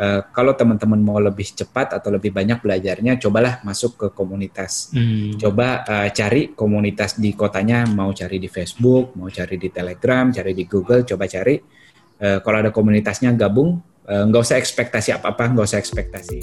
uh, 0.00 0.20
kalau 0.32 0.56
teman-teman 0.56 0.96
mau 0.96 1.20
lebih 1.20 1.52
cepat 1.52 2.00
atau 2.00 2.08
lebih 2.08 2.32
banyak 2.32 2.64
belajarnya, 2.64 3.20
cobalah 3.20 3.60
masuk 3.60 3.92
ke 4.00 4.06
komunitas. 4.16 4.88
Hmm. 4.96 5.36
Coba 5.36 5.84
uh, 5.84 6.08
cari 6.08 6.56
komunitas 6.56 7.20
di 7.20 7.36
kotanya, 7.36 7.84
mau 7.84 8.10
cari 8.16 8.40
di 8.40 8.48
Facebook, 8.48 9.14
mau 9.20 9.28
cari 9.28 9.60
di 9.60 9.68
Telegram, 9.68 10.32
cari 10.32 10.56
di 10.56 10.64
Google, 10.64 11.04
coba 11.04 11.28
cari. 11.28 11.60
Uh, 12.20 12.40
kalau 12.40 12.56
ada 12.64 12.72
komunitasnya 12.72 13.36
gabung, 13.36 13.80
uh, 14.08 14.24
nggak 14.24 14.42
usah 14.42 14.56
ekspektasi 14.56 15.20
apa-apa, 15.20 15.52
nggak 15.52 15.66
usah 15.68 15.80
ekspektasi. 15.80 16.38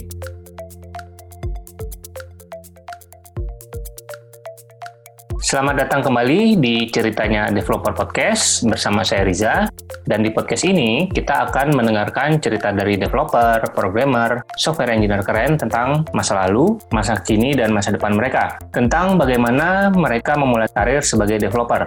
Selamat 5.37 5.85
datang 5.85 6.01
kembali 6.01 6.57
di 6.57 6.89
ceritanya 6.89 7.53
Developer 7.53 7.93
Podcast 7.93 8.65
bersama 8.65 9.05
saya 9.05 9.21
Riza. 9.21 9.69
Dan 10.01 10.25
di 10.25 10.33
podcast 10.33 10.65
ini 10.65 11.05
kita 11.13 11.45
akan 11.45 11.77
mendengarkan 11.77 12.41
cerita 12.41 12.73
dari 12.73 12.97
developer, 12.97 13.61
programmer, 13.69 14.41
software 14.57 14.97
engineer 14.97 15.21
keren 15.21 15.53
tentang 15.53 16.09
masa 16.09 16.41
lalu, 16.47 16.81
masa 16.89 17.21
kini, 17.21 17.53
dan 17.53 17.69
masa 17.69 17.93
depan 17.93 18.17
mereka. 18.17 18.57
Tentang 18.73 19.13
bagaimana 19.21 19.93
mereka 19.93 20.33
memulai 20.33 20.73
karir 20.73 21.05
sebagai 21.05 21.37
developer. 21.37 21.85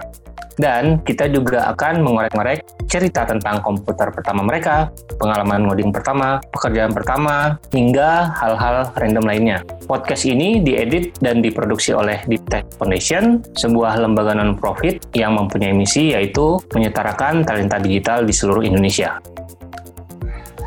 Dan 0.61 1.01
kita 1.01 1.25
juga 1.31 1.73
akan 1.73 2.05
mengorek-ngorek 2.05 2.85
cerita 2.85 3.25
tentang 3.25 3.65
komputer 3.65 4.13
pertama 4.13 4.45
mereka, 4.45 4.93
pengalaman 5.17 5.65
ngoding 5.65 5.89
pertama, 5.89 6.37
pekerjaan 6.53 6.93
pertama, 6.93 7.57
hingga 7.73 8.29
hal-hal 8.35 8.91
random 8.93 9.25
lainnya. 9.25 9.57
Podcast 9.89 10.27
ini 10.29 10.61
diedit 10.61 11.17
dan 11.23 11.41
diproduksi 11.41 11.97
oleh 11.97 12.21
Deep 12.29 12.45
Tech 12.51 12.67
Foundation, 12.77 13.40
sebuah 13.57 14.01
lembaga 14.01 14.37
non-profit 14.37 15.13
yang 15.17 15.37
mempunyai 15.37 15.75
misi 15.75 16.13
yaitu 16.13 16.59
menyetarakan 16.73 17.43
talenta 17.43 17.77
digital 17.81 18.23
di 18.25 18.33
seluruh 18.33 18.63
Indonesia. 18.63 19.19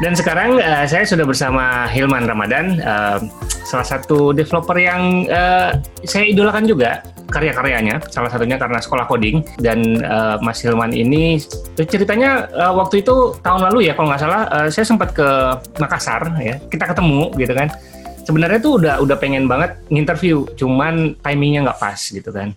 Dan 0.02 0.18
sekarang 0.18 0.58
uh, 0.58 0.84
saya 0.90 1.06
sudah 1.06 1.22
bersama 1.22 1.86
Hilman 1.86 2.26
Ramadan, 2.26 2.82
uh, 2.82 3.22
salah 3.62 3.86
satu 3.86 4.34
developer 4.34 4.74
yang 4.74 5.30
uh, 5.30 5.70
saya 6.02 6.26
idolakan 6.26 6.66
juga 6.66 6.98
karya-karyanya, 7.30 8.02
salah 8.10 8.30
satunya 8.30 8.58
karena 8.58 8.82
sekolah 8.82 9.06
coding. 9.06 9.46
Dan 9.62 10.02
uh, 10.02 10.38
Mas 10.42 10.62
Hilman 10.66 10.90
ini 10.90 11.38
ceritanya 11.78 12.50
uh, 12.58 12.74
waktu 12.74 13.06
itu 13.06 13.38
tahun 13.42 13.70
lalu 13.70 13.90
ya 13.90 13.94
kalau 13.94 14.10
nggak 14.10 14.22
salah 14.22 14.42
uh, 14.50 14.66
saya 14.66 14.82
sempat 14.82 15.14
ke 15.14 15.28
Makassar 15.78 16.26
ya. 16.42 16.58
Kita 16.66 16.90
ketemu 16.90 17.30
gitu 17.38 17.54
kan 17.54 17.70
sebenarnya 18.24 18.58
tuh 18.60 18.82
udah 18.82 18.94
udah 19.04 19.16
pengen 19.20 19.46
banget 19.46 19.76
nginterview 19.92 20.48
cuman 20.58 21.14
timingnya 21.20 21.70
nggak 21.70 21.80
pas 21.80 22.00
gitu 22.00 22.28
kan 22.32 22.52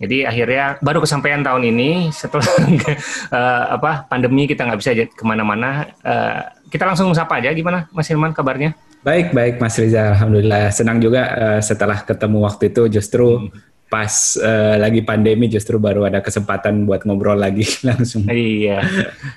jadi 0.00 0.32
akhirnya 0.32 0.64
baru 0.80 1.04
kesampaian 1.04 1.44
tahun 1.44 1.62
ini 1.70 2.08
setelah 2.08 2.48
uh, 2.48 3.64
apa 3.76 4.08
pandemi 4.08 4.48
kita 4.48 4.64
nggak 4.64 4.80
bisa 4.80 4.92
ke 4.96 5.24
mana-mana 5.24 5.92
uh, 6.02 6.48
kita 6.72 6.88
langsung 6.88 7.12
sapa 7.12 7.38
aja 7.38 7.52
gimana 7.52 7.86
Mas 7.92 8.08
Hilman 8.08 8.32
kabarnya 8.32 8.72
Baik, 9.00 9.32
baik 9.32 9.64
Mas 9.64 9.80
Riza. 9.80 10.12
Alhamdulillah. 10.12 10.68
Senang 10.76 11.00
juga 11.00 11.24
uh, 11.32 11.60
setelah 11.64 12.04
ketemu 12.04 12.44
waktu 12.44 12.68
itu 12.68 13.00
justru 13.00 13.48
hmm 13.48 13.70
pas 13.90 14.38
uh, 14.38 14.78
lagi 14.78 15.02
pandemi 15.02 15.50
justru 15.50 15.82
baru 15.82 16.06
ada 16.06 16.22
kesempatan 16.22 16.86
buat 16.86 17.02
ngobrol 17.02 17.34
lagi 17.34 17.66
langsung. 17.88 18.22
Iya. 18.30 18.86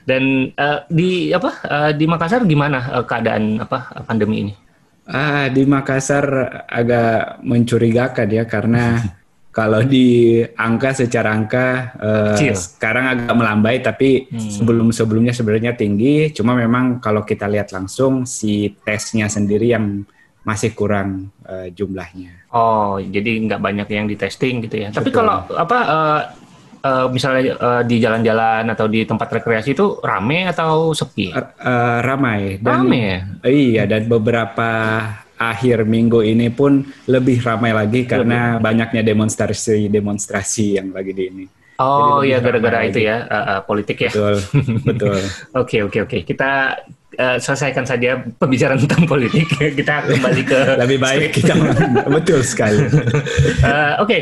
Dan 0.05 0.53
uh, 0.53 0.85
di 0.87 1.33
apa 1.33 1.51
uh, 1.65 1.91
di 1.91 2.05
Makassar 2.05 2.45
gimana 2.45 3.01
uh, 3.01 3.03
keadaan 3.03 3.65
apa 3.65 4.05
pandemi 4.05 4.45
ini? 4.45 4.53
Ah 5.03 5.51
di 5.51 5.67
Makassar 5.67 6.25
agak 6.63 7.43
mencurigakan 7.43 8.27
ya 8.31 8.43
karena 8.47 9.03
kalau 9.57 9.85
di 9.85 10.41
angka 10.41 10.97
secara 10.97 11.29
angka 11.29 11.93
uh, 12.01 12.35
sekarang 12.57 13.05
agak 13.13 13.35
melambai 13.37 13.85
tapi 13.85 14.25
hmm. 14.25 14.49
sebelum 14.49 14.87
sebelumnya 14.89 15.35
sebenarnya 15.35 15.77
tinggi. 15.77 16.31
Cuma 16.31 16.55
memang 16.55 17.03
kalau 17.03 17.21
kita 17.21 17.45
lihat 17.45 17.75
langsung 17.75 18.25
si 18.25 18.73
tesnya 18.81 19.27
sendiri 19.27 19.75
yang 19.75 20.07
masih 20.43 20.75
kurang 20.75 21.31
uh, 21.47 21.71
jumlahnya. 21.71 22.51
Oh, 22.51 22.99
jadi 22.99 23.47
nggak 23.47 23.63
banyak 23.63 23.87
yang 23.91 24.07
di 24.11 24.19
testing 24.19 24.59
gitu 24.63 24.75
ya. 24.75 24.91
Betul. 24.91 24.99
Tapi 24.99 25.09
kalau 25.15 25.35
apa 25.55 25.79
uh, 25.87 26.21
uh, 26.83 27.07
misalnya 27.09 27.55
uh, 27.57 27.81
di 27.81 27.97
jalan-jalan 28.03 28.67
atau 28.69 28.85
di 28.91 29.07
tempat 29.07 29.31
rekreasi 29.31 29.73
itu 29.73 29.97
rame 30.03 30.45
atau 30.51 30.91
sepi? 30.91 31.31
Uh, 31.31 31.39
uh, 31.63 31.97
ramai. 32.03 32.59
Dan, 32.59 32.85
rame 32.85 32.99
ya. 32.99 33.19
Iya, 33.47 33.83
dan 33.87 34.05
beberapa 34.05 34.69
akhir 35.39 35.83
minggu 35.83 36.23
ini 36.23 36.47
pun 36.53 36.85
lebih 37.09 37.41
ramai 37.43 37.73
lagi 37.73 38.05
karena 38.05 38.55
lebih. 38.55 38.63
banyaknya 38.63 39.01
demonstrasi-demonstrasi 39.01 40.79
yang 40.79 40.93
lagi 40.93 41.11
di 41.11 41.23
ini. 41.27 41.45
Oh 41.83 42.19
iya 42.23 42.39
gara-gara 42.39 42.87
itu 42.87 43.03
ya 43.03 43.27
uh, 43.27 43.35
uh, 43.35 43.59
politik 43.67 44.07
ya. 44.07 44.11
Betul, 44.11 44.35
betul. 44.87 45.19
Oke 45.61 45.83
oke 45.83 45.99
oke. 46.07 46.17
Kita 46.23 46.79
uh, 47.19 47.37
selesaikan 47.37 47.85
saja 47.85 48.23
pembicaraan 48.39 48.79
tentang 48.87 49.03
politik. 49.05 49.45
kita 49.51 50.07
kembali 50.07 50.43
ke 50.47 50.59
lebih 50.79 50.97
baik 51.03 51.29
kita 51.35 51.53
betul 52.07 52.41
sekali. 52.41 52.79
uh, 52.79 53.99
Oke, 54.01 54.03
okay. 54.03 54.21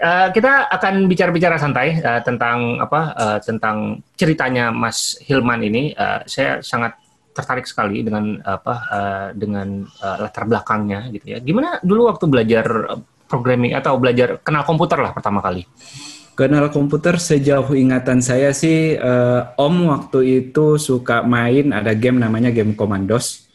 uh, 0.00 0.28
kita 0.32 0.72
akan 0.72 1.06
bicara-bicara 1.06 1.56
santai 1.60 2.00
uh, 2.00 2.20
tentang 2.24 2.80
apa 2.80 3.00
uh, 3.14 3.38
tentang 3.38 4.00
ceritanya 4.16 4.72
Mas 4.72 5.20
Hilman 5.22 5.62
ini. 5.62 5.92
Uh, 5.94 6.24
saya 6.26 6.58
sangat 6.64 6.96
tertarik 7.32 7.64
sekali 7.64 8.04
dengan 8.04 8.38
apa 8.44 8.74
uh, 8.92 9.28
dengan 9.32 9.88
uh, 10.04 10.16
latar 10.20 10.44
belakangnya 10.44 11.08
gitu 11.12 11.32
ya. 11.32 11.38
Gimana 11.40 11.80
dulu 11.80 12.12
waktu 12.12 12.28
belajar 12.28 12.66
programming 13.24 13.72
atau 13.72 13.96
belajar 13.96 14.36
kenal 14.44 14.68
komputer 14.68 15.00
lah 15.00 15.16
pertama 15.16 15.40
kali? 15.40 15.64
Kenal 16.32 16.72
komputer 16.72 17.20
sejauh 17.20 17.76
ingatan 17.76 18.24
saya 18.24 18.56
sih 18.56 18.96
uh, 18.96 19.52
Om 19.60 19.92
waktu 19.92 20.48
itu 20.48 20.80
suka 20.80 21.20
main 21.20 21.76
ada 21.76 21.92
game 21.92 22.16
namanya 22.16 22.48
game 22.48 22.72
Commandos 22.72 23.52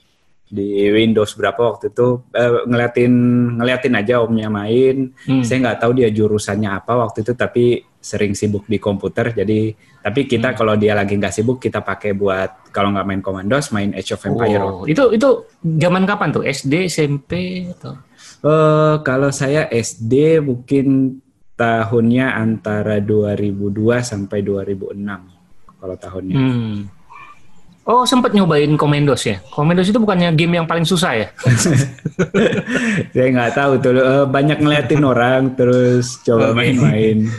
di 0.47 0.87
Windows 0.87 1.35
berapa 1.35 1.57
waktu 1.57 1.91
itu 1.91 2.23
uh, 2.23 2.63
ngeliatin 2.69 3.13
ngeliatin 3.59 3.97
aja 3.97 4.23
omnya 4.23 4.47
main. 4.47 5.11
Hmm. 5.27 5.43
Saya 5.43 5.57
nggak 5.65 5.79
tahu 5.83 5.91
dia 5.99 6.09
jurusannya 6.13 6.69
apa 6.71 7.01
waktu 7.01 7.25
itu 7.25 7.33
tapi 7.35 7.81
sering 7.97 8.31
sibuk 8.31 8.63
di 8.71 8.79
komputer 8.79 9.35
jadi 9.35 9.75
tapi 9.99 10.23
kita 10.23 10.53
hmm. 10.53 10.57
kalau 10.61 10.79
dia 10.79 10.95
lagi 10.95 11.19
nggak 11.19 11.35
sibuk 11.35 11.59
kita 11.59 11.83
pakai 11.83 12.15
buat 12.15 12.71
kalau 12.71 12.95
nggak 12.95 13.07
main 13.09 13.21
Commandos 13.25 13.75
main 13.75 13.91
Age 13.91 14.15
of 14.15 14.23
Empire. 14.23 14.63
Oh, 14.63 14.87
itu 14.87 15.03
itu 15.11 15.29
zaman 15.65 16.07
kapan 16.07 16.29
tuh 16.31 16.47
SD 16.47 16.87
SMP 16.87 17.65
atau? 17.67 17.99
Uh, 18.45 19.01
kalau 19.01 19.33
saya 19.33 19.65
SD 19.67 20.45
mungkin 20.45 21.19
tahunnya 21.57 22.37
antara 22.37 23.01
2002 23.01 23.73
sampai 24.05 24.45
2006 24.45 24.93
kalau 25.81 25.95
tahunnya. 25.97 26.37
Hmm. 26.37 26.77
Oh, 27.87 28.03
sempat 28.03 28.35
nyobain 28.35 28.75
Komandos 28.75 29.23
ya? 29.23 29.39
Komandos 29.47 29.87
itu 29.87 29.95
bukannya 29.95 30.35
game 30.35 30.59
yang 30.59 30.67
paling 30.67 30.83
susah 30.83 31.23
ya? 31.23 31.27
Saya 33.15 33.27
nggak 33.31 33.53
tahu 33.55 33.79
tuh. 33.79 33.95
Eh, 33.95 34.25
banyak 34.27 34.59
ngeliatin 34.59 35.07
orang 35.07 35.55
terus 35.55 36.19
coba 36.27 36.51
main-main. 36.51 37.31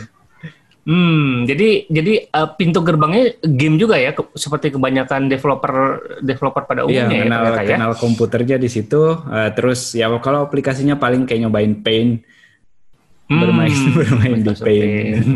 Hmm, 0.89 1.45
jadi 1.45 1.85
jadi 1.85 2.33
uh, 2.33 2.49
pintu 2.57 2.81
gerbangnya 2.81 3.37
game 3.45 3.77
juga 3.77 4.01
ya, 4.01 4.09
ke, 4.17 4.25
seperti 4.33 4.73
kebanyakan 4.73 5.29
developer 5.29 6.01
developer 6.25 6.65
pada 6.65 6.81
iya, 6.89 7.05
umumnya 7.05 7.13
iya, 7.13 7.25
kenal, 7.29 7.43
ya, 7.45 7.53
ya. 7.53 7.77
kenal 7.77 7.91
komputernya 7.93 8.57
di 8.57 8.69
situ. 8.73 9.21
Uh, 9.21 9.53
terus 9.53 9.93
ya 9.93 10.09
kalau 10.17 10.49
aplikasinya 10.49 10.97
paling 10.97 11.29
kayak 11.29 11.45
nyobain 11.45 11.77
Paint 11.85 12.25
hmm, 13.29 13.39
bermain 13.39 13.79
bermain 13.97 14.39
di 14.41 14.53
Paint. 14.57 15.29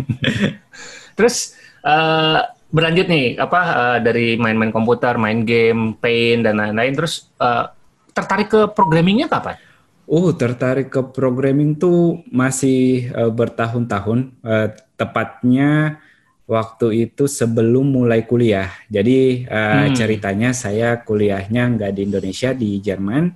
Terus 1.17 1.53
uh, 1.85 2.41
berlanjut 2.73 3.05
nih 3.05 3.37
apa 3.37 3.61
uh, 3.61 3.97
dari 4.01 4.35
main-main 4.35 4.73
komputer, 4.73 5.15
main 5.21 5.45
game, 5.45 5.93
Paint 6.01 6.43
dan 6.49 6.57
lain-lain. 6.57 6.97
Terus 6.97 7.29
uh, 7.37 7.69
tertarik 8.11 8.49
ke 8.49 8.61
programmingnya 8.73 9.29
kapan? 9.29 9.55
Oh, 10.03 10.35
tertarik 10.35 10.91
ke 10.91 11.01
programming 11.15 11.79
tuh 11.79 12.25
masih 12.27 13.13
uh, 13.15 13.31
bertahun-tahun. 13.31 14.35
Uh, 14.43 14.67
tepatnya 14.99 16.01
waktu 16.43 17.07
itu 17.09 17.23
sebelum 17.25 17.87
mulai 17.87 18.27
kuliah. 18.27 18.67
Jadi 18.91 19.47
uh, 19.47 19.87
hmm. 19.87 19.95
ceritanya 19.95 20.51
saya 20.51 20.99
kuliahnya 21.01 21.63
nggak 21.79 21.91
di 21.95 22.01
Indonesia, 22.03 22.51
di 22.51 22.83
Jerman. 22.83 23.31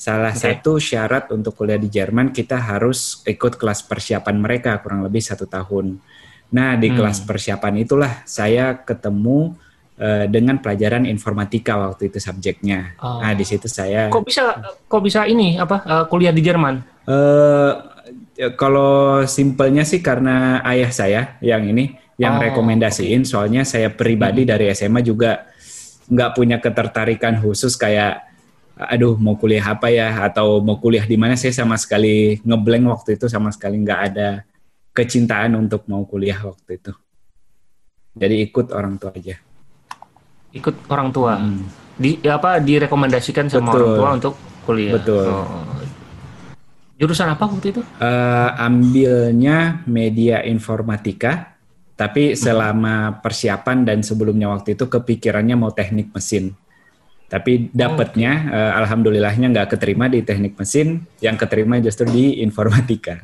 Salah 0.00 0.32
okay. 0.32 0.56
satu 0.56 0.80
syarat 0.80 1.28
untuk 1.28 1.52
kuliah 1.52 1.76
di 1.76 1.92
Jerman 1.92 2.32
kita 2.32 2.56
harus 2.56 3.20
ikut 3.28 3.60
kelas 3.60 3.84
persiapan 3.84 4.40
mereka 4.40 4.80
kurang 4.80 5.04
lebih 5.04 5.20
satu 5.20 5.44
tahun. 5.44 6.00
Nah 6.56 6.72
di 6.80 6.88
hmm. 6.88 6.96
kelas 6.96 7.20
persiapan 7.28 7.84
itulah 7.84 8.24
saya 8.24 8.80
ketemu 8.80 9.52
uh, 10.00 10.24
dengan 10.24 10.56
pelajaran 10.56 11.04
informatika 11.04 11.76
waktu 11.76 12.08
itu 12.08 12.16
subjeknya. 12.16 12.96
Oh. 12.96 13.20
Nah 13.20 13.36
di 13.36 13.44
situ 13.44 13.68
saya. 13.68 14.08
Kok 14.08 14.24
bisa 14.24 14.72
kok 14.88 15.04
bisa 15.04 15.28
ini 15.28 15.60
apa 15.60 15.84
uh, 15.84 16.04
kuliah 16.08 16.32
di 16.32 16.40
Jerman? 16.40 16.80
Uh, 17.04 17.72
kalau 18.56 19.20
simpelnya 19.28 19.84
sih 19.84 20.00
karena 20.00 20.64
ayah 20.64 20.88
saya 20.88 21.36
yang 21.44 21.68
ini 21.68 21.92
yang 22.16 22.40
oh, 22.40 22.48
rekomendasiin. 22.48 23.28
Soalnya 23.28 23.68
saya 23.68 23.92
pribadi 23.92 24.48
hmm. 24.48 24.50
dari 24.56 24.72
SMA 24.72 25.04
juga 25.04 25.44
nggak 26.08 26.30
punya 26.32 26.56
ketertarikan 26.56 27.36
khusus 27.36 27.76
kayak 27.76 28.29
aduh 28.88 29.20
mau 29.20 29.36
kuliah 29.36 29.76
apa 29.76 29.92
ya 29.92 30.24
atau 30.24 30.64
mau 30.64 30.80
kuliah 30.80 31.04
di 31.04 31.20
mana 31.20 31.36
saya 31.36 31.52
sama 31.52 31.76
sekali 31.76 32.40
ngeblank 32.40 32.84
waktu 32.88 33.10
itu 33.20 33.28
sama 33.28 33.52
sekali 33.52 33.76
nggak 33.84 34.00
ada 34.12 34.46
kecintaan 34.96 35.52
untuk 35.60 35.84
mau 35.84 36.08
kuliah 36.08 36.40
waktu 36.40 36.80
itu 36.80 36.92
jadi 38.16 38.36
ikut 38.48 38.72
orang 38.72 38.96
tua 38.96 39.12
aja 39.12 39.36
ikut 40.50 40.88
orang 40.90 41.08
tua 41.12 41.38
hmm. 41.38 41.62
di 42.00 42.10
apa 42.26 42.58
direkomendasikan 42.58 43.46
sama 43.46 43.70
Betul. 43.70 43.84
orang 43.84 43.94
tua 43.94 44.10
untuk 44.16 44.34
kuliah. 44.70 44.94
Betul. 44.94 45.26
Oh. 45.26 45.46
Jurusan 47.00 47.32
apa 47.32 47.48
waktu 47.48 47.72
itu? 47.72 47.80
Eh, 47.80 48.50
ambilnya 48.60 49.80
media 49.88 50.44
informatika, 50.44 51.56
tapi 51.96 52.36
selama 52.36 53.24
persiapan 53.24 53.88
dan 53.88 53.98
sebelumnya 54.04 54.52
waktu 54.52 54.76
itu 54.76 54.84
kepikirannya 54.84 55.56
mau 55.56 55.72
teknik 55.72 56.12
mesin. 56.12 56.52
Tapi 57.30 57.70
dapatnya, 57.70 58.32
eh, 58.50 58.72
alhamdulillahnya 58.82 59.54
nggak 59.54 59.78
keterima 59.78 60.10
di 60.10 60.26
teknik 60.26 60.58
mesin, 60.58 61.06
yang 61.22 61.38
keterima 61.38 61.78
justru 61.78 62.10
di 62.10 62.42
informatika. 62.42 63.22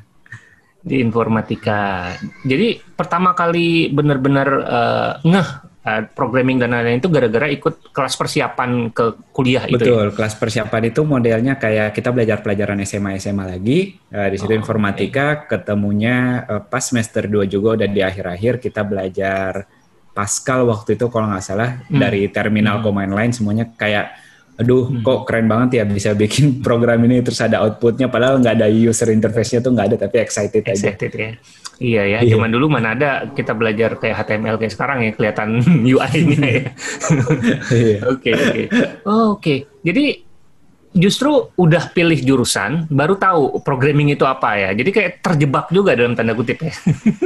Di 0.78 1.02
informatika. 1.02 2.14
Jadi 2.46 2.78
pertama 2.94 3.34
kali 3.34 3.90
benar-benar 3.90 4.48
eh, 4.62 5.12
ngeh 5.26 5.48
eh, 5.82 6.02
programming 6.14 6.62
dan 6.62 6.70
lain-lain 6.70 7.02
itu 7.02 7.10
gara-gara 7.10 7.50
ikut 7.50 7.90
kelas 7.90 8.14
persiapan 8.14 8.94
ke 8.94 9.04
kuliah 9.34 9.66
itu. 9.66 9.74
ya? 9.74 9.82
Betul, 9.82 10.06
kelas 10.14 10.34
persiapan 10.38 10.82
itu 10.94 11.02
modelnya 11.02 11.58
kayak 11.58 11.90
kita 11.90 12.14
belajar 12.14 12.38
pelajaran 12.46 12.78
SMA 12.86 13.18
SMA 13.18 13.58
lagi. 13.58 13.98
Eh, 14.10 14.28
di 14.30 14.36
situ 14.38 14.54
Oh, 14.54 14.58
informatika 14.58 15.50
ketemunya 15.50 16.46
eh, 16.46 16.62
pas 16.62 16.82
semester 16.82 17.26
2 17.26 17.46
juga 17.50 17.82
udah 17.82 17.88
di 17.90 18.06
akhir-akhir 18.06 18.62
kita 18.62 18.86
belajar 18.86 19.66
Pascal 20.16 20.64
waktu 20.64 20.96
itu 20.96 21.06
kalau 21.06 21.28
nggak 21.28 21.44
salah 21.44 21.84
Hmm. 21.84 22.00
dari 22.00 22.26
terminal 22.26 22.80
command 22.80 23.12
line 23.12 23.30
semuanya 23.30 23.68
kayak 23.70 24.16
aduh 24.56 24.88
Hmm. 24.88 25.04
kok 25.04 25.28
keren 25.28 25.44
banget 25.44 25.76
ya 25.76 25.84
bisa 25.84 26.16
bikin 26.16 26.44
program 26.66 26.96
ini 27.04 27.20
terus 27.20 27.36
ada 27.38 27.60
outputnya 27.60 28.08
padahal 28.08 28.40
nggak 28.40 28.56
ada 28.56 28.66
user 28.66 29.12
interface-nya 29.12 29.60
tuh 29.60 29.70
nggak 29.70 29.86
ada 29.86 29.96
tapi 30.00 30.16
excited, 30.18 30.64
aja. 30.64 30.72
Excited 30.72 31.12
ya. 31.12 31.30
Iya 31.76 32.02
ya, 32.08 32.18
Iya. 32.24 32.32
zaman 32.32 32.48
dulu 32.48 32.72
mana 32.72 32.96
ada 32.96 33.28
kita 33.28 33.52
belajar 33.52 34.00
kayak 34.00 34.16
HTML 34.16 34.56
kayak 34.56 34.72
sekarang 34.72 34.98
ya 35.04 35.12
kelihatan 35.12 35.60
UI-nya 35.92 36.40
ya. 36.48 36.62
Iya. 37.84 37.96
Oke 38.08 38.30
oke. 38.32 38.62
Oh, 39.04 39.36
Oke. 39.36 39.54
Jadi 39.84 40.25
justru 40.96 41.52
udah 41.60 41.92
pilih 41.92 42.16
jurusan 42.16 42.88
baru 42.88 43.20
tahu 43.20 43.60
programming 43.60 44.16
itu 44.16 44.24
apa 44.24 44.56
ya. 44.56 44.70
Jadi 44.72 44.90
kayak 44.90 45.10
terjebak 45.20 45.68
juga 45.68 45.92
dalam 45.92 46.16
tanda 46.16 46.32
kutip 46.32 46.64
ya. 46.64 46.72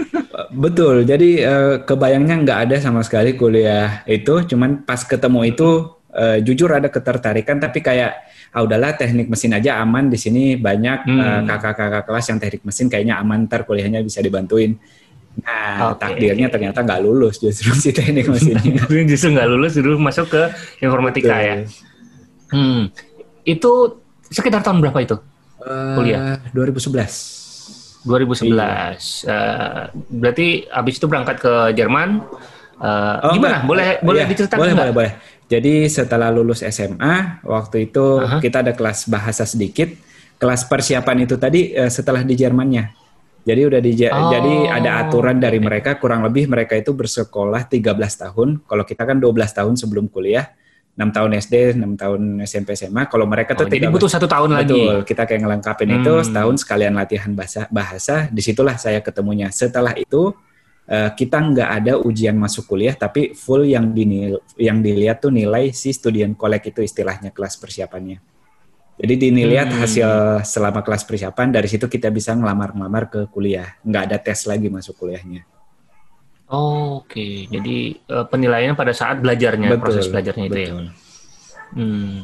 Betul, 0.64 1.06
jadi 1.06 1.30
eh, 1.46 1.74
kebayangnya 1.86 2.36
nggak 2.42 2.58
ada 2.66 2.76
sama 2.82 3.06
sekali 3.06 3.38
kuliah 3.38 4.02
itu, 4.10 4.42
cuman 4.50 4.82
pas 4.82 4.98
ketemu 5.06 5.54
itu 5.54 5.68
eh, 6.10 6.42
jujur 6.42 6.66
ada 6.74 6.90
ketertarikan, 6.90 7.62
tapi 7.62 7.78
kayak 7.78 8.26
ah 8.50 8.66
udahlah 8.66 8.98
teknik 8.98 9.30
mesin 9.30 9.54
aja 9.54 9.78
aman 9.78 10.10
di 10.10 10.18
sini 10.18 10.58
banyak 10.58 11.06
Hmm. 11.06 11.22
eh, 11.22 11.40
kakak-kakak 11.46 12.02
kelas 12.02 12.26
yang 12.34 12.38
teknik 12.42 12.62
mesin 12.66 12.86
kayaknya 12.90 13.14
aman 13.22 13.46
ntar 13.46 13.62
kuliahnya 13.62 14.02
bisa 14.02 14.18
dibantuin. 14.18 14.74
Nah 15.46 15.94
Oke. 15.94 16.02
takdirnya 16.02 16.50
ternyata 16.50 16.82
nggak 16.82 17.00
lulus 17.06 17.38
justru 17.38 17.70
si 17.78 17.94
teknik 17.94 18.26
mesinnya. 18.26 18.82
justru 19.14 19.30
nggak 19.30 19.48
lulus 19.54 19.78
dulu 19.78 20.02
masuk 20.02 20.26
ke 20.34 20.42
informatika 20.82 21.38
ya. 21.38 21.56
Hmm. 22.50 22.90
Itu 23.44 24.02
sekitar 24.22 24.60
tahun 24.60 24.80
berapa 24.80 24.98
itu? 25.00 25.16
Eh, 25.60 25.94
Kuliah. 25.96 26.40
2011. 26.52 28.04
2011. 28.04 29.24
Eh, 29.28 29.82
berarti 30.08 30.46
abis 30.66 30.94
itu 30.96 31.06
berangkat 31.06 31.36
ke 31.38 31.52
Jerman. 31.76 32.24
Eh, 32.80 33.16
Oh, 33.20 33.36
gimana? 33.36 33.60
enggak. 33.60 33.68
Boleh 33.68 33.88
boleh 34.00 34.22
Iya, 34.24 34.30
diceritakan 34.32 34.60
boleh, 34.60 34.74
boleh, 34.74 34.94
boleh. 34.96 35.12
Jadi 35.50 35.90
setelah 35.90 36.30
lulus 36.30 36.62
SMA, 36.62 37.42
waktu 37.42 37.90
itu 37.90 38.22
Aha. 38.22 38.38
kita 38.40 38.62
ada 38.64 38.72
kelas 38.72 39.10
bahasa 39.10 39.44
sedikit. 39.44 39.90
Kelas 40.40 40.64
persiapan 40.64 41.28
itu 41.28 41.36
tadi 41.36 41.76
eh, 41.76 41.92
setelah 41.92 42.24
di 42.24 42.32
Jermannya. 42.32 42.96
Jadi 43.40 43.60
udah 43.64 43.80
di 43.80 43.92
Oh, 44.08 44.28
jadi 44.30 44.54
ada 44.68 44.90
aturan 45.04 45.40
dari 45.40 45.56
mereka 45.60 45.96
kurang 45.96 46.20
lebih 46.24 46.44
mereka 46.48 46.76
itu 46.76 46.92
bersekolah 46.92 47.68
13 47.68 48.16
tahun. 48.16 48.60
Kalau 48.64 48.84
kita 48.84 49.02
kan 49.04 49.16
12 49.16 49.52
tahun 49.52 49.74
sebelum 49.76 50.08
kuliah, 50.08 50.48
6 51.00 51.16
tahun 51.16 51.30
SD, 51.40 51.54
6 51.80 51.96
tahun 51.96 52.20
SMP 52.44 52.76
SMA. 52.76 53.08
Kalau 53.08 53.24
mereka 53.24 53.56
tuh 53.56 53.64
Oh, 53.64 53.72
jadi 53.72 53.88
13 53.88 53.94
butuh 53.96 54.10
satu 54.12 54.28
tahun 54.28 54.52
lagi. 54.52 54.68
Betul, 54.76 54.96
kita 55.08 55.22
kayak 55.24 55.40
ngelengkapin 55.48 55.88
itu 55.96 56.12
Hmm. 56.12 56.26
setahun 56.28 56.54
sekalian 56.60 56.92
latihan 56.92 57.32
bahasa 57.32 57.64
bahasa. 57.72 58.28
Di 58.28 58.44
situlah 58.44 58.76
saya 58.76 59.00
ketemunya. 59.00 59.48
Setelah 59.48 59.96
itu 59.96 60.36
eh, 60.90 61.06
kita 61.14 61.38
nggak 61.38 61.70
ada 61.70 61.92
ujian 62.02 62.34
masuk 62.34 62.66
kuliah, 62.74 62.98
tapi 62.98 63.30
full 63.32 63.62
yang 63.62 63.94
dinil 63.94 64.42
yang 64.58 64.82
dilihat 64.82 65.22
tuh 65.22 65.30
nilai 65.30 65.70
si 65.70 65.94
student 65.94 66.34
collect 66.34 66.66
itu 66.66 66.82
istilahnya 66.82 67.30
kelas 67.30 67.56
persiapannya. 67.62 68.18
Jadi 69.00 69.14
dinilihat 69.16 69.70
Hmm. 69.70 69.80
hasil 69.80 70.08
selama 70.44 70.82
kelas 70.82 71.06
persiapan 71.06 71.54
dari 71.54 71.70
situ 71.70 71.86
kita 71.88 72.10
bisa 72.10 72.34
ngelamar-ngelamar 72.34 73.06
ke 73.08 73.20
kuliah. 73.30 73.78
Nggak 73.80 74.02
ada 74.10 74.16
tes 74.18 74.44
lagi 74.50 74.66
masuk 74.68 74.98
kuliahnya. 74.98 75.46
Oh, 76.50 77.06
Oke, 77.06 77.46
jadi 77.46 77.76
eh, 77.96 78.24
penilaiannya 78.26 78.74
pada 78.74 78.90
saat 78.90 79.22
belajarnya, 79.22 79.78
proses 79.78 80.10
belajarnya 80.10 80.44
itu 80.46 80.58
ya. 80.58 80.70
betul. 80.74 80.86
Hmm. 81.70 82.16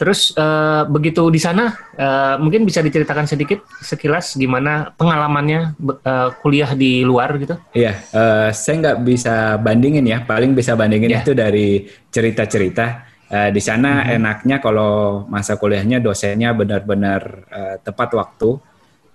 Terus 0.00 0.34
eh, 0.34 0.82
begitu 0.88 1.28
di 1.28 1.38
sana, 1.38 1.70
eh, 1.94 2.34
mungkin 2.40 2.64
bisa 2.64 2.80
diceritakan 2.80 3.28
sedikit 3.28 3.62
sekilas 3.78 4.34
gimana 4.34 4.90
pengalamannya 4.96 5.76
eh, 5.78 6.28
kuliah 6.40 6.72
di 6.74 7.04
luar 7.04 7.36
gitu? 7.38 7.54
Iya, 7.70 7.92
eh, 8.10 8.48
saya 8.50 8.74
nggak 8.82 8.98
bisa 9.04 9.60
bandingin 9.60 10.02
ya. 10.02 10.24
Paling 10.24 10.56
bisa 10.56 10.72
bandingin 10.74 11.12
Ya. 11.12 11.20
itu 11.20 11.36
dari 11.36 11.86
cerita-cerita. 12.10 12.86
Eh, 13.30 13.48
di 13.48 13.60
sana 13.60 14.02
Mhm. 14.04 14.16
enaknya 14.16 14.56
kalau 14.58 15.24
masa 15.24 15.54
kuliahnya 15.56 16.00
dosennya 16.00 16.50
benar-benar 16.52 17.20
eh, 17.48 17.76
tepat 17.80 18.10
waktu. 18.16 18.71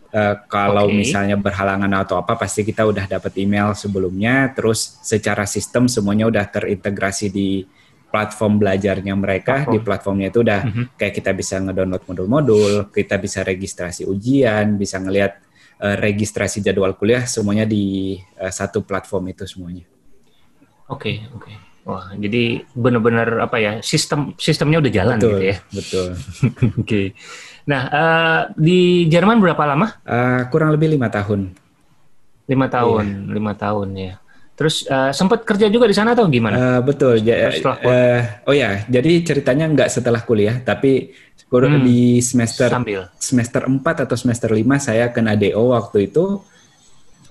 Eh, 0.08 0.36
kalau 0.48 0.88
Oke. 0.88 1.04
misalnya 1.04 1.36
berhalangan 1.36 1.92
atau 2.00 2.16
apa, 2.24 2.40
pasti 2.40 2.64
kita 2.64 2.88
udah 2.88 3.12
dapat 3.12 3.36
email 3.44 3.76
sebelumnya. 3.76 4.56
Terus 4.56 5.04
secara 5.04 5.44
sistem 5.44 5.92
semuanya 5.92 6.32
udah 6.32 6.48
terintegrasi 6.48 7.28
di 7.28 7.68
platform 8.08 8.56
belajarnya 8.64 9.14
mereka. 9.20 9.68
Platform. 9.68 9.74
Di 9.76 9.80
platformnya 9.84 10.28
itu 10.32 10.40
udah 10.48 10.62
Mhm. 10.64 10.84
kayak 10.96 11.14
kita 11.14 11.32
bisa 11.36 11.60
ngedownload 11.60 12.04
modul-modul, 12.08 12.72
kita 12.96 13.20
bisa 13.20 13.44
registrasi 13.44 14.08
ujian, 14.08 14.80
bisa 14.80 14.98
ngelihat 15.04 15.44
eh, 15.78 15.94
registrasi 15.94 16.58
jadwal 16.66 16.98
kuliah 16.98 17.30
semuanya 17.30 17.62
di 17.62 18.18
eh, 18.18 18.50
satu 18.50 18.82
platform 18.82 19.30
itu 19.30 19.46
semuanya. 19.46 19.86
Oke, 20.90 21.22
oke. 21.36 21.54
Wah, 21.86 22.12
jadi 22.18 22.68
benar-benar 22.76 23.46
apa 23.46 23.62
ya 23.62 23.72
sistem 23.80 24.36
sistemnya 24.36 24.82
udah 24.82 24.92
jalan 24.92 25.16
betul, 25.22 25.30
gitu 25.32 25.44
ya. 25.46 25.58
betul. 25.72 26.08
Oke. 26.84 27.02
Nah, 27.68 27.82
eh, 27.92 28.42
di 28.56 28.80
Jerman 29.12 29.44
berapa 29.44 29.60
lama? 29.68 30.00
Eh, 30.02 30.42
kurang 30.48 30.72
lebih 30.72 30.96
lima 30.96 31.12
tahun. 31.12 31.52
Lima 32.48 32.68
tahun, 32.72 33.28
lima 33.28 33.54
tahun 33.54 33.88
ya. 33.94 34.14
Terus 34.58 34.88
eh, 34.88 35.12
sempat 35.12 35.44
kerja 35.44 35.68
juga 35.68 35.86
di 35.86 35.94
sana 35.94 36.16
atau 36.16 36.26
gimana? 36.32 36.56
Eh, 36.56 36.80
betul. 36.82 37.20
Ja- 37.22 37.52
Setelah 37.52 37.78
eh, 37.84 38.22
oh 38.48 38.56
ya, 38.56 38.88
jadi 38.88 39.12
ceritanya 39.22 39.68
nggak 39.68 39.90
setelah 39.92 40.24
kuliah, 40.24 40.58
tapi 40.64 41.12
Hmm, 41.48 41.80
di 41.80 42.20
semester 42.20 42.68
Sambil. 42.68 43.08
semester 43.24 43.64
4 43.72 44.04
atau 44.04 44.20
semester 44.20 44.52
5 44.52 44.76
saya 44.84 45.08
kena 45.16 45.32
DO 45.32 45.72
waktu 45.72 46.12
itu. 46.12 46.44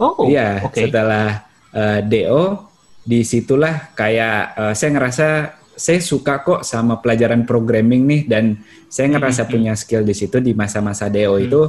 Oh, 0.01 0.25
Iya, 0.25 0.65
oke. 0.65 0.73
setelah 0.73 1.45
eh, 1.69 2.01
DO, 2.01 2.65
di 3.05 3.21
situlah 3.21 3.93
kayak 3.93 4.57
eh, 4.57 4.73
saya 4.73 4.91
ngerasa 4.97 5.27
saya 5.77 6.01
suka 6.01 6.41
kok 6.41 6.61
sama 6.65 6.99
pelajaran 6.99 7.45
programming 7.45 8.03
nih 8.09 8.23
dan 8.27 8.45
saya 8.89 9.13
ngerasa 9.13 9.45
Hmm, 9.45 9.53
punya 9.53 9.73
skill 9.77 10.03
di 10.03 10.17
situ 10.17 10.41
di 10.41 10.57
masa-masa 10.57 11.07
DO 11.13 11.37
itu 11.37 11.63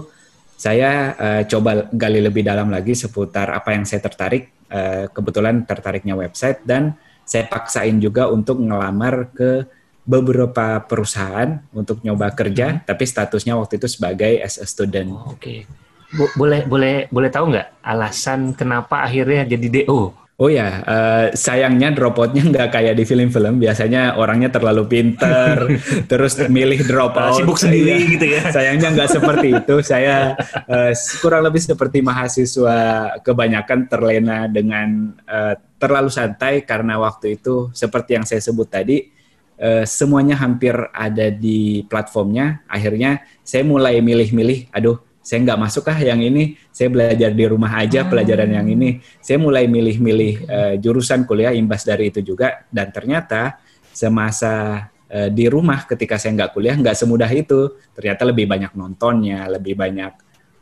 saya 0.58 1.14
eh, 1.20 1.42
coba 1.46 1.86
gali 1.94 2.18
lebih 2.24 2.42
dalam 2.42 2.72
lagi 2.74 2.98
seputar 2.98 3.54
apa 3.54 3.76
yang 3.78 3.86
saya 3.86 4.02
tertarik. 4.02 4.50
Eh, 4.68 5.06
kebetulan 5.16 5.64
tertariknya 5.64 6.16
website 6.18 6.60
dan 6.66 6.96
saya 7.24 7.48
paksain 7.48 8.00
juga 8.00 8.28
untuk 8.28 8.60
ngelamar 8.60 9.32
ke 9.32 9.64
beberapa 10.08 10.80
perusahaan 10.88 11.60
untuk 11.76 12.00
nyoba 12.00 12.32
kerja, 12.32 12.80
tapi 12.84 13.04
statusnya 13.04 13.60
waktu 13.60 13.76
itu 13.76 13.88
sebagai 13.92 14.40
as 14.40 14.56
a 14.56 14.68
student. 14.68 15.12
Oh, 15.12 15.36
Oke. 15.36 15.68
Bo- 16.08 16.32
boleh 16.40 16.64
boleh 16.64 17.12
boleh 17.12 17.28
tahu 17.28 17.52
nggak 17.52 17.84
alasan 17.84 18.56
kenapa 18.56 19.04
akhirnya 19.04 19.44
jadi 19.44 19.68
DO? 19.84 20.16
Oh 20.38 20.54
ya, 20.54 20.86
eh, 20.86 21.26
sayangnya 21.34 21.90
dropoutnya 21.98 22.46
nggak 22.46 22.70
kayak 22.70 22.94
di 22.94 23.10
film-film. 23.10 23.58
Biasanya 23.58 24.22
orangnya 24.22 24.54
terlalu 24.54 24.86
pinter, 24.86 25.66
terus 26.14 26.38
milih 26.46 26.86
dropout. 26.86 27.42
Sibuk 27.42 27.58
sendiri 27.58 27.98
Iya. 27.98 28.06
gitu 28.14 28.26
ya. 28.38 28.42
Sayangnya 28.54 28.94
nggak 28.94 29.10
seperti 29.18 29.48
itu. 29.58 29.76
Saya 29.82 30.38
eh, 30.70 30.94
kurang 31.26 31.42
lebih 31.42 31.58
seperti 31.66 32.06
mahasiswa 32.06 32.78
kebanyakan 33.26 33.90
terlena 33.90 34.46
dengan 34.46 35.18
eh, 35.26 35.58
terlalu 35.82 36.14
santai 36.14 36.62
karena 36.70 37.02
waktu 37.02 37.42
itu 37.42 37.74
seperti 37.74 38.22
yang 38.22 38.26
saya 38.30 38.38
sebut 38.38 38.70
tadi 38.70 39.10
eh, 39.58 39.90
semuanya 39.90 40.38
hampir 40.38 40.78
ada 40.94 41.34
di 41.34 41.82
platformnya. 41.90 42.62
Akhirnya 42.70 43.26
saya 43.42 43.66
mulai 43.66 44.06
milih-milih. 44.06 44.70
Aduh, 44.70 45.02
saya 45.28 45.44
nggak 45.44 45.60
masuk 45.60 45.92
ah 45.92 46.00
yang 46.00 46.24
ini. 46.24 46.56
Saya 46.72 46.88
belajar 46.88 47.36
di 47.36 47.44
rumah 47.44 47.76
aja 47.76 48.08
pelajaran 48.08 48.48
yang 48.48 48.64
ini. 48.72 49.04
Saya 49.20 49.36
mulai 49.44 49.68
milih-milih 49.68 50.34
eh, 50.48 50.74
jurusan 50.80 51.28
kuliah 51.28 51.52
imbas 51.52 51.84
dari 51.84 52.08
itu 52.08 52.24
juga. 52.24 52.64
Dan 52.72 52.96
ternyata 52.96 53.60
semasa 53.92 54.88
eh, 55.12 55.28
di 55.28 55.52
rumah 55.52 55.84
ketika 55.84 56.16
saya 56.16 56.32
nggak 56.32 56.56
kuliah 56.56 56.80
nggak 56.80 56.96
semudah 56.96 57.28
itu. 57.36 57.76
Ternyata 57.92 58.24
lebih 58.24 58.48
banyak 58.48 58.72
nontonnya, 58.80 59.52
lebih 59.52 59.76
banyak 59.76 60.14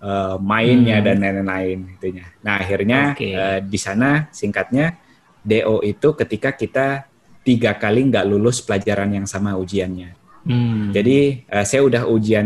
eh, 0.01 0.35
mainnya 0.41 0.97
Hmm. 0.97 1.05
dan 1.13 1.17
lain-lain 1.21 1.79
itunya. 2.01 2.25
Nah 2.41 2.57
akhirnya 2.57 3.13
Oke. 3.13 3.37
eh, 3.37 3.59
di 3.61 3.77
sana 3.77 4.33
singkatnya 4.33 4.97
DO 5.45 5.85
itu 5.85 6.17
ketika 6.17 6.57
kita 6.57 7.05
tiga 7.45 7.77
kali 7.77 8.09
nggak 8.09 8.25
lulus 8.25 8.65
pelajaran 8.65 9.13
yang 9.13 9.29
sama 9.29 9.53
ujiannya. 9.61 10.17
Hmm. 10.49 10.89
Jadi 10.89 11.45
uh, 11.49 11.65
saya 11.65 11.81
udah 11.85 12.09
ujian 12.09 12.45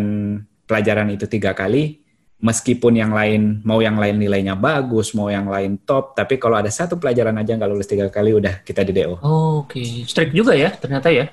pelajaran 0.67 1.07
itu 1.15 1.25
tiga 1.31 1.55
kali, 1.55 1.99
meskipun 2.39 2.95
yang 2.95 3.11
lain 3.11 3.59
mau 3.67 3.83
yang 3.83 3.99
lain 3.99 4.15
nilainya 4.15 4.55
bagus, 4.55 5.11
mau 5.11 5.27
yang 5.27 5.47
lain 5.47 5.75
top, 5.83 6.15
tapi 6.15 6.39
kalau 6.39 6.55
ada 6.55 6.71
satu 6.71 6.95
pelajaran 6.95 7.35
aja 7.35 7.59
nggak 7.59 7.69
lulus 7.69 7.87
tiga 7.87 8.07
kali, 8.07 8.31
udah 8.31 8.63
kita 8.63 8.87
di 8.87 8.95
DO. 8.95 9.19
Oh, 9.19 9.63
Oke, 9.67 9.79
okay. 9.79 9.89
strict 10.07 10.31
juga 10.31 10.55
ya 10.55 10.71
ternyata 10.71 11.11
ya? 11.11 11.27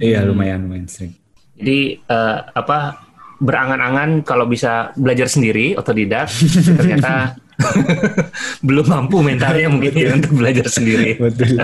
Iya 0.00 0.24
hmm. 0.24 0.28
lumayan 0.32 0.58
lumayan 0.64 0.88
strict. 0.88 1.20
Jadi 1.54 2.02
uh, 2.08 2.50
apa 2.50 3.04
berangan-angan 3.38 4.24
kalau 4.24 4.48
bisa 4.48 4.90
belajar 4.96 5.28
sendiri 5.28 5.76
otodidak 5.76 6.32
ternyata 6.80 7.36
belum 8.66 8.86
mampu 8.90 9.22
mentalnya 9.22 9.70
mungkin 9.70 9.94
ya 9.94 10.10
untuk 10.16 10.34
belajar 10.34 10.66
sendiri. 10.66 11.20
Betul. 11.20 11.62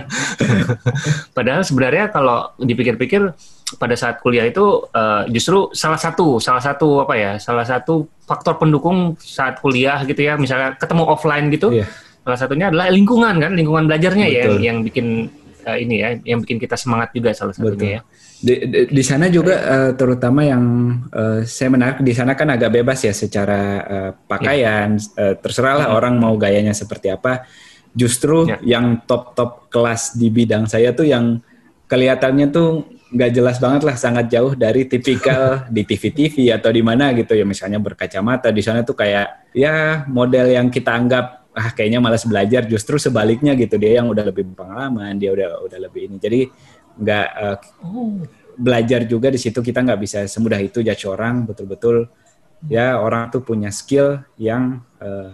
Padahal 1.36 1.62
sebenarnya 1.66 2.14
kalau 2.14 2.54
dipikir-pikir 2.60 3.34
pada 3.78 3.94
saat 3.94 4.18
kuliah 4.18 4.48
itu 4.48 4.88
uh, 4.90 5.22
justru 5.30 5.70
salah 5.76 6.00
satu 6.00 6.42
salah 6.42 6.62
satu 6.62 7.06
apa 7.06 7.14
ya 7.14 7.32
salah 7.38 7.62
satu 7.62 8.08
faktor 8.24 8.58
pendukung 8.58 9.14
saat 9.20 9.62
kuliah 9.62 10.02
gitu 10.08 10.22
ya 10.24 10.34
misalnya 10.34 10.74
ketemu 10.74 11.04
offline 11.06 11.46
gitu 11.52 11.70
yeah. 11.70 11.86
salah 12.26 12.38
satunya 12.40 12.72
adalah 12.72 12.90
lingkungan 12.90 13.38
kan 13.38 13.52
lingkungan 13.54 13.86
belajarnya 13.86 14.26
ya 14.26 14.42
yang 14.46 14.58
yang 14.58 14.78
bikin 14.82 15.30
uh, 15.66 15.78
ini 15.78 15.94
ya 16.02 16.08
yang 16.24 16.40
bikin 16.42 16.58
kita 16.58 16.74
semangat 16.74 17.12
juga 17.14 17.30
salah 17.36 17.54
satunya 17.54 17.76
Betul. 17.76 17.96
ya. 17.98 18.00
Di, 18.40 18.54
di, 18.72 18.80
di 18.88 19.02
sana 19.04 19.28
juga 19.28 19.54
uh, 19.60 19.90
terutama 19.92 20.40
yang 20.40 20.64
uh, 21.12 21.44
saya 21.44 21.68
menarik 21.68 22.00
di 22.00 22.16
sana 22.16 22.32
kan 22.32 22.48
agak 22.48 22.72
bebas 22.72 23.04
ya 23.04 23.12
secara 23.12 23.60
uh, 23.84 24.10
pakaian 24.24 24.96
yeah. 24.96 25.20
uh, 25.20 25.34
terserahlah 25.36 25.92
hmm. 25.92 25.98
orang 26.00 26.14
mau 26.16 26.34
gayanya 26.40 26.72
seperti 26.72 27.12
apa. 27.12 27.44
Justru 27.92 28.48
yeah. 28.48 28.78
yang 28.78 29.04
top-top 29.04 29.68
kelas 29.68 30.16
di 30.16 30.32
bidang 30.32 30.64
saya 30.64 30.96
tuh 30.96 31.04
yang 31.04 31.42
kelihatannya 31.90 32.48
tuh 32.48 32.99
nggak 33.10 33.30
jelas 33.34 33.58
banget 33.58 33.82
lah 33.82 33.96
sangat 33.98 34.30
jauh 34.30 34.54
dari 34.54 34.86
tipikal 34.86 35.62
di 35.74 35.82
TV-TV 35.82 36.54
atau 36.54 36.70
di 36.70 36.82
mana 36.82 37.10
gitu 37.12 37.34
ya. 37.34 37.42
Misalnya 37.42 37.82
berkacamata 37.82 38.54
di 38.54 38.62
sana 38.62 38.86
tuh 38.86 38.94
kayak 38.94 39.50
ya 39.50 40.06
model 40.06 40.54
yang 40.54 40.70
kita 40.70 40.94
anggap 40.94 41.50
ah 41.50 41.74
kayaknya 41.74 41.98
malas 41.98 42.22
belajar 42.22 42.64
justru 42.70 42.96
sebaliknya 42.96 43.58
gitu. 43.58 43.76
Dia 43.76 44.00
yang 44.02 44.08
udah 44.08 44.24
lebih 44.30 44.54
pengalaman 44.54 45.18
dia 45.18 45.34
udah 45.34 45.66
udah 45.66 45.78
lebih 45.90 46.06
ini. 46.06 46.16
Jadi 46.22 46.40
nggak 47.00 47.28
uh, 47.34 47.58
belajar 48.54 49.04
juga 49.10 49.28
di 49.34 49.38
situ. 49.42 49.58
Kita 49.58 49.82
nggak 49.82 50.00
bisa 50.00 50.18
semudah 50.30 50.62
itu 50.62 50.80
judge 50.86 51.04
orang 51.10 51.44
betul-betul. 51.44 52.06
Ya 52.70 53.00
orang 53.00 53.32
tuh 53.32 53.42
punya 53.42 53.72
skill 53.72 54.22
yang 54.36 54.84
uh, 55.02 55.32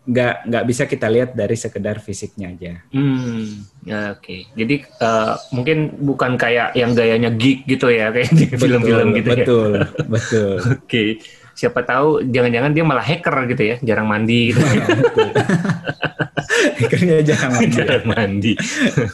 nggak 0.00 0.48
nggak 0.48 0.64
bisa 0.64 0.88
kita 0.88 1.06
lihat 1.12 1.36
dari 1.36 1.56
sekedar 1.56 2.00
fisiknya 2.00 2.56
aja. 2.56 2.72
Hmm, 2.92 3.68
ya 3.84 4.16
oke. 4.16 4.24
Okay. 4.24 4.40
Jadi 4.56 4.76
uh, 5.00 5.36
mungkin 5.52 5.92
bukan 6.00 6.40
kayak 6.40 6.72
yang 6.72 6.96
gayanya 6.96 7.30
geek 7.30 7.68
gitu 7.68 7.92
ya 7.92 8.08
kayak 8.08 8.32
di 8.32 8.48
film-film 8.48 9.12
gitu 9.12 9.28
betul, 9.28 9.36
ya. 9.36 9.44
Betul, 9.44 9.70
betul. 10.08 10.54
oke. 10.64 10.80
Okay 10.88 11.08
siapa 11.60 11.84
tahu 11.84 12.24
jangan-jangan 12.24 12.72
dia 12.72 12.84
malah 12.88 13.04
hacker 13.04 13.36
gitu 13.52 13.62
ya, 13.62 13.76
jarang 13.84 14.08
mandi 14.08 14.56
gitu. 14.56 14.64
Hackernya 16.60 17.20
jarang 17.24 17.52
mandi. 17.56 17.72
jarang 17.76 18.04
mandi. 18.08 18.52
Oke 18.56 19.04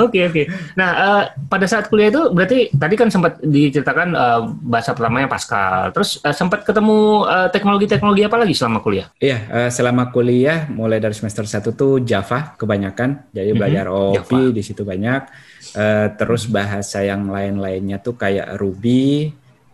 oke. 0.00 0.08
Okay, 0.08 0.22
okay. 0.28 0.44
Nah 0.76 0.90
uh, 0.96 1.22
pada 1.48 1.66
saat 1.68 1.88
kuliah 1.92 2.08
itu 2.08 2.32
berarti 2.32 2.72
tadi 2.72 2.94
kan 2.96 3.08
sempat 3.12 3.40
diceritakan 3.40 4.08
uh, 4.16 4.40
bahasa 4.64 4.96
pertamanya 4.96 5.28
Pascal. 5.28 5.92
Terus 5.92 6.20
uh, 6.24 6.34
sempat 6.34 6.64
ketemu 6.64 7.28
teknologi-teknologi 7.52 8.22
uh, 8.24 8.28
apa 8.28 8.36
lagi 8.40 8.54
selama 8.56 8.78
kuliah? 8.80 9.06
Iya 9.20 9.38
uh, 9.48 9.70
selama 9.70 10.08
kuliah 10.12 10.68
mulai 10.72 11.00
dari 11.00 11.16
semester 11.16 11.44
1 11.44 11.72
tuh 11.76 12.00
Java 12.04 12.56
kebanyakan. 12.56 13.32
Jadi 13.32 13.50
mhm. 13.52 13.56
belajar 13.56 13.84
mm 13.88 13.92
-hmm. 13.92 14.12
OOP 14.16 14.32
di 14.56 14.62
situ 14.64 14.82
banyak. 14.82 15.22
Uh, 15.70 16.08
terus 16.18 16.50
bahasa 16.50 17.04
yang 17.04 17.30
lain-lainnya 17.30 18.02
tuh 18.02 18.18
kayak 18.18 18.58
Ruby, 18.58 19.30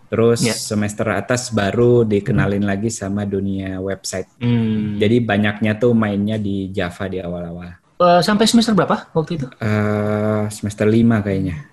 Terus 0.07 0.39
yeah. 0.47 0.55
semester 0.55 1.11
atas 1.11 1.51
baru 1.51 2.07
dikenalin 2.07 2.63
hmm. 2.63 2.71
lagi 2.71 2.91
sama 2.95 3.27
dunia 3.27 3.83
website. 3.83 4.31
Hmm. 4.39 5.03
Jadi 5.03 5.19
banyaknya 5.19 5.75
tuh 5.75 5.99
mainnya 5.99 6.39
di 6.39 6.71
Java 6.71 7.11
di 7.11 7.19
awal-awal. 7.19 7.83
Uh, 7.97 8.21
sampai 8.21 8.47
semester 8.47 8.77
berapa 8.77 9.09
waktu 9.17 9.41
itu? 9.41 9.47
Uh, 9.59 10.47
semester 10.53 10.87
lima 10.87 11.25
kayaknya. 11.25 11.67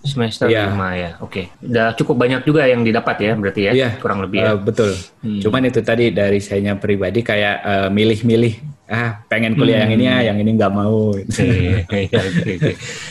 Semester 0.00 0.48
yeah. 0.48 0.72
lima 0.72 0.96
ya, 0.96 1.10
oke. 1.20 1.28
Okay. 1.28 1.44
Udah 1.60 1.92
cukup 1.92 2.16
banyak 2.16 2.40
juga 2.48 2.64
yang 2.64 2.80
didapat 2.80 3.16
ya, 3.20 3.32
berarti 3.36 3.68
ya, 3.68 3.72
yeah. 3.76 3.92
kurang 4.00 4.24
lebih 4.24 4.40
ya. 4.40 4.54
Uh, 4.54 4.58
betul. 4.60 4.96
Hmm. 5.20 5.40
Cuman 5.44 5.68
itu 5.68 5.84
tadi 5.84 6.08
dari 6.08 6.40
saya 6.40 6.72
pribadi 6.78 7.20
kayak 7.20 7.90
milih-milih 7.92 8.54
uh, 8.60 8.79
ah 8.90 9.22
pengen 9.30 9.54
kuliah 9.54 9.80
hmm. 9.80 9.84
yang 9.86 9.92
ini 9.94 10.04
ya, 10.04 10.16
yang 10.26 10.38
ini 10.42 10.50
nggak 10.58 10.72
mau. 10.74 11.14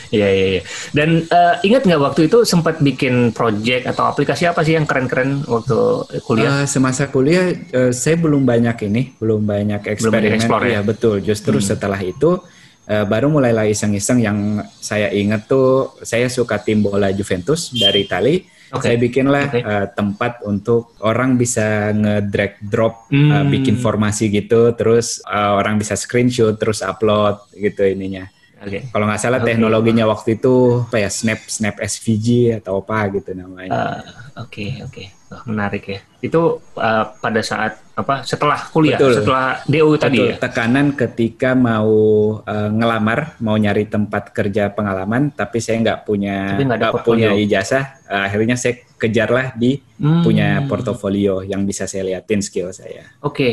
Iya 0.09 0.27
iya 0.29 0.45
iya. 0.59 0.61
Dan 0.91 1.23
uh, 1.31 1.55
ingat 1.63 1.87
nggak 1.87 2.01
waktu 2.01 2.27
itu 2.27 2.43
sempat 2.43 2.83
bikin 2.83 3.31
project 3.31 3.87
atau 3.87 4.09
aplikasi 4.11 4.49
apa 4.49 4.65
sih 4.65 4.75
yang 4.75 4.83
keren-keren 4.83 5.47
waktu 5.47 6.03
kuliah? 6.27 6.61
Uh, 6.61 6.65
semasa 6.67 7.07
kuliah 7.07 7.55
uh, 7.71 7.93
saya 7.95 8.19
belum 8.19 8.43
banyak 8.43 8.89
ini, 8.91 9.15
belum 9.21 9.45
banyak 9.47 9.87
eksperimen. 9.87 10.41
Belum 10.49 10.67
ya? 10.67 10.81
ya 10.81 10.81
betul. 10.83 11.23
Justru 11.23 11.61
hmm. 11.61 11.67
setelah 11.71 12.01
itu 12.03 12.41
uh, 12.89 13.05
baru 13.07 13.31
mulailah 13.31 13.69
iseng-iseng 13.69 14.19
yang 14.19 14.65
saya 14.81 15.13
ingat 15.15 15.47
tuh 15.47 15.95
saya 16.03 16.27
suka 16.27 16.59
tim 16.59 16.83
bola 16.83 17.13
Juventus 17.15 17.71
dari 17.71 18.03
Italia 18.03 18.58
Okay. 18.69 18.93
Saya 18.93 18.97
bikinlah 19.01 19.45
okay. 19.49 19.63
uh, 19.65 19.87
tempat 19.89 20.45
untuk 20.45 20.93
orang 21.01 21.41
bisa 21.41 21.89
nge-drag 21.89 22.61
drop 22.61 23.09
hmm. 23.09 23.31
uh, 23.33 23.45
bikin 23.49 23.81
formasi 23.81 24.29
gitu, 24.29 24.77
terus 24.77 25.17
uh, 25.25 25.57
orang 25.57 25.81
bisa 25.81 25.97
screenshot 25.97 26.53
terus 26.61 26.85
upload 26.85 27.41
gitu 27.57 27.81
ininya. 27.81 28.29
Okay. 28.59 28.91
Kalau 28.91 29.07
nggak 29.07 29.21
salah 29.21 29.39
okay. 29.41 29.55
teknologinya 29.55 30.05
waktu 30.05 30.37
itu 30.37 30.85
apa 30.85 31.01
ya 31.01 31.09
Snap 31.09 31.41
Snap 31.47 31.75
SVG 31.79 32.59
atau 32.61 32.83
apa 32.83 33.09
gitu 33.17 33.31
namanya. 33.33 33.71
Oke 33.71 33.79
uh, 33.79 33.89
oke, 33.89 34.03
okay, 34.37 34.69
okay. 34.85 35.07
Menarik 35.45 35.83
ya. 35.85 35.99
Itu 36.19 36.59
uh, 36.75 37.05
pada 37.21 37.41
saat 37.45 37.79
apa 37.93 38.25
setelah 38.25 38.57
kuliah, 38.73 38.97
Betul. 38.97 39.21
setelah 39.21 39.47
DU 39.69 39.91
tadi 39.95 40.17
ya. 40.17 40.35
Tekanan 40.41 40.97
ketika 40.97 41.53
mau 41.53 41.89
uh, 42.41 42.69
ngelamar, 42.73 43.37
mau 43.43 43.55
nyari 43.55 43.85
tempat 43.85 44.33
kerja 44.33 44.73
pengalaman, 44.73 45.29
tapi 45.31 45.61
saya 45.61 45.79
nggak 45.85 45.99
punya 46.09 46.57
nggak 46.57 47.05
punya 47.05 47.29
ijazah. 47.37 48.01
Uh, 48.09 48.25
akhirnya 48.25 48.57
saya 48.57 48.81
kejarlah 48.97 49.53
di 49.53 49.79
hmm. 49.79 50.21
punya 50.25 50.65
portofolio 50.65 51.45
yang 51.45 51.63
bisa 51.63 51.85
saya 51.85 52.09
liatin 52.09 52.41
skill 52.41 52.73
saya. 52.73 53.05
Oke, 53.21 53.33
okay. 53.33 53.51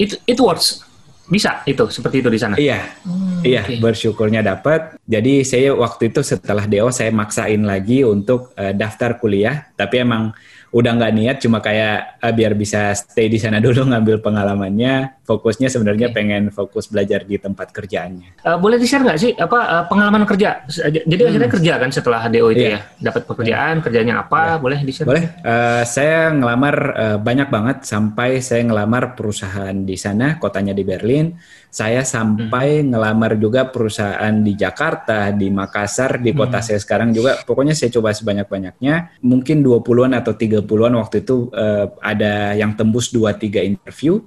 itu 0.00 0.16
itu 0.24 0.40
works 0.42 0.92
bisa 1.32 1.62
itu 1.64 1.86
seperti 1.88 2.20
itu 2.20 2.28
di 2.28 2.40
sana. 2.40 2.54
Iya, 2.58 2.82
hmm, 3.06 3.40
iya 3.46 3.62
okay. 3.62 3.78
bersyukurnya 3.78 4.42
dapat. 4.42 4.98
Jadi 5.06 5.46
saya 5.46 5.70
waktu 5.72 6.10
itu 6.10 6.20
setelah 6.20 6.66
DO 6.66 6.90
saya 6.90 7.14
maksain 7.14 7.62
lagi 7.62 8.02
untuk 8.02 8.50
uh, 8.58 8.74
daftar 8.74 9.22
kuliah, 9.22 9.70
tapi 9.78 10.02
emang 10.02 10.34
udah 10.72 10.90
nggak 10.96 11.12
niat 11.12 11.36
cuma 11.44 11.60
kayak 11.60 12.16
uh, 12.24 12.32
biar 12.32 12.56
bisa 12.56 12.96
stay 12.96 13.28
di 13.28 13.36
sana 13.36 13.60
dulu 13.64 13.92
ngambil 13.92 14.24
pengalamannya 14.24 15.20
fokusnya 15.22 15.68
sebenarnya 15.68 16.10
okay. 16.10 16.16
pengen 16.16 16.42
fokus 16.48 16.88
belajar 16.88 17.28
di 17.28 17.36
tempat 17.36 17.70
kerjaannya 17.70 18.40
uh, 18.42 18.56
boleh 18.56 18.80
di 18.80 18.88
share 18.88 19.04
nggak 19.04 19.18
sih 19.20 19.32
apa 19.36 19.58
uh, 19.60 19.84
pengalaman 19.86 20.24
kerja 20.24 20.64
jadi 21.04 21.22
hmm. 21.22 21.28
akhirnya 21.28 21.50
kerja 21.52 21.72
kan 21.76 21.90
setelah 21.92 22.22
DO 22.32 22.48
itu 22.56 22.64
yeah. 22.64 22.80
ya 22.80 23.12
dapat 23.12 23.22
pekerjaan 23.28 23.74
yeah. 23.78 23.84
kerjanya 23.84 24.14
apa 24.24 24.40
yeah. 24.40 24.58
boleh 24.58 24.78
di 24.80 24.92
share 24.96 25.06
boleh 25.06 25.24
uh, 25.44 25.84
saya 25.84 26.32
ngelamar 26.32 26.76
uh, 26.96 27.18
banyak 27.20 27.48
banget 27.52 27.76
sampai 27.84 28.40
saya 28.40 28.64
ngelamar 28.64 29.12
perusahaan 29.12 29.76
di 29.76 29.94
sana 30.00 30.40
kotanya 30.40 30.72
di 30.72 30.82
Berlin 30.88 31.36
saya 31.72 32.04
sampai 32.04 32.84
hmm. 32.84 32.92
ngelamar 32.92 33.32
juga 33.40 33.64
perusahaan 33.64 34.28
di 34.44 34.52
Jakarta, 34.52 35.32
di 35.32 35.48
Makassar, 35.48 36.20
di 36.20 36.36
kota 36.36 36.60
hmm. 36.60 36.66
saya 36.68 36.78
sekarang 36.84 37.16
juga. 37.16 37.40
Pokoknya 37.48 37.72
saya 37.72 37.88
coba 37.88 38.12
sebanyak-banyaknya. 38.12 39.24
Mungkin 39.24 39.64
20-an 39.64 40.12
atau 40.12 40.36
30-an 40.36 40.92
waktu 41.00 41.24
itu 41.24 41.48
uh, 41.48 41.96
ada 42.04 42.52
yang 42.52 42.76
tembus 42.76 43.08
2-3 43.08 43.64
interview. 43.64 44.20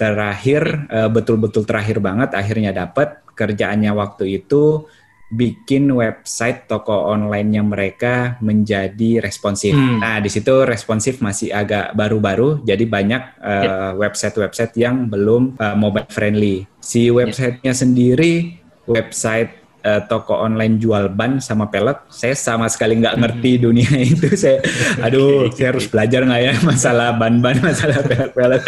Terakhir, 0.00 0.88
uh, 0.88 1.12
betul-betul 1.12 1.68
terakhir 1.68 2.00
banget, 2.00 2.32
akhirnya 2.32 2.72
dapat 2.72 3.20
kerjaannya 3.36 3.92
waktu 3.92 4.40
itu 4.40 4.88
bikin 5.30 5.86
website 5.94 6.66
toko 6.66 7.06
online-nya 7.14 7.62
mereka 7.62 8.34
menjadi 8.42 9.22
responsif. 9.22 9.72
Hmm. 9.72 10.02
Nah, 10.02 10.18
di 10.18 10.26
situ 10.26 10.66
responsif 10.66 11.22
masih 11.22 11.54
agak 11.54 11.94
baru-baru, 11.94 12.66
jadi 12.66 12.82
banyak 12.82 13.22
uh, 13.38 13.94
website-website 13.94 14.74
yang 14.74 15.06
belum 15.06 15.54
uh, 15.56 15.78
mobile 15.78 16.10
friendly. 16.10 16.66
Si 16.82 17.14
websitenya 17.14 17.70
sendiri 17.70 18.58
website 18.90 19.60
uh, 19.86 20.02
toko 20.10 20.34
online 20.34 20.82
jual 20.82 21.12
ban 21.12 21.38
sama 21.38 21.70
pelet, 21.70 21.96
saya 22.10 22.34
sama 22.36 22.66
sekali 22.66 22.98
nggak 23.00 23.16
hmm. 23.16 23.22
ngerti 23.22 23.52
hmm. 23.54 23.62
dunia 23.62 23.90
itu. 24.12 24.26
Saya, 24.34 24.58
aduh, 25.06 25.46
okay. 25.46 25.62
saya 25.62 25.68
harus 25.76 25.86
belajar 25.86 26.20
nggak 26.26 26.42
ya 26.42 26.54
masalah 26.66 27.08
ban-ban, 27.16 27.56
masalah 27.70 28.02
pelet-pelet. 28.02 28.62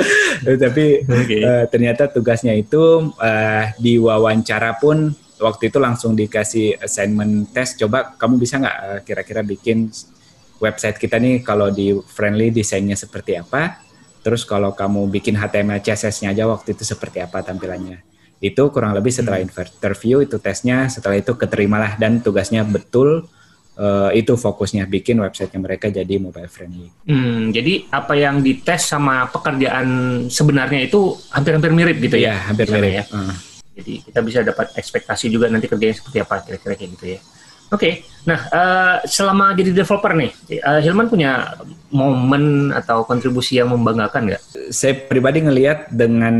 Tapi 0.46 0.84
okay. 1.06 1.40
uh, 1.42 1.64
ternyata 1.68 2.06
tugasnya 2.06 2.54
itu 2.54 3.12
uh, 3.18 3.64
di 3.82 3.98
wawancara 3.98 4.78
pun 4.78 5.10
waktu 5.42 5.68
itu 5.68 5.82
langsung 5.82 6.14
dikasih 6.14 6.78
assignment 6.78 7.50
test 7.50 7.76
coba 7.76 8.14
kamu 8.14 8.38
bisa 8.38 8.62
nggak 8.62 8.76
uh, 8.78 9.00
kira-kira 9.02 9.42
bikin 9.42 9.90
website 10.62 10.96
kita 10.96 11.18
nih 11.18 11.42
kalau 11.42 11.74
di 11.74 11.90
friendly 12.06 12.54
desainnya 12.54 12.94
seperti 12.94 13.34
apa 13.34 13.82
terus 14.22 14.46
kalau 14.46 14.70
kamu 14.70 15.10
bikin 15.10 15.34
HTML 15.34 15.82
CSS-nya 15.82 16.30
aja 16.30 16.46
waktu 16.46 16.78
itu 16.78 16.86
seperti 16.86 17.18
apa 17.18 17.42
tampilannya 17.42 17.98
Itu 18.42 18.74
kurang 18.74 18.90
lebih 18.98 19.14
setelah 19.14 19.38
hmm. 19.38 19.54
interview 19.54 20.18
itu 20.18 20.34
tesnya, 20.42 20.90
setelah 20.90 21.14
itu 21.14 21.30
keterimalah 21.38 21.94
dan 21.94 22.18
tugasnya 22.18 22.66
betul 22.66 23.30
uh, 23.78 24.10
itu 24.10 24.34
fokusnya 24.34 24.90
bikin 24.90 25.22
websitenya 25.22 25.62
mereka 25.62 25.86
jadi 25.94 26.18
mobile 26.18 26.50
friendly. 26.50 26.90
Hmm, 27.06 27.54
jadi 27.54 27.86
apa 27.94 28.18
yang 28.18 28.42
dites 28.42 28.90
sama 28.90 29.30
pekerjaan 29.30 29.86
sebenarnya 30.26 30.90
itu 30.90 31.14
hampir-hampir 31.30 31.70
mirip 31.70 31.96
gitu 32.02 32.18
ya? 32.18 32.34
Iya, 32.34 32.36
hampir 32.50 32.66
mirip. 32.66 32.92
Ya. 32.98 33.04
Uh. 33.14 33.51
Jadi 33.72 34.04
kita 34.04 34.20
bisa 34.20 34.44
dapat 34.44 34.76
ekspektasi 34.76 35.32
juga 35.32 35.48
nanti 35.48 35.64
kerjanya 35.68 35.96
seperti 35.96 36.18
apa 36.20 36.44
kira-kira 36.44 36.74
kayak 36.76 36.90
gitu 36.98 37.06
ya. 37.16 37.20
Oke, 37.72 37.80
okay. 37.80 37.92
nah 38.28 38.40
uh, 38.52 38.96
selama 39.08 39.56
jadi 39.56 39.72
developer 39.72 40.12
nih, 40.12 40.28
uh, 40.60 40.76
Hilman 40.84 41.08
punya 41.08 41.56
momen 41.88 42.68
atau 42.68 43.00
kontribusi 43.08 43.56
yang 43.56 43.72
membanggakan 43.72 44.28
nggak? 44.28 44.42
Saya 44.68 44.92
pribadi 45.08 45.40
ngelihat 45.40 45.88
dengan 45.88 46.36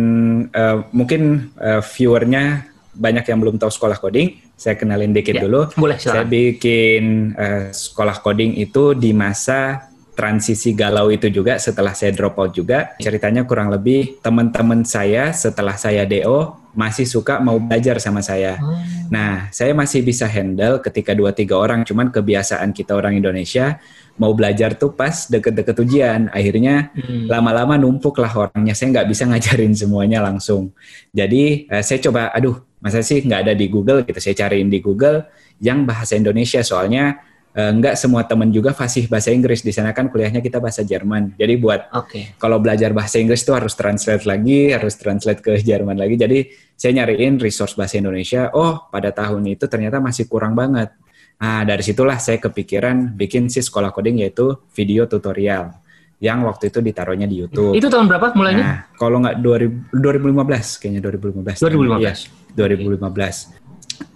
uh, 0.52 0.84
mungkin 0.92 1.48
uh, 1.56 1.80
viewernya 1.80 2.68
banyak 2.92 3.24
yang 3.24 3.40
belum 3.40 3.56
tahu 3.56 3.72
sekolah 3.72 3.96
coding, 3.96 4.36
saya 4.60 4.76
kenalin 4.76 5.16
dikit 5.16 5.40
ya, 5.40 5.48
dulu. 5.48 5.72
Boleh, 5.72 5.96
silakan. 5.96 6.20
Saya 6.20 6.24
bikin 6.28 7.04
uh, 7.32 7.72
sekolah 7.72 8.20
coding 8.20 8.60
itu 8.60 8.92
di 8.92 9.16
masa 9.16 9.88
transisi 10.12 10.76
galau 10.76 11.08
itu 11.08 11.32
juga 11.32 11.56
setelah 11.56 11.96
saya 11.96 12.12
drop 12.12 12.36
out 12.36 12.52
juga. 12.52 12.92
Ceritanya 13.00 13.48
kurang 13.48 13.72
lebih 13.72 14.20
teman-teman 14.20 14.84
saya 14.84 15.32
setelah 15.32 15.76
saya 15.76 16.04
DO 16.04 16.62
masih 16.72 17.04
suka 17.04 17.40
mau 17.40 17.60
belajar 17.60 18.00
sama 18.00 18.24
saya. 18.24 18.56
Oh. 18.60 18.72
Nah, 19.12 19.52
saya 19.52 19.76
masih 19.76 20.00
bisa 20.00 20.24
handle 20.24 20.80
ketika 20.80 21.12
dua 21.12 21.36
tiga 21.36 21.60
orang, 21.60 21.84
cuman 21.84 22.08
kebiasaan 22.08 22.72
kita 22.72 22.96
orang 22.96 23.16
Indonesia 23.16 23.76
mau 24.16 24.32
belajar 24.32 24.76
tuh 24.76 24.92
pas 24.92 25.28
deket-deket 25.28 25.76
ujian. 25.84 26.20
Akhirnya 26.32 26.92
hmm. 26.96 27.28
lama-lama 27.28 27.76
numpuk 27.76 28.16
lah 28.20 28.32
orangnya. 28.32 28.72
Saya 28.72 29.00
nggak 29.00 29.08
bisa 29.08 29.28
ngajarin 29.28 29.72
semuanya 29.76 30.24
langsung. 30.24 30.72
Jadi 31.12 31.68
eh, 31.68 31.84
saya 31.84 32.00
coba, 32.00 32.32
aduh, 32.32 32.60
masa 32.80 33.04
sih 33.04 33.20
nggak 33.20 33.48
ada 33.48 33.52
di 33.52 33.68
Google 33.68 34.04
gitu. 34.04 34.20
Saya 34.20 34.36
cariin 34.36 34.72
di 34.72 34.80
Google 34.80 35.28
yang 35.60 35.84
bahasa 35.84 36.16
Indonesia 36.16 36.64
soalnya 36.64 37.31
enggak 37.52 37.94
eh, 37.94 38.00
semua 38.00 38.24
teman 38.24 38.48
juga 38.48 38.72
fasih 38.72 39.04
bahasa 39.12 39.28
Inggris 39.28 39.60
di 39.60 39.76
sana 39.76 39.92
kan 39.92 40.08
kuliahnya 40.08 40.40
kita 40.40 40.56
bahasa 40.56 40.80
Jerman 40.80 41.36
jadi 41.36 41.60
buat 41.60 41.92
okay. 41.92 42.32
kalau 42.40 42.56
belajar 42.56 42.96
bahasa 42.96 43.20
Inggris 43.20 43.44
itu 43.44 43.52
harus 43.52 43.76
translate 43.76 44.24
lagi 44.24 44.72
harus 44.72 44.96
translate 44.96 45.44
ke 45.44 45.60
Jerman 45.60 46.00
lagi 46.00 46.16
jadi 46.16 46.48
saya 46.72 47.04
nyariin 47.04 47.36
resource 47.36 47.76
bahasa 47.76 48.00
Indonesia 48.00 48.48
oh 48.56 48.88
pada 48.88 49.12
tahun 49.12 49.44
itu 49.52 49.68
ternyata 49.68 50.00
masih 50.00 50.24
kurang 50.32 50.56
banget 50.56 50.96
nah 51.36 51.60
dari 51.68 51.84
situlah 51.84 52.16
saya 52.16 52.40
kepikiran 52.40 53.12
bikin 53.12 53.52
si 53.52 53.60
sekolah 53.60 53.92
coding 53.92 54.24
yaitu 54.24 54.56
video 54.72 55.04
tutorial 55.04 55.76
yang 56.22 56.46
waktu 56.46 56.70
itu 56.70 56.78
ditaruhnya 56.78 57.26
di 57.26 57.42
YouTube. 57.42 57.74
Itu 57.74 57.90
tahun 57.90 58.06
berapa 58.06 58.30
mulainya? 58.38 58.62
Nah, 58.62 58.78
kalau 58.94 59.18
nggak 59.26 59.42
2015 59.42 60.78
kayaknya 60.78 61.02
2015. 61.02 61.58
2015. 61.58 61.98
Ya, 61.98 62.14
2015 62.54 63.61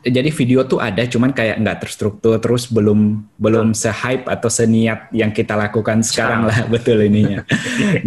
jadi 0.06 0.30
video 0.30 0.62
tuh 0.62 0.78
ada 0.78 1.02
cuman 1.02 1.34
kayak 1.34 1.58
nggak 1.58 1.78
terstruktur 1.82 2.38
terus 2.38 2.70
belum 2.70 3.26
belum 3.34 3.74
se-hype 3.74 4.30
atau 4.30 4.46
seniat 4.46 5.10
yang 5.10 5.34
kita 5.34 5.58
lakukan 5.58 6.02
sekarang 6.06 6.46
lah 6.46 6.66
betul 6.72 7.02
ininya. 7.02 7.42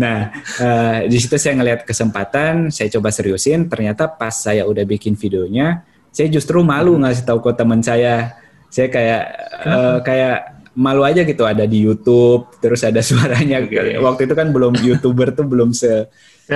nah, 0.02 0.32
uh, 0.64 0.98
di 1.06 1.18
situ 1.20 1.36
saya 1.36 1.60
ngelihat 1.60 1.84
kesempatan, 1.84 2.72
saya 2.72 2.88
coba 2.96 3.12
seriusin, 3.12 3.68
ternyata 3.68 4.08
pas 4.08 4.32
saya 4.32 4.64
udah 4.64 4.88
bikin 4.88 5.20
videonya, 5.20 5.84
saya 6.10 6.28
justru 6.32 6.64
malu 6.64 6.96
hmm. 6.96 7.02
ngasih 7.06 7.24
tahu 7.28 7.40
ke 7.44 7.52
teman 7.56 7.82
saya. 7.84 8.36
Saya 8.70 8.86
kayak 8.94 9.24
uh, 9.66 9.98
kayak 10.06 10.62
malu 10.78 11.02
aja 11.02 11.26
gitu 11.26 11.42
ada 11.42 11.66
di 11.66 11.84
YouTube, 11.84 12.48
terus 12.62 12.86
ada 12.86 13.02
suaranya. 13.10 13.66
Waktu 14.00 14.30
itu 14.30 14.34
kan 14.38 14.54
belum 14.54 14.78
YouTuber 14.80 15.34
tuh 15.34 15.46
belum 15.46 15.74
se 15.74 16.08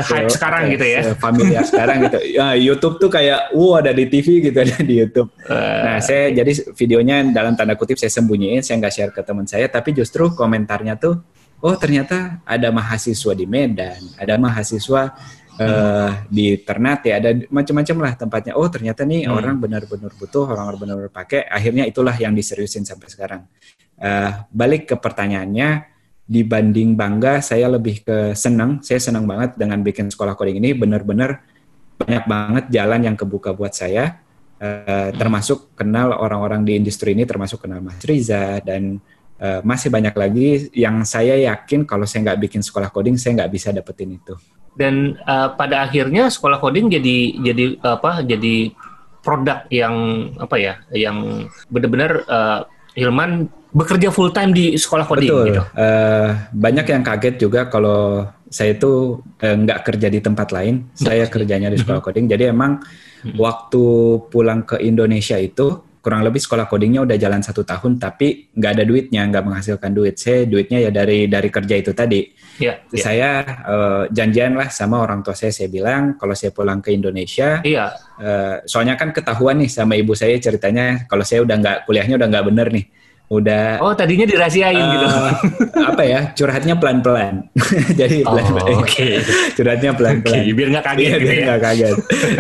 hype 0.02 0.30
so, 0.32 0.42
sekarang 0.42 0.74
gitu 0.74 0.86
ya. 0.90 1.02
Familiar 1.14 1.64
sekarang 1.68 2.10
gitu. 2.10 2.20
Ya, 2.34 2.58
YouTube 2.58 2.98
tuh 2.98 3.14
kayak, 3.14 3.54
wow 3.54 3.78
ada 3.78 3.94
di 3.94 4.10
TV 4.10 4.42
gitu 4.42 4.58
ada 4.58 4.74
di 4.82 4.96
YouTube. 5.06 5.30
Uh, 5.46 5.82
nah 5.86 5.98
saya 6.02 6.34
jadi 6.34 6.50
videonya 6.74 7.30
dalam 7.30 7.54
tanda 7.54 7.78
kutip 7.78 8.02
saya 8.02 8.10
sembunyiin, 8.10 8.66
saya 8.66 8.82
nggak 8.82 8.94
share 8.94 9.14
ke 9.14 9.22
teman 9.22 9.46
saya, 9.46 9.70
tapi 9.70 9.94
justru 9.94 10.34
komentarnya 10.34 10.98
tuh, 10.98 11.22
oh 11.62 11.76
ternyata 11.78 12.42
ada 12.42 12.74
mahasiswa 12.74 13.38
di 13.38 13.46
Medan, 13.46 14.02
ada 14.18 14.34
mahasiswa 14.42 15.14
uh, 15.62 16.10
di 16.26 16.58
Ternate, 16.66 17.14
ada 17.14 17.30
macam-macam 17.54 17.98
lah 18.02 18.14
tempatnya. 18.18 18.54
Oh 18.58 18.66
ternyata 18.72 19.06
nih 19.06 19.30
hmm. 19.30 19.38
orang 19.38 19.56
benar-benar 19.62 20.12
butuh, 20.18 20.50
orang 20.50 20.74
benar-benar 20.80 21.14
pakai. 21.14 21.46
Akhirnya 21.46 21.86
itulah 21.86 22.18
yang 22.18 22.34
diseriusin 22.34 22.82
sampai 22.82 23.14
sekarang. 23.14 23.46
Uh, 23.94 24.50
balik 24.50 24.90
ke 24.90 24.96
pertanyaannya 24.98 25.93
dibanding 26.24 26.96
bangga 26.96 27.44
saya 27.44 27.68
lebih 27.68 28.04
ke 28.04 28.18
senang. 28.34 28.80
Saya 28.80 29.00
senang 29.00 29.28
banget 29.28 29.60
dengan 29.60 29.84
bikin 29.84 30.08
sekolah 30.08 30.36
coding 30.40 30.60
ini. 30.64 30.72
Benar-benar 30.72 31.44
banyak 32.00 32.26
banget 32.26 32.64
jalan 32.72 33.02
yang 33.04 33.16
kebuka 33.20 33.52
buat 33.52 33.76
saya. 33.76 34.24
Uh, 34.64 35.12
termasuk 35.20 35.76
kenal 35.76 36.16
orang-orang 36.16 36.64
di 36.64 36.80
industri 36.80 37.12
ini 37.12 37.28
termasuk 37.28 37.68
kenal 37.68 37.84
Mas 37.84 38.00
Riza 38.08 38.64
dan 38.64 38.96
uh, 39.44 39.60
masih 39.60 39.92
banyak 39.92 40.16
lagi 40.16 40.72
yang 40.72 41.04
saya 41.04 41.36
yakin 41.36 41.84
kalau 41.84 42.08
saya 42.08 42.32
nggak 42.32 42.48
bikin 42.48 42.64
sekolah 42.64 42.88
coding 42.88 43.20
saya 43.20 43.44
nggak 43.44 43.52
bisa 43.52 43.76
dapetin 43.76 44.16
itu. 44.16 44.40
Dan 44.74 45.20
uh, 45.28 45.52
pada 45.54 45.84
akhirnya 45.84 46.32
sekolah 46.32 46.64
coding 46.64 46.88
jadi 46.88 47.18
jadi 47.44 47.66
apa 47.84 48.24
jadi 48.24 48.72
produk 49.20 49.68
yang 49.68 49.96
apa 50.40 50.56
ya 50.56 50.74
yang 50.96 51.48
benar-benar 51.68 52.24
uh, 52.28 52.60
Hilman 52.94 53.50
bekerja 53.74 54.14
full 54.14 54.30
time 54.30 54.54
di 54.54 54.78
sekolah 54.78 55.06
coding 55.10 55.30
Betul. 55.34 55.46
gitu. 55.50 55.64
Uh, 55.74 56.30
banyak 56.54 56.86
yang 56.86 57.02
kaget 57.02 57.36
juga 57.42 57.68
kalau 57.68 58.30
saya 58.54 58.78
itu 58.78 59.18
uh, 59.42 59.56
nggak 59.58 59.80
kerja 59.82 60.08
di 60.14 60.22
tempat 60.22 60.54
lain. 60.54 60.94
Saya 60.94 61.26
kerjanya 61.26 61.74
di 61.74 61.82
sekolah 61.82 62.00
mm-hmm. 62.00 62.14
coding. 62.14 62.26
Jadi 62.30 62.44
emang 62.54 62.80
mm-hmm. 62.80 63.36
waktu 63.42 63.86
pulang 64.30 64.62
ke 64.64 64.78
Indonesia 64.78 65.42
itu 65.42 65.82
kurang 66.04 66.20
lebih 66.28 66.44
sekolah 66.44 66.68
codingnya 66.68 67.08
udah 67.08 67.16
jalan 67.16 67.40
satu 67.40 67.64
tahun 67.64 67.96
tapi 67.96 68.52
nggak 68.52 68.72
ada 68.76 68.84
duitnya 68.84 69.24
nggak 69.24 69.44
menghasilkan 69.48 69.96
duit 69.96 70.20
saya 70.20 70.44
duitnya 70.44 70.84
ya 70.84 70.92
dari 70.92 71.32
dari 71.32 71.48
kerja 71.48 71.80
itu 71.80 71.96
tadi 71.96 72.28
yeah, 72.60 72.76
yeah. 72.92 73.00
saya 73.00 73.30
uh, 73.64 74.04
janjian 74.12 74.60
lah 74.60 74.68
sama 74.68 75.00
orang 75.00 75.24
tua 75.24 75.32
saya 75.32 75.56
saya 75.56 75.72
bilang 75.72 76.20
kalau 76.20 76.36
saya 76.36 76.52
pulang 76.52 76.84
ke 76.84 76.92
Indonesia 76.92 77.64
yeah. 77.64 77.96
uh, 78.20 78.60
soalnya 78.68 79.00
kan 79.00 79.16
ketahuan 79.16 79.64
nih 79.64 79.72
sama 79.72 79.96
ibu 79.96 80.12
saya 80.12 80.36
ceritanya 80.44 81.08
kalau 81.08 81.24
saya 81.24 81.40
udah 81.40 81.56
nggak 81.56 81.78
kuliahnya 81.88 82.20
udah 82.20 82.28
nggak 82.36 82.46
bener 82.52 82.68
nih 82.76 82.86
udah. 83.40 83.82
Oh 83.82 83.94
tadinya 83.98 84.26
dirahasiain 84.28 84.78
uh, 84.78 84.92
gitu 84.94 85.08
apa 85.74 86.04
ya 86.06 86.20
curhatnya 86.34 86.76
pelan 86.78 87.00
pelan 87.02 87.34
jadi 88.00 88.24
oh, 88.26 88.34
pelan 88.34 88.48
pelan 88.56 88.76
okay. 88.82 89.14
curhatnya 89.58 89.92
pelan 89.94 90.18
pelan 90.22 90.42
okay, 90.44 90.54
biar 90.54 90.68
nggak 90.74 90.86
kaget 90.86 91.04
iya, 91.04 91.16
gitu 91.16 91.24
biar 91.24 91.38
ya. 91.38 91.46
nggak 91.46 91.62
kaget. 91.62 91.96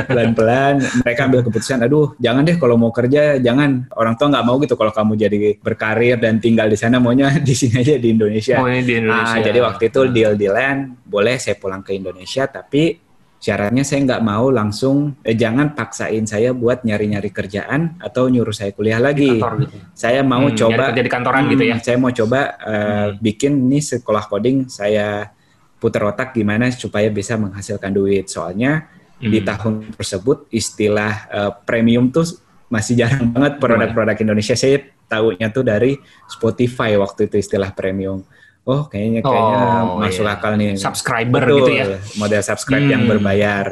Pelan 0.07 0.29
pelan 0.37 0.73
mereka 1.03 1.21
ambil 1.27 1.41
keputusan 1.45 1.79
aduh 1.85 2.07
jangan 2.21 2.41
deh 2.45 2.57
kalau 2.57 2.75
mau 2.77 2.91
kerja 2.93 3.37
jangan. 3.41 3.89
Orang 3.93 4.15
tua 4.17 4.27
nggak 4.33 4.45
mau 4.45 4.55
gitu 4.61 4.75
kalau 4.77 4.91
kamu 4.93 5.13
jadi 5.17 5.37
berkarir 5.59 6.15
dan 6.17 6.37
tinggal 6.37 6.67
di 6.69 6.77
sana 6.77 6.97
maunya 6.97 7.29
di 7.47 7.53
sini 7.53 7.81
aja 7.81 7.95
di 7.97 8.09
Indonesia, 8.13 8.59
maunya 8.61 8.81
di 8.83 8.93
Indonesia. 8.99 9.37
Nah, 9.37 9.45
jadi 9.45 9.59
waktu 9.61 9.83
itu 9.89 10.01
deal 10.09 10.33
dealan 10.37 10.97
boleh 11.03 11.35
saya 11.37 11.55
pulang 11.57 11.85
ke 11.85 11.93
Indonesia 11.93 12.49
tapi 12.49 13.12
syaratnya 13.43 13.83
saya 13.83 14.07
nggak 14.07 14.23
mau 14.23 14.47
langsung 14.47 15.19
eh, 15.19 15.35
jangan 15.35 15.75
paksain 15.75 16.23
saya 16.23 16.55
buat 16.55 16.87
nyari-nyari 16.87 17.27
kerjaan 17.27 17.99
atau 17.99 18.31
nyuruh 18.31 18.55
saya 18.55 18.71
kuliah 18.71 19.03
lagi. 19.03 19.35
Kantor, 19.35 19.67
gitu. 19.67 19.75
Saya 19.91 20.23
mau 20.23 20.47
hmm, 20.47 20.55
coba 20.55 20.83
jadi 20.95 21.09
kantoran 21.11 21.43
hmm, 21.43 21.51
gitu 21.51 21.63
ya. 21.67 21.75
Saya 21.83 21.97
mau 21.99 22.11
coba 22.15 22.39
uh, 22.63 22.71
hmm. 23.11 23.19
bikin 23.19 23.51
nih 23.67 23.83
sekolah 23.83 24.31
coding 24.31 24.71
saya 24.71 25.27
putar 25.75 26.07
otak 26.07 26.31
gimana 26.31 26.71
supaya 26.71 27.11
bisa 27.11 27.35
menghasilkan 27.35 27.91
duit. 27.91 28.31
Soalnya 28.31 28.87
hmm. 29.19 29.27
di 29.27 29.39
tahun 29.43 29.73
tersebut 29.91 30.47
istilah 30.47 31.13
uh, 31.27 31.51
premium 31.67 32.07
tuh 32.15 32.23
masih 32.71 32.95
jarang 32.95 33.27
banget 33.35 33.59
produk-produk 33.59 34.15
Indonesia. 34.23 34.55
Saya 34.55 34.87
tahunya 35.11 35.51
tuh 35.51 35.67
dari 35.67 35.99
Spotify 36.31 36.95
waktu 36.95 37.27
itu 37.27 37.43
istilah 37.43 37.75
premium 37.75 38.23
oh 38.63 38.87
kayaknya 38.87 39.19
kayaknya 39.19 39.57
oh, 39.83 39.99
masuk 39.99 40.25
iya. 40.25 40.35
akal 40.39 40.51
nih 40.55 40.69
subscriber 40.79 41.43
Betul, 41.43 41.57
gitu 41.59 41.71
ya 41.75 41.85
model 42.15 42.41
subscribe 42.43 42.85
hmm. 42.87 42.93
yang 42.93 43.03
berbayar 43.07 43.65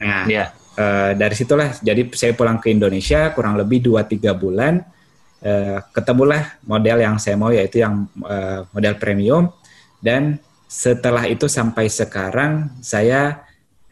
nah 0.00 0.24
yeah. 0.24 0.24
Iya. 0.26 0.46
uh, 0.80 1.10
dari 1.14 1.34
situlah 1.36 1.70
jadi 1.84 2.02
saya 2.16 2.32
pulang 2.32 2.58
ke 2.58 2.72
Indonesia 2.72 3.30
kurang 3.36 3.60
lebih 3.60 3.84
2-3 3.84 4.34
bulan 4.34 4.80
uh, 5.44 5.78
ketemulah 5.92 6.56
model 6.64 6.96
yang 7.04 7.16
saya 7.20 7.36
mau 7.36 7.52
yaitu 7.52 7.84
yang 7.84 8.08
uh, 8.24 8.64
model 8.72 8.94
premium 8.96 9.52
dan 10.00 10.40
setelah 10.64 11.28
itu 11.28 11.46
sampai 11.46 11.86
sekarang 11.86 12.80
saya 12.82 13.44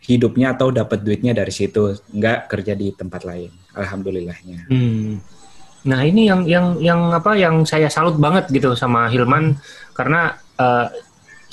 hidupnya 0.03 0.59
atau 0.59 0.75
dapat 0.75 0.99
duitnya 0.99 1.31
dari 1.31 1.55
situ 1.55 1.95
nggak 2.11 2.51
kerja 2.51 2.75
di 2.75 2.90
tempat 2.90 3.23
lain 3.23 3.53
alhamdulillahnya 3.79 4.66
hmm. 4.66 5.41
Nah 5.83 6.01
ini 6.07 6.31
yang 6.31 6.47
yang 6.47 6.66
yang 6.79 7.01
apa 7.11 7.35
yang 7.35 7.66
saya 7.66 7.90
salut 7.90 8.14
banget 8.14 8.47
gitu 8.55 8.79
sama 8.79 9.11
Hilman 9.11 9.59
karena 9.99 10.38
uh, 10.59 10.87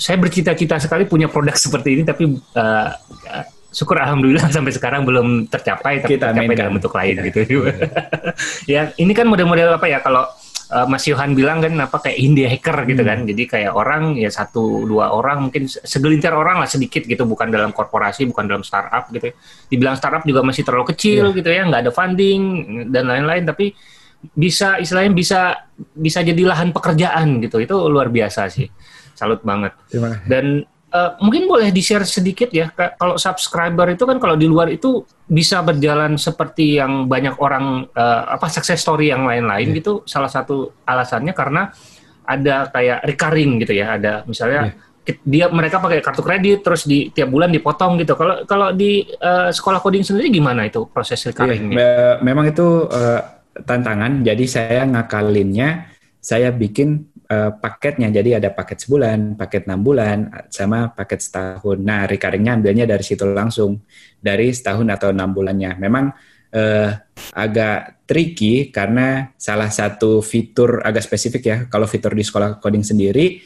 saya 0.00 0.16
bercita-cita 0.16 0.80
sekali 0.80 1.04
punya 1.04 1.26
produk 1.26 1.54
seperti 1.64 1.98
ini 1.98 2.02
tapi 2.06 2.30
uh, 2.56 2.88
syukur 3.70 3.98
alhamdulillah 3.98 4.50
sampai 4.56 4.72
sekarang 4.74 5.02
belum 5.02 5.50
tercapai 5.50 6.02
tapi 6.02 6.16
kita 6.16 6.30
tercapai 6.30 6.54
dalam 6.56 6.72
bentuk 6.78 6.94
lain 6.94 7.14
ya. 7.18 7.22
gitu 7.26 7.40
ya 8.78 8.82
ini 8.98 9.12
kan 9.14 9.26
model-model 9.26 9.78
apa 9.78 9.86
ya 9.90 9.98
kalau 9.98 10.26
uh, 10.70 10.86
Mas 10.86 11.04
Yohan 11.04 11.34
bilang 11.34 11.58
kan 11.58 11.74
apa 11.82 11.98
kayak 11.98 12.18
indie 12.18 12.46
hacker 12.46 12.86
gitu 12.86 13.02
kan. 13.02 13.26
Jadi 13.26 13.42
kayak 13.46 13.72
orang 13.74 14.14
ya 14.16 14.30
satu 14.30 14.86
dua 14.86 15.10
orang 15.12 15.50
mungkin 15.50 15.66
segelintir 15.66 16.30
orang 16.30 16.62
lah 16.62 16.68
sedikit 16.70 17.04
gitu 17.04 17.26
bukan 17.26 17.50
dalam 17.50 17.74
korporasi, 17.74 18.24
bukan 18.30 18.46
dalam 18.46 18.62
startup 18.62 19.10
gitu. 19.10 19.30
Ya. 19.30 19.34
Dibilang 19.68 19.98
startup 19.98 20.22
juga 20.22 20.40
masih 20.46 20.62
terlalu 20.62 20.94
kecil 20.94 21.30
yeah. 21.30 21.36
gitu 21.36 21.50
ya, 21.50 21.62
nggak 21.66 21.82
ada 21.86 21.92
funding 21.92 22.42
dan 22.94 23.10
lain-lain 23.10 23.44
tapi 23.44 23.74
bisa 24.36 24.76
istilahnya 24.80 25.12
bisa 25.16 25.40
bisa 25.96 26.20
jadi 26.20 26.42
lahan 26.44 26.72
pekerjaan 26.76 27.40
gitu. 27.44 27.60
Itu 27.60 27.88
luar 27.88 28.12
biasa 28.12 28.48
sih. 28.52 28.68
Salut 29.16 29.40
banget. 29.44 29.72
Dan 30.28 30.68
Uh, 30.90 31.14
mungkin 31.22 31.46
boleh 31.46 31.70
di-share 31.70 32.02
sedikit 32.02 32.50
ya, 32.50 32.66
kalau 32.74 33.14
subscriber 33.14 33.86
itu 33.94 34.02
kan 34.02 34.18
kalau 34.18 34.34
di 34.34 34.50
luar 34.50 34.66
itu 34.74 35.06
bisa 35.22 35.62
berjalan 35.62 36.18
seperti 36.18 36.82
yang 36.82 37.06
banyak 37.06 37.38
orang 37.38 37.86
uh, 37.94 38.26
apa 38.34 38.50
success 38.50 38.82
story 38.82 39.06
yang 39.14 39.22
lain-lain 39.22 39.70
yeah. 39.70 39.78
gitu. 39.78 40.02
Salah 40.02 40.26
satu 40.26 40.82
alasannya 40.82 41.30
karena 41.30 41.70
ada 42.26 42.74
kayak 42.74 43.06
recurring 43.06 43.62
gitu 43.62 43.78
ya, 43.78 43.94
ada 44.02 44.26
misalnya 44.26 44.74
yeah. 45.06 45.14
dia 45.22 45.46
mereka 45.54 45.78
pakai 45.78 46.02
kartu 46.02 46.26
kredit 46.26 46.66
terus 46.66 46.82
di 46.82 47.06
tiap 47.14 47.30
bulan 47.30 47.54
dipotong 47.54 47.94
gitu. 48.02 48.18
Kalau 48.18 48.42
kalau 48.42 48.74
di 48.74 49.06
uh, 49.22 49.54
sekolah 49.54 49.78
coding 49.78 50.02
sendiri 50.02 50.26
gimana 50.26 50.66
itu 50.66 50.90
proses 50.90 51.22
recurringnya? 51.22 51.78
Yeah, 51.78 52.12
memang 52.18 52.50
itu 52.50 52.90
uh, 52.90 53.22
tantangan. 53.54 54.22
Jadi 54.22 54.44
saya 54.46 54.82
ngakalinnya 54.86 55.90
saya 56.20 56.52
bikin 56.52 57.10
uh, 57.30 57.56
paketnya. 57.56 58.12
Jadi 58.12 58.36
ada 58.36 58.52
paket 58.52 58.84
sebulan, 58.84 59.40
paket 59.40 59.64
enam 59.70 59.80
bulan, 59.80 60.18
sama 60.52 60.92
paket 60.92 61.24
setahun. 61.24 61.78
Nah, 61.80 62.04
recurringnya 62.04 62.60
ambilnya 62.60 62.84
dari 62.84 63.02
situ 63.06 63.24
langsung, 63.24 63.80
dari 64.20 64.52
setahun 64.52 64.86
atau 64.90 65.08
enam 65.14 65.32
bulannya. 65.32 65.80
Memang 65.80 66.12
uh, 66.52 66.90
agak 67.32 68.04
tricky 68.04 68.68
karena 68.74 69.30
salah 69.38 69.70
satu 69.72 70.20
fitur 70.20 70.84
agak 70.84 71.06
spesifik 71.06 71.42
ya. 71.42 71.56
Kalau 71.70 71.88
fitur 71.88 72.12
di 72.12 72.26
sekolah 72.26 72.60
coding 72.60 72.84
sendiri, 72.84 73.40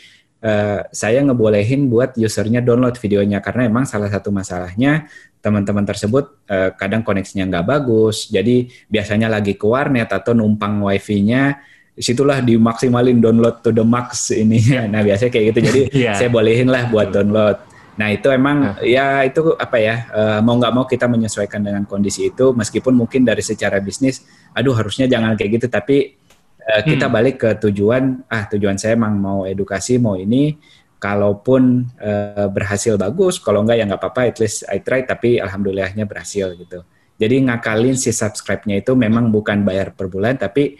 uh, 0.44 0.80
saya 0.92 1.24
ngebolehin 1.24 1.88
buat 1.88 2.14
usernya 2.20 2.61
download 2.61 3.00
videonya 3.00 3.40
karena 3.40 3.66
emang 3.66 3.88
salah 3.88 4.12
satu 4.12 4.28
masalahnya 4.28 5.09
teman-teman 5.40 5.85
tersebut 5.85 6.44
uh, 6.48 6.70
kadang 6.76 7.00
koneksinya 7.04 7.48
nggak 7.48 7.66
bagus. 7.66 8.28
Jadi 8.28 8.68
biasanya 8.88 9.33
lagi 9.33 9.57
ke 9.57 9.64
warnet 9.64 10.12
atau 10.12 10.37
numpang 10.37 10.85
wifi-nya 10.85 11.61
di 11.94 12.02
situlah 12.02 12.42
dimaksimalin 12.42 13.22
download 13.22 13.61
to 13.61 13.70
the 13.72 13.85
max 13.85 14.33
ini. 14.33 14.61
Nah 14.92 15.00
biasanya 15.04 15.30
kayak 15.33 15.44
gitu. 15.52 15.59
Jadi 15.64 15.80
yeah. 16.09 16.16
saya 16.16 16.28
bolehin 16.33 16.68
lah 16.68 16.88
buat 16.88 17.12
download. 17.12 17.61
Nah 17.94 18.11
itu 18.11 18.26
emang 18.33 18.74
nah. 18.74 18.74
ya 18.83 19.22
itu 19.22 19.54
apa 19.54 19.76
ya 19.78 20.11
uh, 20.11 20.40
mau 20.42 20.59
nggak 20.59 20.72
mau 20.74 20.85
kita 20.88 21.07
menyesuaikan 21.07 21.62
dengan 21.62 21.87
kondisi 21.87 22.26
itu 22.26 22.50
meskipun 22.50 22.90
mungkin 22.90 23.22
dari 23.22 23.38
secara 23.38 23.78
bisnis, 23.78 24.26
aduh 24.50 24.74
harusnya 24.74 25.07
jangan 25.07 25.38
kayak 25.38 25.62
gitu 25.62 25.66
tapi 25.70 26.18
uh, 26.64 26.83
kita 26.83 27.07
hmm. 27.09 27.14
balik 27.14 27.37
ke 27.40 27.50
tujuan 27.68 28.24
ah 28.29 28.44
tujuan 28.48 28.77
saya 28.81 28.96
emang 28.96 29.16
mau 29.20 29.44
edukasi 29.44 30.00
mau 30.00 30.16
ini 30.16 30.57
kalaupun 30.96 31.85
uh, 32.00 32.48
berhasil 32.48 32.96
bagus 32.96 33.37
kalau 33.37 33.61
enggak 33.61 33.77
ya 33.77 33.85
nggak 33.85 34.00
apa-apa 34.00 34.33
at 34.33 34.37
least 34.40 34.64
I 34.72 34.81
try 34.81 35.05
tapi 35.05 35.37
alhamdulillahnya 35.37 36.09
berhasil 36.09 36.57
gitu. 36.57 36.81
Jadi 37.14 37.46
ngakalin 37.46 37.94
si 37.94 38.11
subscribe-nya 38.11 38.83
itu 38.83 38.96
memang 38.98 39.31
bukan 39.31 39.62
bayar 39.62 39.94
per 39.94 40.11
bulan 40.11 40.35
tapi 40.35 40.74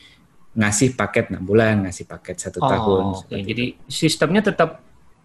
ngasih 0.55 0.94
paket 0.99 1.31
enam 1.31 1.44
bulan, 1.47 1.87
ngasih 1.87 2.07
paket 2.07 2.37
satu 2.40 2.59
oh, 2.62 2.70
tahun. 2.70 3.03
Okay. 3.27 3.42
Jadi 3.42 3.64
sistemnya 3.87 4.42
tetap 4.42 4.83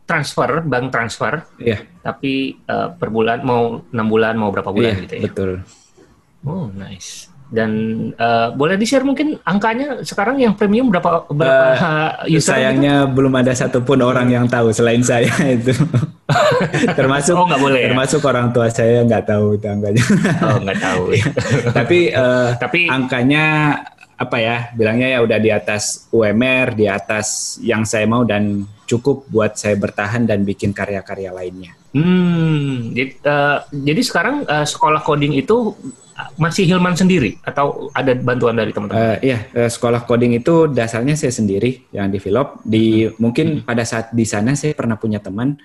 transfer, 0.10 0.66
bank 0.66 0.90
transfer, 0.90 1.46
yeah. 1.62 1.86
tapi 2.02 2.58
uh, 2.66 2.94
per 2.98 3.14
bulan 3.14 3.46
mau 3.46 3.86
enam 3.94 4.08
bulan, 4.10 4.34
mau 4.34 4.50
berapa 4.50 4.74
bulan 4.74 4.98
yeah, 4.98 5.04
gitu 5.06 5.14
ya? 5.16 5.24
Betul. 5.30 5.52
Oh 6.50 6.66
nice. 6.74 7.30
Dan 7.50 7.72
uh, 8.14 8.54
boleh 8.54 8.78
di 8.78 8.86
share 8.86 9.02
mungkin 9.02 9.42
angkanya 9.42 10.06
sekarang 10.06 10.38
yang 10.38 10.54
premium 10.54 10.94
berapa 10.94 11.26
berapa 11.34 11.68
uh, 11.76 12.30
user? 12.30 12.54
Sayangnya 12.54 13.10
gitu? 13.10 13.14
belum 13.18 13.34
ada 13.42 13.54
satupun 13.58 14.06
orang 14.06 14.30
yang 14.30 14.46
tahu 14.46 14.70
selain 14.70 15.02
saya 15.02 15.34
itu. 15.58 15.74
termasuk 17.00 17.34
oh, 17.34 17.50
boleh, 17.50 17.86
ya? 17.86 17.88
termasuk 17.90 18.22
ya? 18.22 18.28
orang 18.30 18.48
tua 18.54 18.70
saya 18.70 19.02
nggak 19.02 19.26
tahu 19.26 19.58
itu 19.58 19.66
angkanya. 19.66 20.04
oh 20.46 20.58
nggak 20.62 20.80
tahu. 20.80 21.04
tapi 21.78 22.00
uh, 22.14 22.54
tapi 22.62 22.80
angkanya 22.86 23.46
apa 24.20 24.36
ya 24.36 24.58
bilangnya 24.76 25.16
ya 25.16 25.20
udah 25.24 25.40
di 25.40 25.48
atas 25.48 26.12
UMR 26.12 26.76
di 26.76 26.92
atas 26.92 27.56
yang 27.64 27.88
saya 27.88 28.04
mau 28.04 28.28
dan 28.28 28.68
cukup 28.84 29.24
buat 29.32 29.56
saya 29.56 29.80
bertahan 29.80 30.28
dan 30.28 30.44
bikin 30.44 30.76
karya-karya 30.76 31.32
lainnya. 31.32 31.72
Hmm, 31.96 32.92
jadi, 32.92 33.16
uh, 33.24 33.58
jadi 33.72 34.02
sekarang 34.04 34.36
uh, 34.44 34.68
sekolah 34.68 35.02
coding 35.08 35.40
itu 35.40 35.74
masih 36.36 36.68
Hilman 36.68 37.00
sendiri 37.00 37.40
atau 37.48 37.88
ada 37.96 38.12
bantuan 38.12 38.60
dari 38.60 38.76
teman-teman? 38.76 39.00
Uh, 39.00 39.18
iya, 39.24 39.48
uh, 39.56 39.72
sekolah 39.72 40.04
coding 40.04 40.36
itu 40.36 40.68
dasarnya 40.68 41.16
saya 41.16 41.32
sendiri 41.32 41.88
yang 41.96 42.12
develop. 42.12 42.60
Di 42.68 43.08
hmm. 43.08 43.16
mungkin 43.24 43.48
hmm. 43.62 43.66
pada 43.66 43.88
saat 43.88 44.12
di 44.12 44.28
sana 44.28 44.52
saya 44.54 44.76
pernah 44.76 45.00
punya 45.00 45.24
teman 45.24 45.56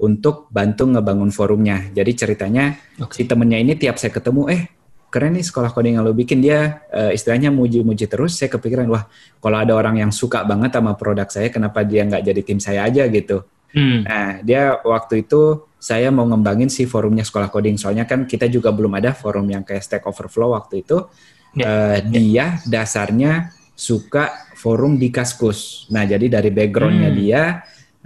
untuk 0.00 0.48
bantu 0.48 0.86
ngebangun 0.88 1.28
forumnya. 1.28 1.90
Jadi 1.92 2.14
ceritanya 2.14 2.78
okay. 3.02 3.20
si 3.20 3.28
temennya 3.28 3.58
ini 3.60 3.76
tiap 3.76 4.00
saya 4.00 4.14
ketemu, 4.14 4.48
eh 4.48 4.77
keren 5.08 5.36
nih 5.36 5.44
sekolah 5.44 5.72
coding 5.72 5.96
yang 6.00 6.04
lo 6.04 6.12
bikin. 6.12 6.40
Dia 6.44 6.84
uh, 6.92 7.10
istilahnya 7.12 7.48
muji-muji 7.52 8.08
terus. 8.08 8.36
Saya 8.36 8.52
kepikiran 8.52 8.88
wah 8.92 9.08
kalau 9.40 9.58
ada 9.60 9.72
orang 9.76 10.00
yang 10.00 10.12
suka 10.12 10.44
banget 10.44 10.76
sama 10.76 10.94
produk 10.94 11.28
saya 11.28 11.48
kenapa 11.48 11.84
dia 11.84 12.04
nggak 12.04 12.22
jadi 12.24 12.40
tim 12.44 12.58
saya 12.60 12.84
aja? 12.86 13.04
Gitu. 13.08 13.44
Hmm. 13.68 14.00
nah 14.00 14.40
dia 14.40 14.80
waktu 14.80 15.28
itu 15.28 15.68
saya 15.76 16.08
mau 16.08 16.24
ngembangin 16.24 16.72
si 16.72 16.88
forumnya 16.88 17.20
sekolah 17.20 17.52
coding. 17.52 17.76
Soalnya 17.76 18.08
kan 18.08 18.24
kita 18.24 18.48
juga 18.48 18.72
belum 18.72 18.96
ada 18.96 19.12
forum 19.12 19.44
yang 19.44 19.60
kayak 19.60 19.84
Stack 19.84 20.04
Overflow 20.08 20.56
waktu 20.56 20.88
itu. 20.88 21.04
Yeah. 21.52 21.64
Ya, 21.64 21.68
uh, 21.68 21.98
dia 22.08 22.46
dasarnya 22.64 23.32
suka 23.78 24.50
forum 24.56 24.98
di 24.98 25.12
Kaskus. 25.12 25.86
Nah 25.92 26.02
jadi 26.08 26.26
dari 26.26 26.50
backgroundnya 26.50 27.12
hmm. 27.12 27.18
dia 27.20 27.42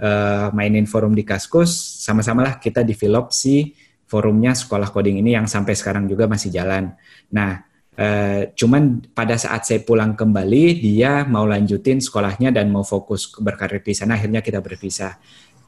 uh, 0.03 0.47
mainin 0.53 0.85
forum 0.85 1.17
di 1.17 1.25
Kaskus 1.25 1.73
sama-sama 2.03 2.45
lah 2.45 2.55
kita 2.61 2.85
develop 2.85 3.33
si 3.33 3.73
forumnya 4.13 4.53
sekolah 4.53 4.93
coding 4.93 5.25
ini 5.25 5.33
yang 5.33 5.49
sampai 5.49 5.73
sekarang 5.73 6.05
juga 6.05 6.29
masih 6.29 6.53
jalan. 6.53 6.93
Nah, 7.33 7.65
eh, 7.97 8.53
cuman 8.53 9.09
pada 9.09 9.41
saat 9.41 9.65
saya 9.65 9.81
pulang 9.81 10.13
kembali, 10.13 10.77
dia 10.77 11.25
mau 11.25 11.49
lanjutin 11.49 11.97
sekolahnya 11.97 12.53
dan 12.53 12.69
mau 12.69 12.85
fokus 12.85 13.33
berkarir 13.41 13.81
di 13.81 13.97
sana, 13.97 14.21
akhirnya 14.21 14.45
kita 14.45 14.61
berpisah. 14.61 15.17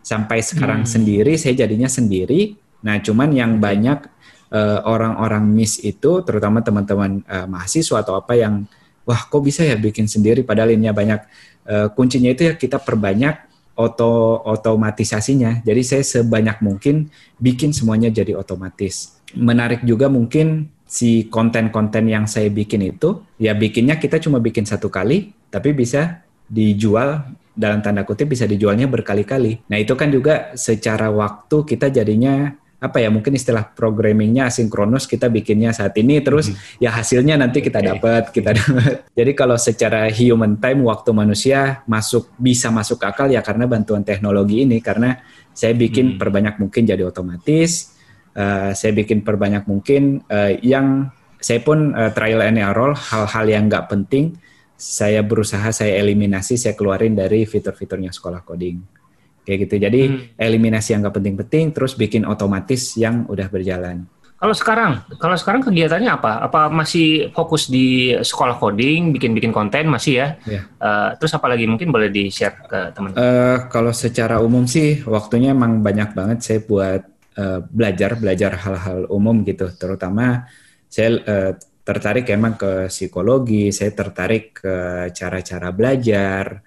Sampai 0.05 0.45
sekarang 0.45 0.85
hmm. 0.85 0.91
sendiri, 0.93 1.33
saya 1.41 1.65
jadinya 1.65 1.89
sendiri. 1.89 2.53
Nah, 2.85 3.01
cuman 3.01 3.33
yang 3.33 3.57
banyak 3.57 4.05
eh, 4.53 4.79
orang-orang 4.85 5.49
miss 5.49 5.81
itu, 5.81 6.21
terutama 6.21 6.61
teman-teman 6.61 7.25
eh, 7.25 7.49
mahasiswa 7.49 8.05
atau 8.05 8.21
apa 8.21 8.37
yang, 8.37 8.69
wah 9.09 9.25
kok 9.25 9.41
bisa 9.41 9.65
ya 9.65 9.73
bikin 9.73 10.05
sendiri, 10.05 10.45
padahal 10.45 10.77
ini 10.77 10.93
banyak. 10.93 11.21
Eh, 11.65 11.89
kuncinya 11.97 12.29
itu 12.29 12.45
ya 12.45 12.53
kita 12.53 12.77
perbanyak 12.77 13.54
oto 13.75 14.41
otomatisasinya. 14.47 15.61
Jadi 15.67 15.81
saya 15.83 16.03
sebanyak 16.03 16.63
mungkin 16.63 17.11
bikin 17.37 17.75
semuanya 17.75 18.09
jadi 18.09 18.35
otomatis. 18.35 19.19
Menarik 19.35 19.83
juga 19.83 20.07
mungkin 20.07 20.71
si 20.87 21.27
konten-konten 21.27 22.07
yang 22.07 22.25
saya 22.29 22.47
bikin 22.47 22.81
itu 22.85 23.25
ya 23.41 23.51
bikinnya 23.57 23.99
kita 23.99 24.21
cuma 24.21 24.37
bikin 24.37 24.63
satu 24.63 24.87
kali 24.87 25.33
tapi 25.49 25.73
bisa 25.73 26.23
dijual 26.45 27.25
dalam 27.55 27.79
tanda 27.81 28.03
kutip 28.03 28.31
bisa 28.31 28.43
dijualnya 28.45 28.85
berkali-kali. 28.85 29.63
Nah 29.71 29.77
itu 29.79 29.95
kan 29.95 30.11
juga 30.11 30.53
secara 30.59 31.07
waktu 31.07 31.63
kita 31.63 31.87
jadinya 31.89 32.51
apa 32.75 32.99
ya 32.99 33.07
mungkin 33.07 33.31
istilah 33.33 33.71
programmingnya 33.71 34.51
asinkronus 34.51 35.07
kita 35.07 35.31
bikinnya 35.31 35.71
saat 35.71 35.95
ini 35.95 36.19
terus 36.19 36.51
hmm. 36.51 36.83
ya 36.83 36.91
hasilnya 36.91 37.39
nanti 37.39 37.63
kita 37.63 37.79
dapat 37.79 38.29
kita 38.35 38.51
dapat 38.51 39.07
jadi 39.17 39.31
kalau 39.31 39.55
secara 39.55 40.11
human 40.11 40.59
time 40.59 40.83
waktu 40.83 41.15
manusia 41.15 41.81
masuk 41.87 42.35
bisa 42.35 42.67
masuk 42.69 42.99
akal 43.07 43.31
ya 43.31 43.39
karena 43.39 43.63
bantuan 43.65 44.03
teknologi 44.03 44.67
ini 44.67 44.83
karena 44.83 45.23
saya 45.55 45.71
bikin 45.71 46.15
hmm. 46.15 46.19
perbanyak 46.19 46.55
mungkin 46.59 46.83
jadi 46.83 47.03
otomatis 47.07 47.95
uh, 48.35 48.75
saya 48.75 48.91
bikin 48.91 49.23
perbanyak 49.23 49.63
mungkin 49.65 50.21
uh, 50.27 50.51
yang 50.59 51.09
saya 51.39 51.63
pun 51.63 51.95
uh, 51.95 52.11
trial 52.11 52.43
and 52.43 52.59
error 52.59 52.91
hal-hal 52.91 53.45
yang 53.47 53.71
nggak 53.71 53.87
penting 53.87 54.35
saya 54.75 55.23
berusaha 55.23 55.71
saya 55.71 55.95
eliminasi 56.03 56.59
saya 56.59 56.75
keluarin 56.75 57.15
dari 57.15 57.47
fitur-fiturnya 57.47 58.11
sekolah 58.11 58.43
coding 58.43 59.04
kayak 59.45 59.69
gitu. 59.69 59.75
Jadi 59.77 60.01
hmm. 60.09 60.41
eliminasi 60.41 60.97
yang 60.97 61.05
nggak 61.05 61.15
penting-penting, 61.21 61.65
terus 61.71 61.93
bikin 61.93 62.25
otomatis 62.25 62.97
yang 62.97 63.29
udah 63.29 63.47
berjalan. 63.47 64.09
Kalau 64.35 64.51
sekarang, 64.51 64.91
kalau 65.15 65.37
sekarang 65.39 65.63
kegiatannya 65.63 66.11
apa? 66.11 66.43
Apa 66.43 66.67
masih 66.67 67.31
fokus 67.31 67.71
di 67.71 68.11
sekolah 68.19 68.59
coding, 68.59 69.15
bikin-bikin 69.15 69.55
konten 69.55 69.87
masih 69.87 70.13
ya? 70.19 70.27
Yeah. 70.43 70.43
Iya. 70.43 70.61
Uh, 70.83 71.09
terus 71.17 71.31
apa 71.39 71.47
lagi 71.47 71.65
mungkin 71.65 71.87
boleh 71.87 72.11
di 72.11 72.27
share 72.27 72.67
ke 72.67 72.91
teman-teman? 72.91 73.23
Uh, 73.23 73.57
kalau 73.71 73.95
secara 73.95 74.43
umum 74.43 74.67
sih 74.67 74.99
waktunya 75.07 75.55
emang 75.55 75.79
banyak 75.79 76.11
banget 76.11 76.39
saya 76.43 76.59
buat 76.67 77.01
uh, 77.39 77.63
belajar, 77.63 78.19
belajar 78.19 78.59
hal-hal 78.59 79.07
umum 79.07 79.39
gitu. 79.47 79.71
Terutama 79.71 80.43
saya 80.91 81.15
uh, 81.15 81.51
tertarik 81.87 82.27
emang 82.27 82.59
ke 82.59 82.91
psikologi, 82.91 83.71
saya 83.71 83.95
tertarik 83.95 84.59
ke 84.59 84.75
cara-cara 85.15 85.71
belajar 85.71 86.59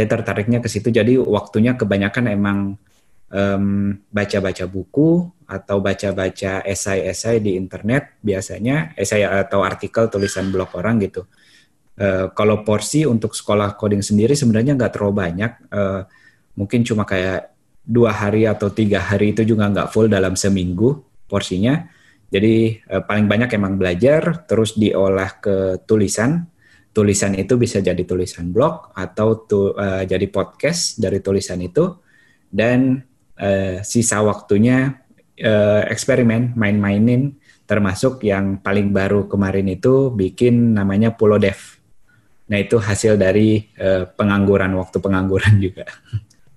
saya 0.00 0.08
tertariknya 0.08 0.64
ke 0.64 0.72
situ 0.72 0.88
jadi 0.88 1.20
waktunya 1.20 1.76
kebanyakan 1.76 2.32
emang 2.32 2.58
um, 3.28 3.64
baca-baca 4.08 4.64
buku 4.64 5.28
atau 5.44 5.76
baca-baca 5.84 6.64
esai-esai 6.64 7.44
di 7.44 7.60
internet 7.60 8.16
biasanya 8.24 8.96
esai 8.96 9.28
atau 9.28 9.60
artikel 9.60 10.08
tulisan 10.08 10.48
blog 10.48 10.72
orang 10.72 11.04
gitu 11.04 11.28
uh, 12.00 12.26
kalau 12.32 12.64
porsi 12.64 13.04
untuk 13.04 13.36
sekolah 13.36 13.76
coding 13.76 14.00
sendiri 14.00 14.32
sebenarnya 14.32 14.74
nggak 14.74 14.92
terlalu 14.96 15.14
banyak. 15.20 15.52
Uh, 15.68 16.02
mungkin 16.56 16.82
cuma 16.82 17.04
kayak 17.04 17.52
dua 17.84 18.12
hari 18.12 18.48
atau 18.48 18.72
tiga 18.72 19.00
hari 19.00 19.36
itu 19.36 19.44
juga 19.44 19.68
nggak 19.68 19.92
full 19.92 20.08
dalam 20.08 20.34
seminggu 20.34 21.04
porsinya. 21.28 21.86
Jadi 22.30 22.80
uh, 22.88 23.02
paling 23.04 23.26
banyak 23.28 23.50
emang 23.54 23.76
belajar, 23.76 24.46
terus 24.48 24.74
diolah 24.74 25.38
ke 25.38 25.84
tulisan. 25.84 26.48
Tulisan 26.90 27.38
itu 27.38 27.54
bisa 27.54 27.78
jadi 27.78 28.02
tulisan 28.02 28.50
blog 28.50 28.90
atau 28.98 29.46
tu, 29.46 29.70
uh, 29.78 30.02
jadi 30.02 30.26
podcast 30.26 30.98
dari 30.98 31.22
tulisan 31.22 31.62
itu. 31.62 31.94
Dan 32.50 32.98
uh, 33.38 33.78
sisa 33.86 34.18
waktunya 34.26 35.00
uh, 35.40 35.82
eksperimen, 35.86 36.58
main-mainin 36.58 37.38
termasuk 37.70 38.26
yang 38.26 38.58
paling 38.58 38.90
baru 38.90 39.30
kemarin 39.30 39.70
itu 39.70 40.10
bikin 40.10 40.74
namanya 40.74 41.14
Pulau 41.14 41.38
Dev. 41.38 41.78
Nah 42.50 42.58
itu 42.58 42.82
hasil 42.82 43.14
dari 43.14 43.62
uh, 43.78 44.10
pengangguran 44.10 44.74
waktu 44.74 44.98
pengangguran 44.98 45.54
juga. 45.70 45.86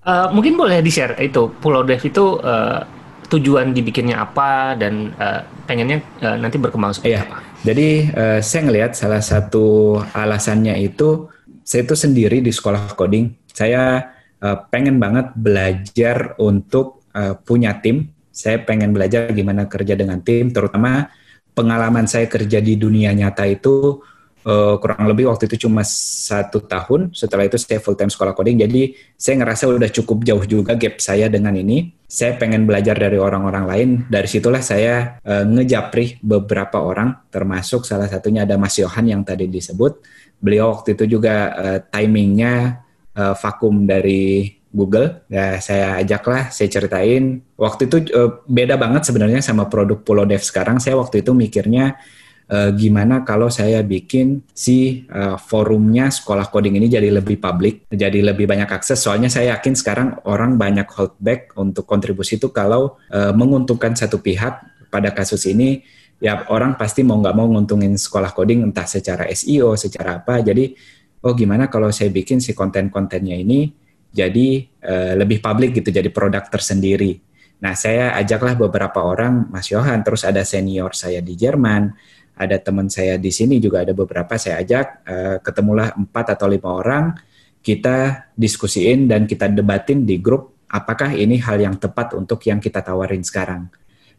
Uh, 0.04 0.34
mungkin 0.34 0.58
boleh 0.58 0.82
di 0.82 0.90
share 0.90 1.14
itu 1.22 1.54
Pulau 1.62 1.86
Dev 1.86 2.02
itu 2.02 2.42
uh, 2.42 2.82
tujuan 3.30 3.72
dibikinnya 3.78 4.26
apa 4.26 4.74
dan 4.74 5.14
uh, 5.22 5.46
pengennya 5.70 6.02
uh, 6.26 6.38
nanti 6.42 6.58
berkembang 6.58 6.98
seperti 6.98 7.14
iya. 7.14 7.30
apa? 7.30 7.53
Jadi 7.64 8.12
uh, 8.12 8.44
saya 8.44 8.62
ngelihat 8.68 8.92
salah 8.92 9.24
satu 9.24 9.96
alasannya 10.12 10.76
itu 10.84 11.32
saya 11.64 11.88
itu 11.88 11.96
sendiri 11.96 12.44
di 12.44 12.52
sekolah 12.52 12.92
coding. 13.00 13.32
Saya 13.48 14.12
uh, 14.44 14.68
pengen 14.68 15.00
banget 15.00 15.32
belajar 15.32 16.36
untuk 16.44 17.08
uh, 17.16 17.40
punya 17.40 17.80
tim. 17.80 18.12
Saya 18.36 18.60
pengen 18.68 18.92
belajar 18.92 19.32
gimana 19.32 19.72
kerja 19.72 19.96
dengan 19.96 20.20
tim, 20.20 20.52
terutama 20.52 21.08
pengalaman 21.56 22.04
saya 22.10 22.28
kerja 22.28 22.60
di 22.60 22.76
dunia 22.76 23.14
nyata 23.16 23.48
itu 23.48 24.02
uh, 24.46 24.76
kurang 24.80 25.08
lebih 25.08 25.28
waktu 25.32 25.48
itu 25.52 25.68
cuma 25.68 25.84
satu 25.88 26.64
tahun. 26.64 27.12
Setelah 27.16 27.48
itu 27.48 27.60
saya 27.60 27.80
full 27.80 27.98
time 27.98 28.12
sekolah 28.12 28.36
coding, 28.36 28.64
jadi 28.64 28.96
saya 29.16 29.44
ngerasa 29.44 29.68
udah 29.72 29.92
cukup 29.92 30.24
jauh 30.28 30.44
juga 30.46 30.76
gap 30.76 31.00
saya 31.00 31.28
dengan 31.28 31.56
ini. 31.56 31.92
Saya 32.06 32.38
pengen 32.38 32.70
belajar 32.70 32.94
dari 32.94 33.18
orang-orang 33.18 33.66
lain. 33.66 33.90
Dari 34.06 34.30
situlah 34.30 34.62
saya 34.62 35.18
uh, 35.26 35.44
ngejapri 35.50 36.22
beberapa 36.22 36.78
orang, 36.84 37.26
termasuk 37.34 37.90
salah 37.90 38.06
satunya 38.06 38.46
ada 38.46 38.54
Mas 38.60 38.78
Yohan 38.78 39.10
yang 39.10 39.22
tadi 39.26 39.50
disebut. 39.50 40.04
Beliau 40.38 40.76
waktu 40.76 40.94
itu 40.94 41.18
juga 41.18 41.56
uh, 41.56 41.80
timingnya 41.90 42.86
uh, 43.18 43.34
vakum 43.34 43.90
dari 43.90 44.54
Google. 44.74 45.22
Ya, 45.30 45.62
saya 45.62 46.02
ajaklah, 46.02 46.50
saya 46.50 46.68
ceritain. 46.68 47.46
Waktu 47.58 47.86
itu 47.86 47.98
uh, 48.18 48.42
beda 48.50 48.76
banget 48.76 49.06
sebenarnya 49.06 49.40
sama 49.46 49.70
produk 49.70 50.02
Pulau 50.02 50.26
Dev 50.26 50.42
sekarang. 50.42 50.82
Saya 50.82 50.98
waktu 50.98 51.22
itu 51.22 51.32
mikirnya 51.38 51.98
uh, 52.54 52.70
gimana 52.78 53.26
kalau 53.26 53.50
saya 53.50 53.82
bikin 53.82 54.46
si 54.54 55.10
uh, 55.10 55.42
forumnya 55.42 56.14
sekolah 56.14 56.54
coding 56.54 56.78
ini 56.78 56.86
jadi 56.86 57.10
lebih 57.10 57.42
publik, 57.42 57.90
jadi 57.90 58.22
lebih 58.22 58.46
banyak 58.46 58.70
akses. 58.70 59.02
Soalnya 59.02 59.34
saya 59.34 59.58
yakin 59.58 59.74
sekarang 59.74 60.22
orang 60.30 60.62
banyak 60.62 60.86
hold 60.94 61.18
back 61.18 61.58
untuk 61.58 61.90
kontribusi 61.90 62.38
itu 62.38 62.54
kalau 62.54 63.02
uh, 63.10 63.34
menguntungkan 63.34 63.98
satu 63.98 64.22
pihak 64.22 64.86
pada 64.94 65.10
kasus 65.10 65.50
ini 65.50 65.82
ya 66.22 66.46
orang 66.54 66.78
pasti 66.78 67.02
mau 67.02 67.18
nggak 67.18 67.36
mau 67.36 67.50
nguntungin 67.50 67.98
sekolah 67.98 68.32
coding 68.38 68.62
entah 68.62 68.86
secara 68.86 69.26
SEO, 69.34 69.74
secara 69.74 70.22
apa. 70.22 70.46
Jadi 70.46 70.78
oh 71.26 71.34
gimana 71.34 71.68
kalau 71.74 71.90
saya 71.90 72.14
bikin 72.14 72.38
si 72.38 72.54
konten-kontennya 72.54 73.34
ini 73.34 73.74
jadi 74.14 74.62
uh, 74.86 75.14
lebih 75.18 75.42
publik 75.42 75.74
gitu, 75.74 75.90
jadi 75.90 76.14
produk 76.14 76.46
tersendiri. 76.46 77.34
Nah, 77.64 77.80
saya 77.80 78.12
ajaklah 78.20 78.60
beberapa 78.60 79.00
orang, 79.00 79.48
Mas 79.48 79.72
Yohan, 79.72 80.04
terus 80.04 80.28
ada 80.28 80.44
senior 80.44 80.92
saya 80.92 81.24
di 81.24 81.32
Jerman, 81.40 81.96
ada 82.34 82.58
teman 82.58 82.90
saya 82.90 83.22
di 83.22 83.30
sini 83.30 83.62
juga 83.62 83.86
ada 83.86 83.94
beberapa 83.94 84.36
saya 84.38 84.62
ajak, 84.62 84.86
uh, 85.06 85.38
ketemulah 85.46 85.94
empat 85.94 86.34
atau 86.34 86.50
lima 86.50 86.70
orang, 86.74 87.14
kita 87.64 88.30
diskusiin 88.36 89.08
dan 89.08 89.24
kita 89.30 89.48
debatin 89.48 90.04
di 90.04 90.20
grup 90.20 90.68
apakah 90.68 91.14
ini 91.14 91.38
hal 91.40 91.62
yang 91.62 91.78
tepat 91.78 92.18
untuk 92.18 92.42
yang 92.50 92.58
kita 92.58 92.82
tawarin 92.82 93.22
sekarang. 93.22 93.70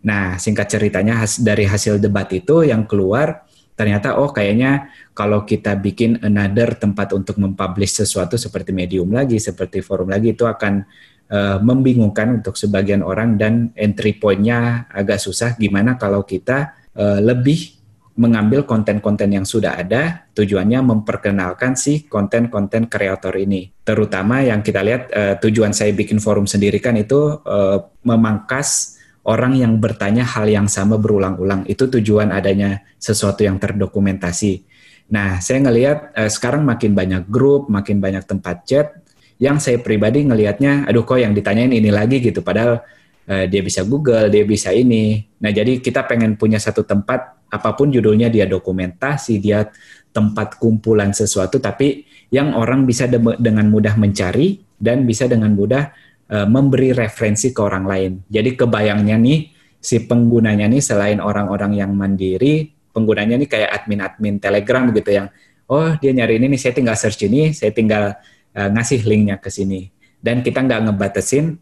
Nah, 0.07 0.39
singkat 0.39 0.71
ceritanya 0.71 1.27
dari 1.43 1.67
hasil 1.67 1.99
debat 1.99 2.31
itu 2.31 2.63
yang 2.63 2.87
keluar 2.87 3.45
ternyata 3.75 4.23
oh 4.23 4.31
kayaknya 4.31 4.87
kalau 5.19 5.43
kita 5.43 5.75
bikin 5.75 6.23
another 6.23 6.79
tempat 6.79 7.11
untuk 7.11 7.43
mempublish 7.43 7.99
sesuatu 7.99 8.39
seperti 8.39 8.71
medium 8.71 9.11
lagi, 9.11 9.43
seperti 9.43 9.83
forum 9.83 10.15
lagi 10.15 10.31
itu 10.31 10.47
akan 10.47 10.87
uh, 11.31 11.59
membingungkan 11.59 12.39
untuk 12.39 12.55
sebagian 12.55 13.03
orang 13.03 13.35
dan 13.35 13.75
entry 13.75 14.15
point-nya 14.15 14.87
agak 14.95 15.19
susah. 15.19 15.59
Gimana 15.59 15.99
kalau 15.99 16.23
kita 16.23 16.71
uh, 16.95 17.19
lebih 17.19 17.84
mengambil 18.15 18.63
konten-konten 18.63 19.27
yang 19.35 19.43
sudah 19.43 19.75
ada, 19.75 20.31
tujuannya 20.39 20.87
memperkenalkan 20.87 21.75
si 21.75 22.07
konten-konten 22.07 22.87
kreator 22.87 23.35
ini. 23.35 23.75
Terutama 23.83 24.39
yang 24.47 24.63
kita 24.63 24.81
lihat 24.87 25.03
uh, 25.11 25.35
tujuan 25.43 25.75
saya 25.75 25.91
bikin 25.91 26.23
forum 26.23 26.47
sendiri 26.47 26.79
kan 26.79 26.95
itu 26.95 27.43
uh, 27.43 27.79
memangkas 28.07 28.99
orang 29.27 29.59
yang 29.59 29.83
bertanya 29.83 30.23
hal 30.23 30.47
yang 30.47 30.71
sama 30.71 30.95
berulang-ulang. 30.95 31.67
Itu 31.67 31.91
tujuan 31.91 32.31
adanya 32.31 32.87
sesuatu 33.03 33.43
yang 33.43 33.59
terdokumentasi. 33.59 34.63
Nah, 35.11 35.43
saya 35.43 35.59
ngelihat 35.67 36.15
uh, 36.15 36.31
sekarang 36.31 36.63
makin 36.63 36.95
banyak 36.95 37.27
grup, 37.27 37.67
makin 37.67 37.99
banyak 37.99 38.23
tempat 38.31 38.63
chat 38.63 38.95
yang 39.43 39.59
saya 39.59 39.83
pribadi 39.83 40.23
ngelihatnya, 40.23 40.87
aduh 40.87 41.03
kok 41.03 41.19
yang 41.19 41.35
ditanyain 41.35 41.75
ini 41.75 41.91
lagi 41.91 42.23
gitu. 42.23 42.47
Padahal 42.47 42.87
uh, 43.29 43.45
dia 43.49 43.63
bisa 43.65 43.85
Google, 43.85 44.29
dia 44.29 44.45
bisa 44.45 44.73
ini. 44.73 45.25
Nah, 45.41 45.51
jadi 45.53 45.81
kita 45.81 46.05
pengen 46.09 46.37
punya 46.37 46.61
satu 46.61 46.85
tempat 46.85 47.45
apa 47.49 47.71
pun 47.79 47.93
judulnya 47.93 48.33
dia 48.33 48.49
dokumentasi, 48.51 49.39
dia 49.39 49.71
tempat 50.15 50.63
kumpulan 50.63 51.11
sesuatu 51.11 51.59
tapi 51.59 52.07
yang 52.31 52.55
orang 52.55 52.87
bisa 52.87 53.11
de 53.11 53.19
dengan 53.43 53.67
mudah 53.67 53.99
mencari 53.99 54.63
dan 54.79 55.03
bisa 55.07 55.27
dengan 55.27 55.55
mudah 55.55 55.91
uh, 56.31 56.47
memberi 56.47 56.95
referensi 56.95 57.51
ke 57.51 57.61
orang 57.63 57.85
lain. 57.87 58.13
Jadi 58.31 58.55
kebayangnya 58.55 59.19
nih 59.19 59.39
si 59.79 60.07
penggunanya 60.07 60.71
nih 60.71 60.83
selain 60.83 61.19
orang-orang 61.19 61.79
yang 61.79 61.91
mandiri, 61.95 62.71
penggunanya 62.95 63.39
nih 63.39 63.49
kayak 63.51 63.71
admin-admin 63.83 64.39
Telegram 64.39 64.87
gitu 64.95 65.11
yang 65.11 65.27
oh 65.67 65.99
dia 65.99 66.15
nyari 66.15 66.39
ini 66.39 66.55
nih 66.55 66.61
saya 66.63 66.73
tinggal 66.79 66.97
search 66.99 67.27
ini, 67.27 67.51
saya 67.51 67.75
tinggal 67.75 68.15
uh, 68.55 68.69
ngasih 68.71 69.03
linknya 69.03 69.43
ke 69.43 69.51
sini. 69.51 69.91
Dan 70.25 70.41
kita 70.41 70.65
nggak 70.65 70.89
ngebatasin 70.89 71.59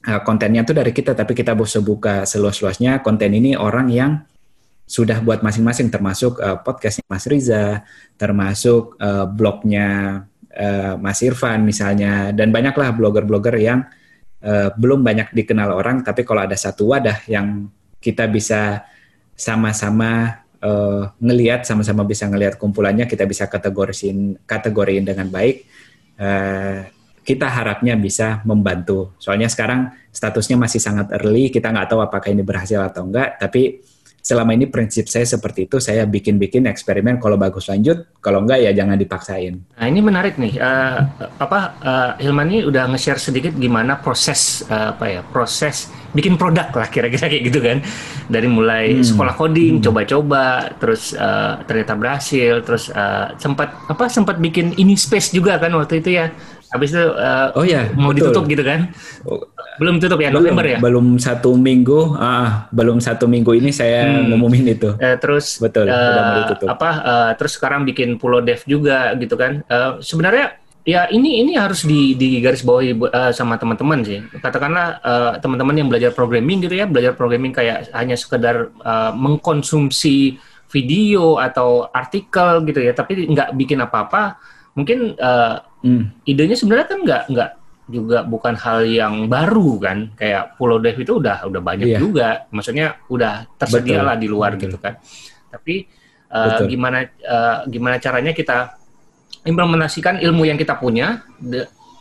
kontennya 0.00 0.64
tuh 0.64 0.76
dari 0.76 0.96
kita, 0.96 1.12
tapi 1.12 1.36
kita 1.36 1.52
bisa 1.52 1.84
buka 1.84 2.24
seluas-luasnya 2.24 3.04
konten 3.04 3.36
ini 3.36 3.52
orang 3.52 3.92
yang 3.92 4.12
sudah 4.90 5.22
buat 5.22 5.44
masing-masing 5.44 5.86
termasuk 5.92 6.40
uh, 6.42 6.58
podcastnya 6.64 7.06
Mas 7.06 7.28
Riza, 7.30 7.86
termasuk 8.18 8.98
uh, 8.98 9.28
blognya 9.28 10.22
uh, 10.56 10.94
Mas 10.98 11.22
Irfan 11.22 11.62
misalnya 11.62 12.34
dan 12.34 12.50
banyaklah 12.50 12.90
blogger-blogger 12.96 13.54
yang 13.60 13.86
uh, 14.42 14.74
belum 14.74 15.06
banyak 15.06 15.30
dikenal 15.30 15.70
orang 15.70 16.02
tapi 16.02 16.26
kalau 16.26 16.42
ada 16.42 16.58
satu 16.58 16.90
wadah 16.90 17.22
yang 17.30 17.70
kita 18.02 18.26
bisa 18.26 18.82
sama-sama 19.36 20.42
uh, 20.64 21.12
ngelihat 21.22 21.64
sama-sama 21.64 22.02
bisa 22.02 22.26
ngelihat 22.26 22.58
kumpulannya 22.58 23.06
kita 23.06 23.24
bisa 23.28 23.46
kategorisin 23.46 24.40
kategoriin 24.44 25.06
dengan 25.06 25.28
baik 25.30 25.64
uh, 26.18 26.84
kita 27.20 27.46
harapnya 27.46 27.94
bisa 27.94 28.40
membantu 28.48 29.14
soalnya 29.20 29.46
sekarang 29.46 29.92
statusnya 30.10 30.56
masih 30.58 30.80
sangat 30.82 31.12
early 31.20 31.52
kita 31.52 31.70
nggak 31.70 31.88
tahu 31.92 32.00
apakah 32.02 32.32
ini 32.32 32.42
berhasil 32.42 32.80
atau 32.80 33.06
enggak 33.06 33.38
tapi 33.38 33.80
selama 34.20 34.52
ini 34.52 34.68
prinsip 34.68 35.08
saya 35.08 35.24
seperti 35.24 35.64
itu 35.64 35.80
saya 35.80 36.04
bikin-bikin 36.04 36.68
eksperimen 36.68 37.16
kalau 37.16 37.40
bagus 37.40 37.72
lanjut 37.72 38.04
kalau 38.20 38.44
enggak 38.44 38.60
ya 38.60 38.70
jangan 38.76 39.00
dipaksain 39.00 39.64
nah 39.74 39.86
ini 39.88 40.00
menarik 40.04 40.36
nih 40.36 40.60
uh, 40.60 40.98
apa 41.40 41.60
uh, 41.80 42.10
Hilman 42.20 42.52
ini 42.52 42.60
udah 42.68 42.84
nge-share 42.92 43.20
sedikit 43.20 43.56
gimana 43.56 43.96
proses 43.96 44.60
uh, 44.68 44.92
apa 44.92 45.04
ya 45.08 45.20
proses 45.24 45.88
bikin 46.12 46.36
produk 46.36 46.68
lah 46.74 46.88
kira-kira 46.92 47.30
kayak 47.32 47.44
gitu 47.48 47.60
kan 47.64 47.80
dari 48.28 48.50
mulai 48.50 49.00
hmm. 49.00 49.06
sekolah 49.08 49.34
coding 49.40 49.80
hmm. 49.80 49.84
coba-coba 49.88 50.44
hmm. 50.44 50.70
terus 50.76 51.02
uh, 51.16 51.64
ternyata 51.64 51.92
berhasil 51.96 52.54
terus 52.60 52.92
uh, 52.92 53.32
sempat 53.40 53.72
apa 53.88 54.04
sempat 54.12 54.36
bikin 54.36 54.76
ini 54.76 55.00
space 55.00 55.32
juga 55.32 55.56
kan 55.56 55.72
waktu 55.72 56.04
itu 56.04 56.20
ya 56.20 56.28
Habis 56.70 56.94
itu 56.94 57.02
uh, 57.02 57.50
oh 57.58 57.66
ya 57.66 57.90
mau 57.98 58.14
betul. 58.14 58.30
ditutup 58.30 58.44
gitu 58.46 58.62
kan? 58.62 58.94
Oh, 59.26 59.42
belum 59.82 59.98
tutup 59.98 60.22
ya 60.22 60.30
belum, 60.30 60.54
November 60.54 60.64
ya? 60.70 60.78
Belum 60.78 61.06
satu 61.18 61.58
minggu, 61.58 62.14
ah 62.14 62.70
belum 62.70 63.02
satu 63.02 63.26
minggu 63.26 63.58
ini 63.58 63.74
saya 63.74 64.06
hmm. 64.06 64.30
ngumumin 64.30 64.66
itu. 64.78 64.94
Uh, 64.94 65.16
terus 65.18 65.58
betul 65.58 65.90
uh, 65.90 66.46
apa? 66.70 66.90
Uh, 67.02 67.30
terus 67.34 67.58
sekarang 67.58 67.82
bikin 67.82 68.14
Pulau 68.22 68.38
Dev 68.38 68.62
juga 68.70 69.10
gitu 69.18 69.34
kan? 69.34 69.66
Uh, 69.66 69.98
sebenarnya 69.98 70.62
ya 70.86 71.10
ini 71.10 71.42
ini 71.42 71.58
harus 71.58 71.82
di 71.82 72.14
di 72.14 72.38
garis 72.38 72.62
bawahi 72.62 72.94
uh, 73.02 73.32
sama 73.34 73.58
teman-teman 73.58 74.06
sih. 74.06 74.22
Katakanlah 74.38 75.02
uh, 75.02 75.32
teman-teman 75.42 75.74
yang 75.74 75.88
belajar 75.90 76.14
programming 76.14 76.62
gitu 76.62 76.78
ya, 76.78 76.86
belajar 76.86 77.18
programming 77.18 77.50
kayak 77.50 77.90
hanya 77.90 78.14
sekedar 78.14 78.70
uh, 78.86 79.10
mengkonsumsi 79.10 80.38
video 80.70 81.34
atau 81.42 81.90
artikel 81.90 82.62
gitu 82.62 82.78
ya, 82.78 82.94
tapi 82.94 83.26
nggak 83.26 83.58
bikin 83.58 83.82
apa-apa 83.82 84.38
mungkin 84.74 85.18
uh, 85.18 85.60
hmm. 85.82 86.24
idenya 86.26 86.56
sebenarnya 86.56 86.86
kan 86.86 86.98
nggak 87.02 87.22
nggak 87.30 87.50
juga 87.90 88.22
bukan 88.22 88.54
hal 88.54 88.86
yang 88.86 89.26
baru 89.26 89.82
kan 89.82 89.98
kayak 90.14 90.54
Pulau 90.54 90.78
Dev 90.78 90.94
itu 90.94 91.18
udah 91.18 91.42
udah 91.50 91.58
banyak 91.58 91.90
iya. 91.90 91.98
juga 91.98 92.46
maksudnya 92.54 93.02
udah 93.10 93.50
tersedia 93.58 94.06
lah 94.06 94.14
di 94.14 94.30
luar 94.30 94.54
Betul. 94.54 94.70
gitu 94.70 94.76
kan 94.78 94.94
tapi 95.50 95.90
uh, 96.30 96.62
gimana 96.70 97.02
uh, 97.26 97.66
gimana 97.66 97.98
caranya 97.98 98.30
kita 98.30 98.78
implementasikan 99.42 100.22
ilmu 100.22 100.46
yang 100.46 100.54
kita 100.54 100.78
punya 100.78 101.26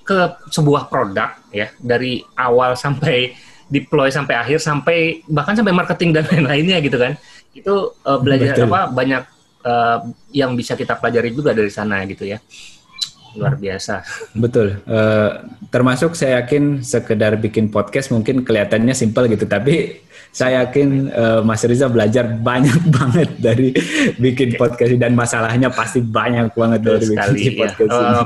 ke 0.06 0.20
sebuah 0.54 0.90
produk 0.90 1.34
ya 1.50 1.74
dari 1.82 2.22
awal 2.38 2.78
sampai 2.78 3.34
deploy 3.70 4.10
sampai 4.10 4.38
akhir 4.38 4.62
sampai 4.62 5.26
bahkan 5.30 5.58
sampai 5.58 5.74
marketing 5.74 6.14
dan 6.14 6.26
lain-lainnya 6.32 6.78
gitu 6.86 6.98
kan 7.02 7.18
itu 7.54 7.94
uh, 8.06 8.20
belajar 8.22 8.54
Betul. 8.54 8.70
apa 8.70 8.82
banyak 8.94 9.24
uh, 9.70 10.02
yang 10.34 10.58
bisa 10.58 10.74
kita 10.74 10.98
pelajari 10.98 11.30
juga 11.30 11.54
dari 11.54 11.70
sana 11.70 12.02
gitu 12.10 12.26
ya 12.26 12.42
luar 13.38 13.54
biasa. 13.62 14.02
Betul. 14.34 14.82
Uh, 14.90 15.46
termasuk 15.70 16.18
saya 16.18 16.42
yakin 16.42 16.82
sekedar 16.82 17.38
bikin 17.38 17.70
podcast 17.70 18.10
mungkin 18.10 18.42
kelihatannya 18.42 18.98
simpel 18.98 19.30
gitu, 19.30 19.46
tapi 19.46 20.02
saya 20.30 20.66
yakin 20.66 21.10
uh, 21.10 21.42
Mas 21.42 21.66
Riza 21.66 21.90
belajar 21.90 22.26
banyak 22.26 22.90
banget 22.98 23.30
dari 23.38 23.74
bikin 24.18 24.58
podcast 24.58 24.94
dan 24.98 25.14
masalahnya 25.18 25.70
pasti 25.74 26.02
banyak 26.06 26.54
banget 26.54 26.82
dari 26.86 27.06
sekali, 27.06 27.38
bikin 27.38 27.54
ya. 27.54 27.60
podcast 27.66 27.94
uh, 27.94 28.02
ini. 28.02 28.22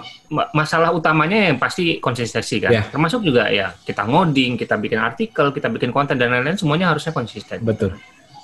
Masalah 0.51 0.89
utamanya 0.95 1.51
yang 1.51 1.57
pasti 1.59 1.99
konsistensi 1.99 2.59
kan. 2.63 2.71
Yeah. 2.71 2.85
Termasuk 2.91 3.23
juga 3.23 3.51
ya 3.51 3.71
kita 3.71 4.07
ngoding, 4.07 4.55
kita 4.59 4.75
bikin 4.79 4.99
artikel, 4.99 5.51
kita 5.51 5.67
bikin 5.71 5.91
konten 5.91 6.19
dan 6.19 6.31
lain-lain 6.31 6.59
semuanya 6.59 6.91
harusnya 6.91 7.15
konsisten. 7.15 7.63
Betul. 7.63 7.95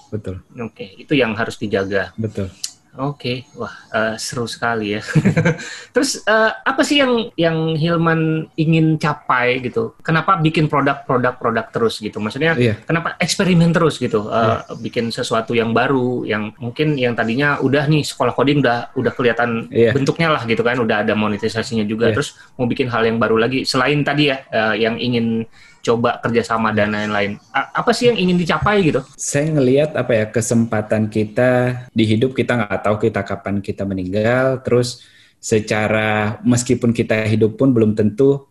Betul. 0.09 0.41
Oke, 0.57 0.73
okay. 0.73 0.89
itu 0.97 1.13
yang 1.13 1.37
harus 1.37 1.53
dijaga. 1.61 2.09
Betul. 2.17 2.49
Oke, 2.97 3.45
okay. 3.45 3.53
wah 3.53 3.69
uh, 3.93 4.15
seru 4.17 4.49
sekali 4.49 4.97
ya. 4.97 5.01
Terus 5.93 6.25
uh, 6.25 6.57
apa 6.65 6.81
sih 6.81 6.97
yang 6.97 7.29
yang 7.37 7.77
Hilman 7.77 8.49
ingin 8.57 8.97
capai 8.97 9.61
gitu? 9.61 9.93
Kenapa 10.01 10.41
bikin 10.41 10.65
produk-produk 10.65 11.37
produk 11.37 11.69
terus 11.69 12.01
gitu? 12.01 12.17
Maksudnya 12.17 12.57
yeah. 12.57 12.81
kenapa 12.89 13.13
eksperimen 13.21 13.69
terus 13.69 14.01
gitu? 14.01 14.25
Uh, 14.25 14.65
yeah. 14.65 14.81
Bikin 14.81 15.13
sesuatu 15.13 15.53
yang 15.53 15.69
baru, 15.69 16.25
yang 16.25 16.49
mungkin 16.57 16.97
yang 16.97 17.13
tadinya 17.13 17.61
udah 17.61 17.85
nih 17.85 18.01
sekolah 18.01 18.33
coding 18.33 18.65
udah 18.65 18.89
udah 18.97 19.13
kelihatan 19.13 19.69
yeah. 19.69 19.93
bentuknya 19.93 20.33
lah 20.33 20.41
gitu 20.49 20.65
kan, 20.65 20.81
udah 20.81 21.05
ada 21.05 21.13
monetisasinya 21.13 21.85
juga. 21.85 22.09
Yeah. 22.09 22.17
Terus 22.17 22.41
mau 22.57 22.65
bikin 22.65 22.89
hal 22.89 23.05
yang 23.05 23.21
baru 23.21 23.37
lagi 23.37 23.69
selain 23.69 24.01
tadi 24.01 24.33
ya 24.33 24.41
uh, 24.49 24.73
yang 24.73 24.97
ingin 24.97 25.45
coba 25.79 26.19
kerjasama 26.19 26.75
dan 26.75 26.91
lain-lain. 26.91 27.39
Apa 27.51 27.91
sih 27.95 28.11
yang 28.11 28.17
ingin 28.19 28.37
dicapai 28.37 28.83
gitu? 28.83 29.03
Saya 29.15 29.51
ngelihat 29.51 29.95
apa 29.95 30.11
ya 30.15 30.25
kesempatan 30.27 31.07
kita 31.07 31.83
di 31.91 32.03
hidup 32.03 32.35
kita 32.35 32.55
nggak 32.55 32.81
tahu 32.83 32.95
kita 33.09 33.21
kapan 33.23 33.63
kita 33.63 33.83
meninggal. 33.87 34.59
Terus 34.61 35.03
secara 35.39 36.39
meskipun 36.43 36.91
kita 36.91 37.23
hidup 37.27 37.55
pun 37.55 37.71
belum 37.71 37.95
tentu 37.95 38.49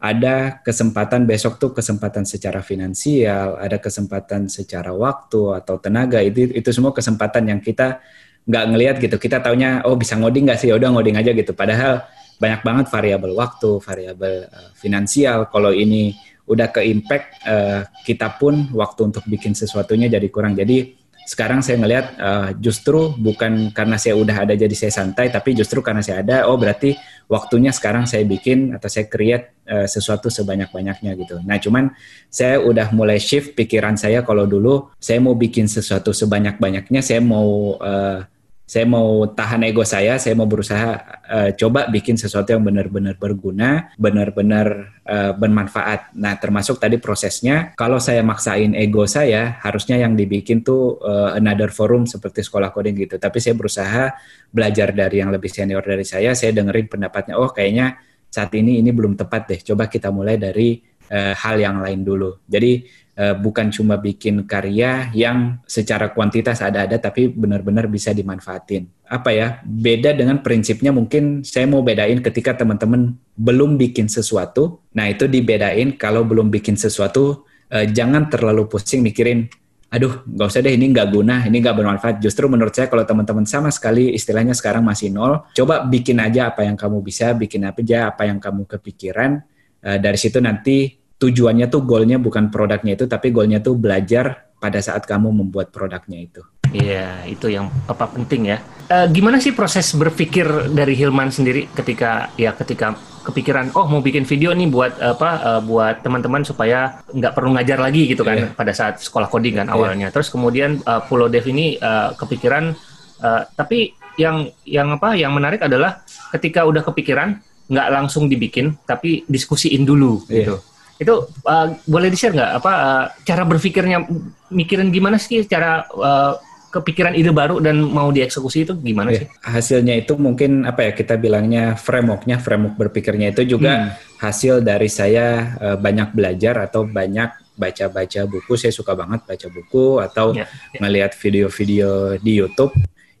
ada 0.00 0.64
kesempatan 0.64 1.28
besok 1.28 1.60
tuh 1.60 1.76
kesempatan 1.76 2.24
secara 2.24 2.64
finansial, 2.64 3.60
ada 3.60 3.76
kesempatan 3.76 4.48
secara 4.48 4.96
waktu 4.96 5.60
atau 5.60 5.76
tenaga 5.76 6.24
itu 6.24 6.48
itu 6.56 6.72
semua 6.72 6.96
kesempatan 6.96 7.52
yang 7.52 7.60
kita 7.60 8.00
nggak 8.48 8.64
ngelihat 8.72 8.96
gitu. 8.96 9.20
Kita 9.20 9.44
taunya 9.44 9.84
oh 9.84 10.00
bisa 10.00 10.16
ngoding 10.16 10.48
nggak 10.48 10.58
sih? 10.64 10.72
Ya 10.72 10.80
udah 10.80 10.88
ngoding 10.96 11.20
aja 11.20 11.36
gitu. 11.36 11.52
Padahal 11.52 12.08
banyak 12.40 12.60
banget 12.64 12.86
variabel 12.88 13.36
waktu, 13.36 13.70
variabel 13.84 14.48
uh, 14.48 14.72
finansial. 14.72 15.52
Kalau 15.52 15.76
ini 15.76 16.16
udah 16.46 16.68
ke 16.72 16.80
impact 16.86 17.26
uh, 17.44 17.84
kita 18.06 18.40
pun 18.40 18.70
waktu 18.72 19.12
untuk 19.12 19.24
bikin 19.28 19.52
sesuatunya 19.52 20.08
jadi 20.08 20.28
kurang. 20.30 20.56
Jadi 20.56 21.00
sekarang 21.20 21.62
saya 21.62 21.78
ngelihat 21.78 22.06
uh, 22.18 22.48
justru 22.58 23.14
bukan 23.14 23.70
karena 23.70 23.94
saya 24.00 24.18
udah 24.18 24.48
ada 24.48 24.54
jadi 24.58 24.72
saya 24.74 24.90
santai, 24.90 25.30
tapi 25.30 25.54
justru 25.54 25.78
karena 25.78 26.02
saya 26.02 26.26
ada, 26.26 26.50
oh 26.50 26.58
berarti 26.58 26.98
waktunya 27.30 27.70
sekarang 27.70 28.08
saya 28.08 28.26
bikin 28.26 28.74
atau 28.74 28.90
saya 28.90 29.06
create 29.06 29.54
uh, 29.70 29.86
sesuatu 29.86 30.26
sebanyak-banyaknya 30.26 31.14
gitu. 31.14 31.38
Nah 31.46 31.60
cuman 31.62 31.94
saya 32.26 32.58
udah 32.58 32.90
mulai 32.90 33.22
shift 33.22 33.54
pikiran 33.54 33.94
saya 33.94 34.26
kalau 34.26 34.42
dulu 34.48 34.90
saya 34.98 35.22
mau 35.22 35.38
bikin 35.38 35.70
sesuatu 35.70 36.10
sebanyak-banyaknya, 36.10 36.98
saya 36.98 37.22
mau 37.22 37.78
uh, 37.78 38.26
saya 38.70 38.86
mau 38.86 39.26
tahan 39.26 39.66
ego 39.66 39.82
saya, 39.82 40.14
saya 40.22 40.38
mau 40.38 40.46
berusaha 40.46 41.02
uh, 41.26 41.50
coba 41.58 41.90
bikin 41.90 42.14
sesuatu 42.14 42.54
yang 42.54 42.62
benar-benar 42.62 43.18
berguna, 43.18 43.90
benar-benar 43.98 44.94
uh, 45.02 45.34
bermanfaat. 45.34 46.14
Nah, 46.14 46.38
termasuk 46.38 46.78
tadi 46.78 47.02
prosesnya, 47.02 47.74
kalau 47.74 47.98
saya 47.98 48.22
maksain 48.22 48.78
ego 48.78 49.10
saya, 49.10 49.58
harusnya 49.66 49.98
yang 49.98 50.14
dibikin 50.14 50.62
tuh 50.62 51.02
uh, 51.02 51.34
another 51.34 51.74
forum 51.74 52.06
seperti 52.06 52.46
sekolah 52.46 52.70
coding 52.70 52.94
gitu. 52.94 53.18
Tapi 53.18 53.42
saya 53.42 53.58
berusaha 53.58 54.14
belajar 54.54 54.94
dari 54.94 55.18
yang 55.18 55.34
lebih 55.34 55.50
senior 55.50 55.82
dari 55.82 56.06
saya, 56.06 56.38
saya 56.38 56.54
dengerin 56.54 56.86
pendapatnya, 56.86 57.42
oh 57.42 57.50
kayaknya 57.50 57.98
saat 58.30 58.54
ini 58.54 58.78
ini 58.78 58.94
belum 58.94 59.18
tepat 59.18 59.50
deh. 59.50 59.60
Coba 59.66 59.90
kita 59.90 60.14
mulai 60.14 60.38
dari 60.38 60.78
uh, 61.10 61.34
hal 61.34 61.58
yang 61.58 61.82
lain 61.82 62.06
dulu. 62.06 62.40
Jadi 62.46 62.86
uh, 63.18 63.34
bukan 63.36 63.68
cuma 63.74 63.98
bikin 63.98 64.46
karya 64.46 65.10
yang 65.12 65.60
secara 65.66 66.14
kuantitas 66.14 66.62
ada-ada 66.62 66.96
tapi 67.02 67.28
benar-benar 67.28 67.90
bisa 67.90 68.14
dimanfaatin. 68.14 68.86
Apa 69.10 69.34
ya? 69.34 69.58
Beda 69.66 70.14
dengan 70.14 70.40
prinsipnya 70.40 70.94
mungkin 70.94 71.42
saya 71.42 71.66
mau 71.66 71.82
bedain 71.82 72.22
ketika 72.22 72.54
teman-teman 72.54 73.18
belum 73.34 73.74
bikin 73.76 74.06
sesuatu. 74.06 74.86
Nah, 74.94 75.10
itu 75.10 75.26
dibedain 75.26 75.98
kalau 75.98 76.22
belum 76.22 76.48
bikin 76.48 76.78
sesuatu 76.78 77.44
uh, 77.74 77.86
jangan 77.90 78.30
terlalu 78.30 78.70
pusing 78.70 79.02
mikirin 79.02 79.50
aduh 79.90 80.22
nggak 80.22 80.46
usah 80.46 80.62
deh 80.62 80.70
ini 80.70 80.94
nggak 80.94 81.08
guna 81.10 81.42
ini 81.50 81.58
nggak 81.58 81.74
bermanfaat 81.74 82.16
justru 82.22 82.46
menurut 82.46 82.70
saya 82.70 82.86
kalau 82.86 83.02
teman-teman 83.02 83.42
sama 83.42 83.74
sekali 83.74 84.14
istilahnya 84.14 84.54
sekarang 84.54 84.86
masih 84.86 85.10
nol 85.10 85.50
coba 85.50 85.82
bikin 85.82 86.22
aja 86.22 86.54
apa 86.54 86.62
yang 86.62 86.78
kamu 86.78 87.02
bisa 87.02 87.34
bikin 87.34 87.66
apa 87.66 87.82
aja 87.82 88.14
apa 88.14 88.22
yang 88.22 88.38
kamu 88.38 88.70
kepikiran 88.70 89.42
uh, 89.82 89.98
dari 89.98 90.14
situ 90.14 90.38
nanti 90.38 90.99
tujuannya 91.20 91.68
tuh 91.68 91.84
goalnya 91.84 92.16
bukan 92.16 92.48
produknya 92.48 92.96
itu 92.96 93.04
tapi 93.04 93.28
goalnya 93.28 93.60
tuh 93.60 93.76
belajar 93.76 94.50
pada 94.56 94.80
saat 94.80 95.04
kamu 95.04 95.32
membuat 95.44 95.72
produknya 95.72 96.20
itu. 96.20 96.42
Iya, 96.70 97.26
itu 97.26 97.50
yang 97.50 97.66
apa 97.90 98.06
penting 98.06 98.54
ya. 98.54 98.58
E, 98.86 98.96
gimana 99.10 99.42
sih 99.42 99.50
proses 99.50 99.90
berpikir 99.96 100.70
dari 100.70 100.94
Hilman 100.94 101.32
sendiri 101.32 101.66
ketika 101.74 102.30
ya 102.38 102.54
ketika 102.54 102.94
kepikiran 103.20 103.74
oh 103.76 103.84
mau 103.90 104.00
bikin 104.00 104.24
video 104.24 104.56
nih 104.56 104.68
buat 104.72 104.96
apa 104.96 105.30
uh, 105.44 105.60
buat 105.60 106.00
teman-teman 106.00 106.40
supaya 106.40 107.04
nggak 107.12 107.36
perlu 107.36 107.52
ngajar 107.52 107.76
lagi 107.76 108.08
gitu 108.08 108.24
kan 108.24 108.48
yeah. 108.48 108.56
pada 108.56 108.72
saat 108.72 108.96
sekolah 108.96 109.28
coding 109.28 109.60
kan 109.60 109.68
yeah. 109.68 109.76
awalnya. 109.76 110.08
Terus 110.08 110.32
kemudian 110.32 110.80
uh, 110.88 111.04
Pulau 111.04 111.28
Dev 111.28 111.44
ini 111.44 111.76
uh, 111.76 112.16
kepikiran 112.16 112.72
uh, 113.20 113.42
tapi 113.52 113.92
yang 114.16 114.48
yang 114.64 114.96
apa 114.96 115.20
yang 115.20 115.36
menarik 115.36 115.60
adalah 115.60 116.00
ketika 116.32 116.64
udah 116.64 116.80
kepikiran 116.80 117.36
nggak 117.70 117.88
langsung 117.92 118.26
dibikin 118.26 118.72
tapi 118.88 119.28
diskusiin 119.28 119.84
dulu 119.84 120.24
yeah. 120.26 120.48
gitu 120.48 120.56
itu 121.00 121.14
uh, 121.48 121.68
boleh 121.88 122.12
di 122.12 122.18
share 122.20 122.36
nggak 122.36 122.52
apa 122.60 122.72
uh, 122.76 123.04
cara 123.24 123.48
berpikirnya 123.48 124.04
mikirin 124.52 124.92
gimana 124.92 125.16
sih 125.16 125.48
cara 125.48 125.88
uh, 125.96 126.36
kepikiran 126.70 127.18
ide 127.18 127.34
baru 127.34 127.58
dan 127.58 127.82
mau 127.82 128.14
dieksekusi 128.14 128.62
itu 128.62 128.78
gimana 128.78 129.10
sih? 129.10 129.26
Hasilnya 129.42 129.98
itu 129.98 130.14
mungkin 130.14 130.62
apa 130.62 130.86
ya 130.86 130.92
kita 130.94 131.18
bilangnya 131.18 131.74
frameworknya, 131.74 132.38
framework 132.38 132.78
berpikirnya 132.78 133.34
itu 133.34 133.58
juga 133.58 133.90
hmm. 133.90 134.22
hasil 134.22 134.62
dari 134.62 134.86
saya 134.86 135.58
uh, 135.58 135.76
banyak 135.80 136.14
belajar 136.14 136.70
atau 136.70 136.86
banyak 136.86 137.58
baca-baca 137.58 138.22
buku. 138.30 138.54
Saya 138.54 138.70
suka 138.70 138.94
banget 138.94 139.26
baca 139.26 139.46
buku 139.50 139.98
atau 139.98 140.30
yeah, 140.30 140.46
yeah. 140.46 140.80
ngelihat 140.80 141.12
video-video 141.18 142.22
di 142.22 142.38
YouTube 142.38 142.72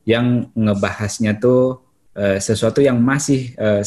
yang 0.06 0.46
ngebahasnya 0.54 1.36
tuh 1.42 1.82
uh, 1.82 1.89
sesuatu 2.42 2.82
yang 2.82 2.98
masih 2.98 3.54
uh, 3.54 3.82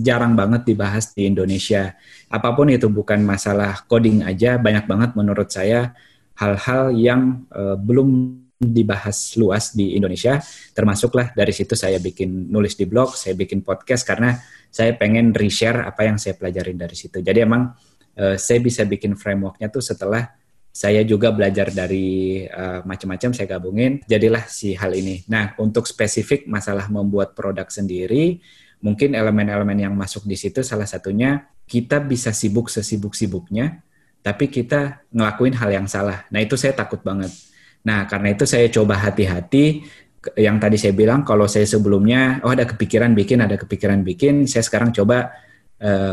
jarang 0.00 0.32
banget 0.32 0.64
dibahas 0.64 1.12
di 1.12 1.28
Indonesia. 1.28 1.92
Apa 2.32 2.56
pun 2.56 2.72
itu 2.72 2.88
bukan 2.88 3.20
masalah 3.20 3.84
coding 3.84 4.24
aja 4.24 4.56
banyak 4.56 4.88
banget 4.88 5.10
menurut 5.12 5.52
saya 5.52 5.92
hal-hal 6.40 6.96
yang 6.96 7.44
uh, 7.52 7.76
belum 7.76 8.40
dibahas 8.58 9.36
luas 9.36 9.76
di 9.76 9.94
Indonesia. 9.94 10.40
Termasuklah 10.72 11.36
dari 11.36 11.52
situ 11.52 11.76
saya 11.76 12.00
bikin 12.00 12.50
nulis 12.50 12.74
di 12.74 12.88
blog 12.88 13.14
saya 13.14 13.36
bikin 13.36 13.62
podcast 13.62 14.02
karena 14.02 14.34
saya 14.72 14.96
pengen 14.98 15.30
reshare 15.36 15.84
apa 15.86 16.08
yang 16.08 16.16
saya 16.16 16.34
pelajarin 16.34 16.74
dari 16.74 16.96
situ. 16.98 17.22
Jadi 17.22 17.38
emang 17.44 17.70
saya 18.18 18.58
bisa 18.58 18.82
bikin 18.82 19.14
frameworknya 19.14 19.70
tuh 19.70 19.78
setelah 19.78 20.26
saya 20.78 21.02
juga 21.02 21.34
belajar 21.34 21.74
dari 21.74 22.46
uh, 22.46 22.86
macam-macam 22.86 23.34
saya 23.34 23.50
gabungin 23.50 23.98
jadilah 24.06 24.46
si 24.46 24.78
hal 24.78 24.94
ini 24.94 25.26
nah 25.26 25.58
untuk 25.58 25.90
spesifik 25.90 26.46
masalah 26.46 26.86
membuat 26.86 27.34
produk 27.34 27.66
sendiri 27.66 28.38
mungkin 28.78 29.18
elemen-elemen 29.18 29.90
yang 29.90 29.94
masuk 29.98 30.22
di 30.22 30.38
situ 30.38 30.62
salah 30.62 30.86
satunya 30.86 31.50
kita 31.68 32.00
bisa 32.00 32.32
sibuk 32.32 32.72
sesibuk-sibuknya, 32.72 33.84
tapi 34.24 34.48
kita 34.48 35.04
ngelakuin 35.12 35.54
hal 35.60 35.70
yang 35.70 35.86
salah. 35.86 36.24
Nah 36.32 36.40
itu 36.40 36.56
saya 36.56 36.72
takut 36.72 37.04
banget. 37.04 37.30
Nah 37.84 38.08
karena 38.08 38.32
itu 38.32 38.48
saya 38.48 38.66
coba 38.72 38.96
hati-hati. 38.96 39.84
Yang 40.34 40.56
tadi 40.58 40.76
saya 40.80 40.94
bilang 40.98 41.22
kalau 41.22 41.46
saya 41.46 41.68
sebelumnya, 41.68 42.42
oh 42.42 42.50
ada 42.50 42.66
kepikiran 42.66 43.14
bikin, 43.14 43.38
ada 43.38 43.54
kepikiran 43.54 44.02
bikin, 44.02 44.50
saya 44.50 44.66
sekarang 44.66 44.90
coba 44.90 45.30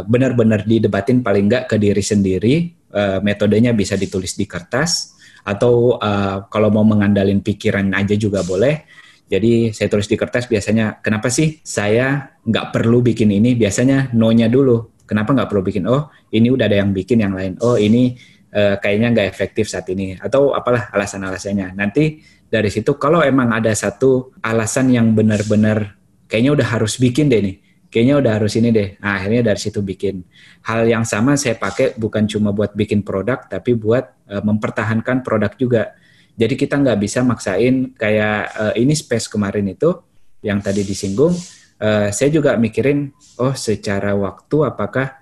benar-benar 0.06 0.62
didebatin 0.64 1.26
paling 1.26 1.50
enggak 1.50 1.66
ke 1.70 1.76
diri 1.82 2.04
sendiri. 2.04 2.56
Uh, 2.96 3.20
metodenya 3.20 3.76
bisa 3.76 4.00
ditulis 4.00 4.40
di 4.40 4.48
kertas 4.48 5.20
atau 5.44 6.00
uh, 6.00 6.48
kalau 6.48 6.72
mau 6.72 6.88
mengandalin 6.88 7.44
pikiran 7.44 7.92
aja 7.92 8.16
juga 8.16 8.40
boleh. 8.40 8.88
Jadi 9.26 9.74
saya 9.76 9.92
tulis 9.92 10.08
di 10.08 10.16
kertas 10.16 10.48
biasanya 10.48 11.04
kenapa 11.04 11.28
sih 11.28 11.60
saya 11.66 12.38
nggak 12.46 12.72
perlu 12.72 13.04
bikin 13.04 13.36
ini? 13.36 13.58
Biasanya 13.58 14.16
no-nya 14.16 14.48
dulu 14.48 14.96
kenapa 15.08 15.32
nggak 15.32 15.50
perlu 15.50 15.64
bikin 15.64 15.86
oh 15.86 16.10
ini 16.34 16.50
udah 16.50 16.66
ada 16.66 16.78
yang 16.82 16.92
bikin 16.92 17.22
yang 17.22 17.34
lain 17.38 17.56
oh 17.62 17.78
ini 17.78 18.18
uh, 18.52 18.82
kayaknya 18.82 19.14
nggak 19.14 19.28
efektif 19.30 19.70
saat 19.70 19.88
ini 19.94 20.18
atau 20.18 20.52
apalah 20.52 20.90
alasan-alasannya 20.92 21.78
nanti 21.78 22.20
dari 22.50 22.70
situ 22.74 22.98
kalau 22.98 23.22
emang 23.22 23.54
ada 23.54 23.72
satu 23.72 24.36
alasan 24.42 24.92
yang 24.92 25.14
benar-benar 25.14 25.96
kayaknya 26.26 26.52
udah 26.62 26.68
harus 26.78 26.98
bikin 26.98 27.30
deh 27.30 27.42
nih 27.42 27.56
kayaknya 27.96 28.20
udah 28.20 28.32
harus 28.36 28.60
ini 28.60 28.76
deh. 28.76 29.00
Nah, 29.00 29.16
akhirnya 29.16 29.56
dari 29.56 29.60
situ 29.64 29.80
bikin. 29.80 30.20
Hal 30.68 30.84
yang 30.84 31.08
sama 31.08 31.40
saya 31.40 31.56
pakai 31.56 31.96
bukan 31.96 32.28
cuma 32.28 32.52
buat 32.52 32.76
bikin 32.76 33.08
produk, 33.08 33.48
tapi 33.48 33.72
buat 33.72 34.12
uh, 34.28 34.44
mempertahankan 34.44 35.24
produk 35.24 35.56
juga. 35.56 35.96
Jadi 36.36 36.60
kita 36.60 36.76
nggak 36.76 37.00
bisa 37.00 37.24
maksain 37.24 37.96
kayak 37.96 38.52
uh, 38.52 38.74
ini 38.76 38.92
space 38.92 39.32
kemarin 39.32 39.72
itu 39.72 39.96
yang 40.44 40.60
tadi 40.60 40.84
disinggung. 40.84 41.32
Uh, 41.80 42.12
saya 42.12 42.28
juga 42.36 42.60
mikirin, 42.60 43.16
oh 43.40 43.56
secara 43.56 44.12
waktu 44.12 44.58
apakah 44.68 45.16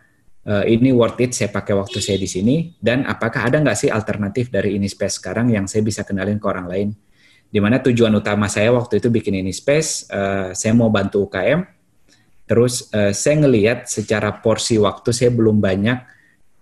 uh, 0.50 0.66
ini 0.66 0.90
worth 0.90 1.22
it 1.22 1.38
saya 1.38 1.54
pakai 1.54 1.78
waktu 1.78 2.02
saya 2.02 2.18
di 2.18 2.26
sini 2.26 2.74
dan 2.82 3.06
apakah 3.06 3.54
ada 3.54 3.62
nggak 3.62 3.78
sih 3.78 3.90
alternatif 3.94 4.50
dari 4.50 4.82
ini 4.82 4.90
space 4.90 5.22
sekarang 5.22 5.54
yang 5.54 5.70
saya 5.70 5.86
bisa 5.86 6.02
kenalin 6.02 6.42
ke 6.42 6.46
orang 6.50 6.68
lain 6.70 6.90
di 7.54 7.62
mana 7.62 7.78
tujuan 7.82 8.14
utama 8.18 8.50
saya 8.50 8.74
waktu 8.74 8.98
itu 8.98 9.14
bikin 9.14 9.38
ini 9.38 9.54
space 9.54 10.10
uh, 10.10 10.54
saya 10.58 10.74
mau 10.74 10.90
bantu 10.90 11.30
UKM 11.30 11.83
terus 12.54 12.94
uh, 12.94 13.10
saya 13.10 13.42
ngelihat 13.42 13.90
secara 13.90 14.30
porsi 14.38 14.78
waktu 14.78 15.10
saya 15.10 15.34
belum 15.34 15.58
banyak 15.58 15.98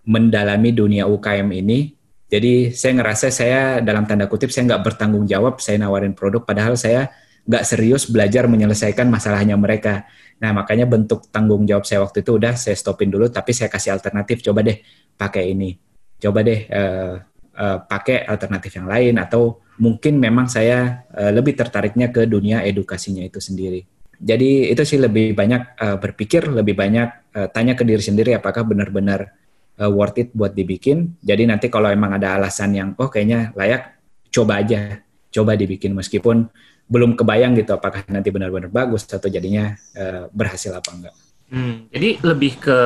mendalami 0.07 0.71
dunia 0.71 1.03
UKM 1.11 1.51
ini 1.51 1.91
jadi 2.31 2.71
saya 2.71 2.95
ngerasa 3.03 3.27
saya 3.27 3.61
dalam 3.83 4.07
tanda 4.07 4.31
kutip 4.31 4.55
saya 4.55 4.71
nggak 4.71 4.87
bertanggung 4.87 5.27
jawab 5.27 5.59
saya 5.59 5.83
nawarin 5.83 6.15
produk 6.15 6.47
padahal 6.47 6.79
saya 6.79 7.11
nggak 7.43 7.67
serius 7.67 8.07
belajar 8.07 8.47
menyelesaikan 8.47 9.11
masalahnya 9.11 9.59
mereka 9.59 10.07
Nah, 10.41 10.51
makanya 10.57 10.89
bentuk 10.89 11.29
tanggung 11.29 11.69
jawab 11.69 11.85
saya 11.85 12.01
waktu 12.01 12.25
itu 12.25 12.41
udah 12.41 12.57
saya 12.57 12.73
stopin 12.73 13.13
dulu, 13.13 13.29
tapi 13.29 13.53
saya 13.53 13.69
kasih 13.69 13.93
alternatif. 13.93 14.41
Coba 14.41 14.65
deh 14.65 14.81
pakai 15.13 15.53
ini. 15.53 15.77
Coba 16.17 16.41
deh 16.41 16.65
uh, 16.65 17.13
uh, 17.53 17.77
pakai 17.85 18.25
alternatif 18.25 18.73
yang 18.81 18.89
lain 18.89 19.21
atau 19.21 19.61
mungkin 19.77 20.17
memang 20.17 20.49
saya 20.49 21.05
uh, 21.13 21.29
lebih 21.29 21.53
tertariknya 21.53 22.09
ke 22.09 22.25
dunia 22.25 22.65
edukasinya 22.65 23.21
itu 23.21 23.37
sendiri. 23.37 23.85
Jadi 24.21 24.69
itu 24.69 24.83
sih 24.85 25.01
lebih 25.01 25.33
banyak 25.33 25.81
uh, 25.81 25.97
berpikir, 25.97 26.45
lebih 26.45 26.77
banyak 26.77 27.33
uh, 27.33 27.49
tanya 27.49 27.73
ke 27.73 27.81
diri 27.81 28.01
sendiri 28.05 28.37
apakah 28.37 28.61
benar-benar 28.61 29.33
uh, 29.81 29.89
worth 29.89 30.21
it 30.21 30.29
buat 30.37 30.53
dibikin. 30.53 31.17
Jadi 31.25 31.49
nanti 31.49 31.73
kalau 31.73 31.89
emang 31.89 32.13
ada 32.21 32.37
alasan 32.37 32.77
yang 32.77 32.89
oh 33.01 33.09
kayaknya 33.09 33.49
layak, 33.57 33.97
coba 34.29 34.61
aja, 34.61 35.01
coba 35.33 35.57
dibikin 35.57 35.97
meskipun 35.97 36.45
belum 36.85 37.17
kebayang 37.17 37.57
gitu 37.57 37.73
apakah 37.73 38.05
nanti 38.11 38.29
benar-benar 38.29 38.69
bagus 38.69 39.09
atau 39.09 39.25
jadinya 39.25 39.73
uh, 39.97 40.29
berhasil 40.29 40.69
apa 40.69 40.89
enggak. 40.93 41.15
Hmm, 41.49 41.89
jadi 41.89 42.21
lebih 42.21 42.61
ke 42.61 42.77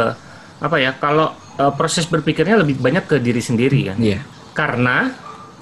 apa 0.64 0.78
ya? 0.80 0.96
Kalau 0.96 1.36
uh, 1.60 1.74
proses 1.76 2.08
berpikirnya 2.08 2.64
lebih 2.64 2.80
banyak 2.80 3.12
ke 3.12 3.16
diri 3.20 3.44
sendiri 3.44 3.92
kan? 3.92 3.98
Iya. 4.00 4.18
Yeah. 4.18 4.22
Karena 4.56 5.12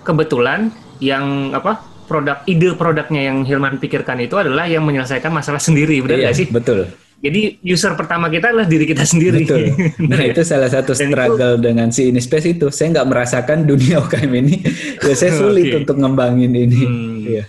kebetulan 0.06 0.70
yang 1.02 1.56
apa 1.56 1.93
produk 2.06 2.44
ide 2.46 2.76
produknya 2.76 3.32
yang 3.32 3.48
Hilman 3.48 3.80
pikirkan 3.80 4.20
itu 4.22 4.36
adalah 4.36 4.68
yang 4.68 4.84
menyelesaikan 4.84 5.32
masalah 5.32 5.60
sendiri, 5.60 6.04
benar 6.04 6.20
nggak 6.20 6.36
iya, 6.36 6.42
sih? 6.44 6.48
Betul. 6.52 6.92
Jadi 7.24 7.64
user 7.64 7.96
pertama 7.96 8.28
kita 8.28 8.52
adalah 8.52 8.68
diri 8.68 8.84
kita 8.84 9.08
sendiri. 9.08 9.48
Betul. 9.48 9.64
Nah 10.12 10.28
itu 10.28 10.44
salah 10.44 10.68
satu 10.68 10.92
struggle 10.92 11.56
itu, 11.56 11.64
dengan 11.64 11.88
si 11.88 12.12
Inispace 12.12 12.52
itu. 12.52 12.68
Saya 12.68 13.00
nggak 13.00 13.08
merasakan 13.08 13.64
dunia 13.64 14.00
UKM 14.04 14.32
ini. 14.44 14.60
ya 15.00 15.16
saya 15.16 15.32
sulit 15.40 15.72
okay. 15.72 15.80
untuk 15.88 15.96
ngembangin 16.04 16.52
ini. 16.52 16.80
Hmm. 16.84 17.24
Iya. 17.24 17.44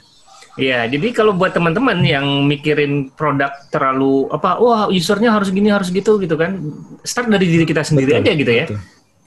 Iya, 0.55 0.87
jadi 0.87 1.11
kalau 1.11 1.35
buat 1.35 1.51
teman-teman 1.51 1.99
yang 2.07 2.47
mikirin 2.47 3.11
produk 3.19 3.51
terlalu 3.75 4.31
apa, 4.31 4.63
wah 4.63 4.87
usernya 4.87 5.35
harus 5.35 5.51
gini 5.51 5.67
harus 5.67 5.91
gitu 5.91 6.15
gitu 6.23 6.39
kan, 6.39 6.55
start 7.03 7.27
dari 7.27 7.51
diri 7.51 7.67
kita 7.67 7.83
sendiri 7.83 8.15
betul, 8.15 8.23
aja 8.23 8.33
gitu 8.39 8.53
ya. 8.55 8.67
Betul. 8.71 8.79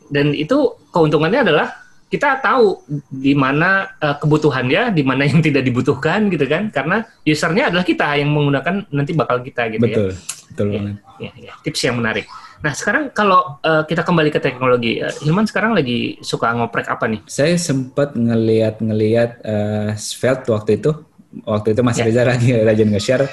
Dan 0.08 0.32
itu 0.32 0.58
keuntungannya 0.96 1.44
adalah 1.44 1.68
kita 2.08 2.40
tahu 2.40 2.88
di 3.12 3.36
mana 3.36 3.92
uh, 4.00 4.16
kebutuhannya, 4.16 4.96
di 4.96 5.04
mana 5.04 5.28
yang 5.28 5.44
tidak 5.44 5.68
dibutuhkan 5.68 6.32
gitu 6.32 6.48
kan, 6.48 6.72
karena 6.72 7.04
usernya 7.28 7.68
adalah 7.68 7.84
kita 7.84 8.16
yang 8.16 8.32
menggunakan 8.32 8.88
nanti 8.96 9.12
bakal 9.12 9.44
kita 9.44 9.68
gitu 9.76 9.84
betul, 9.84 10.08
ya. 10.10 10.16
Betul, 10.48 10.68
betul 10.68 10.68
ya, 10.72 10.82
ya, 11.20 11.32
ya, 11.36 11.52
tips 11.68 11.82
yang 11.84 12.00
menarik. 12.00 12.26
Nah 12.58 12.74
sekarang 12.74 13.12
kalau 13.12 13.60
uh, 13.62 13.84
kita 13.84 14.08
kembali 14.08 14.32
ke 14.32 14.40
teknologi, 14.40 15.04
uh, 15.04 15.12
Hilman 15.20 15.46
sekarang 15.46 15.76
lagi 15.76 16.16
suka 16.24 16.56
ngoprek 16.56 16.88
apa 16.88 17.06
nih? 17.12 17.22
Saya 17.28 17.60
sempat 17.60 18.16
ngeliat-ngeliat 18.16 19.32
uh, 19.44 19.90
Svelte 20.00 20.50
waktu 20.56 20.80
itu 20.80 20.96
waktu 21.44 21.76
itu 21.76 21.82
Mas 21.84 22.00
ya. 22.00 22.08
Reza 22.08 22.24
lagi 22.24 22.56
rajin 22.68 22.90
nge-share. 22.90 23.28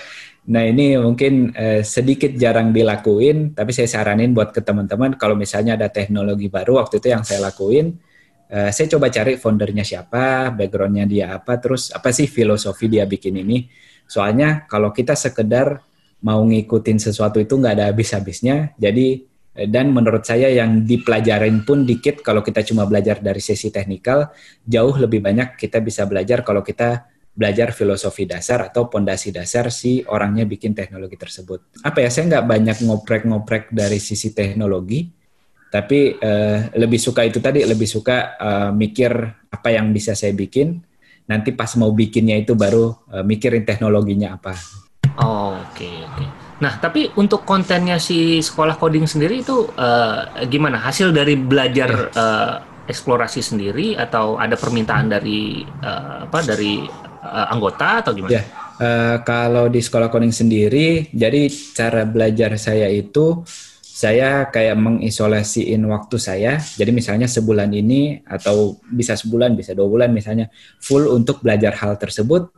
Nah 0.45 0.61
ini 0.61 1.01
mungkin 1.01 1.57
eh, 1.57 1.81
sedikit 1.81 2.29
jarang 2.37 2.69
dilakuin, 2.69 3.57
tapi 3.57 3.73
saya 3.73 3.89
saranin 3.89 4.37
buat 4.37 4.53
ke 4.53 4.61
teman-teman 4.61 5.17
kalau 5.17 5.33
misalnya 5.33 5.73
ada 5.73 5.89
teknologi 5.89 6.53
baru 6.53 6.85
waktu 6.85 7.01
itu 7.01 7.09
yang 7.09 7.25
saya 7.25 7.49
lakuin, 7.49 7.97
eh, 8.55 8.71
saya 8.71 8.87
coba 8.95 9.11
cari 9.11 9.35
foundernya 9.35 9.83
siapa, 9.83 10.55
backgroundnya 10.55 11.05
dia 11.11 11.27
apa, 11.35 11.59
terus 11.59 11.91
apa 11.91 12.15
sih 12.15 12.31
filosofi 12.31 12.87
dia 12.87 13.03
bikin 13.03 13.35
ini. 13.43 13.67
Soalnya 14.07 14.71
kalau 14.71 14.95
kita 14.95 15.19
sekedar 15.19 15.83
mau 16.23 16.41
ngikutin 16.47 17.03
sesuatu 17.03 17.43
itu 17.43 17.59
nggak 17.59 17.75
ada 17.83 17.87
habis-habisnya, 17.91 18.79
jadi 18.79 19.27
eh, 19.59 19.67
dan 19.67 19.91
menurut 19.91 20.23
saya 20.23 20.55
yang 20.55 20.87
dipelajarin 20.87 21.67
pun 21.67 21.83
dikit 21.83 22.23
kalau 22.23 22.47
kita 22.47 22.63
cuma 22.63 22.87
belajar 22.87 23.19
dari 23.19 23.43
sesi 23.43 23.75
teknikal, 23.75 24.31
jauh 24.63 24.95
lebih 24.95 25.19
banyak 25.19 25.59
kita 25.59 25.83
bisa 25.83 26.07
belajar 26.07 26.47
kalau 26.47 26.63
kita 26.63 27.11
belajar 27.35 27.75
filosofi 27.75 28.31
dasar 28.31 28.71
atau 28.71 28.87
pondasi 28.87 29.35
dasar 29.35 29.67
si 29.75 30.07
orangnya 30.07 30.47
bikin 30.47 30.71
teknologi 30.71 31.19
tersebut. 31.19 31.83
Apa 31.83 32.07
ya, 32.07 32.09
saya 32.09 32.31
nggak 32.31 32.47
banyak 32.47 32.77
ngoprek-ngoprek 32.87 33.75
dari 33.75 33.99
sisi 33.99 34.31
teknologi, 34.31 35.11
tapi 35.75 36.15
uh, 36.23 36.71
lebih 36.79 37.03
suka 37.03 37.27
itu 37.27 37.43
tadi, 37.43 37.67
lebih 37.67 37.91
suka 37.91 38.39
uh, 38.39 38.71
mikir 38.71 39.11
apa 39.51 39.75
yang 39.75 39.91
bisa 39.91 40.15
saya 40.15 40.31
bikin. 40.31 40.79
Nanti 41.27 41.51
pas 41.51 41.75
mau 41.75 41.91
bikinnya 41.91 42.39
itu 42.39 42.55
baru 42.55 42.95
uh, 43.11 43.27
mikirin 43.27 43.67
teknologinya 43.67 44.39
apa. 44.39 44.55
Oh, 45.19 45.59
oke 45.59 45.75
okay, 45.75 45.99
oke. 46.07 46.15
Okay. 46.15 46.29
Nah, 46.63 46.79
tapi 46.79 47.11
untuk 47.19 47.43
kontennya 47.43 47.99
si 47.99 48.39
sekolah 48.39 48.79
coding 48.79 49.11
sendiri 49.11 49.43
itu 49.43 49.67
uh, 49.75 50.47
gimana? 50.47 50.79
Hasil 50.79 51.11
dari 51.11 51.35
belajar 51.35 51.91
uh, 52.15 52.55
eksplorasi 52.87 53.43
sendiri 53.43 53.99
atau 53.99 54.39
ada 54.39 54.55
permintaan 54.55 55.11
dari 55.11 55.67
uh, 55.83 56.31
apa 56.31 56.39
dari 56.47 56.87
uh, 57.27 57.51
anggota 57.51 58.07
atau 58.07 58.15
gimana? 58.15 58.31
Ya, 58.31 58.47
uh, 58.79 59.17
kalau 59.27 59.67
di 59.67 59.83
sekolah 59.83 60.07
coding 60.07 60.31
sendiri, 60.31 61.11
jadi 61.11 61.51
cara 61.75 62.07
belajar 62.07 62.55
saya 62.63 62.87
itu 62.87 63.43
saya 63.95 64.51
kayak 64.51 64.75
mengisolasiin 64.75 65.79
waktu 65.87 66.19
saya. 66.19 66.59
Jadi 66.59 66.91
misalnya 66.91 67.31
sebulan 67.31 67.71
ini 67.71 68.27
atau 68.27 68.75
bisa 68.91 69.15
sebulan, 69.15 69.55
bisa 69.55 69.71
dua 69.71 69.87
bulan 69.87 70.11
misalnya 70.11 70.51
full 70.83 71.07
untuk 71.15 71.47
belajar 71.47 71.79
hal 71.79 71.95
tersebut. 71.95 72.51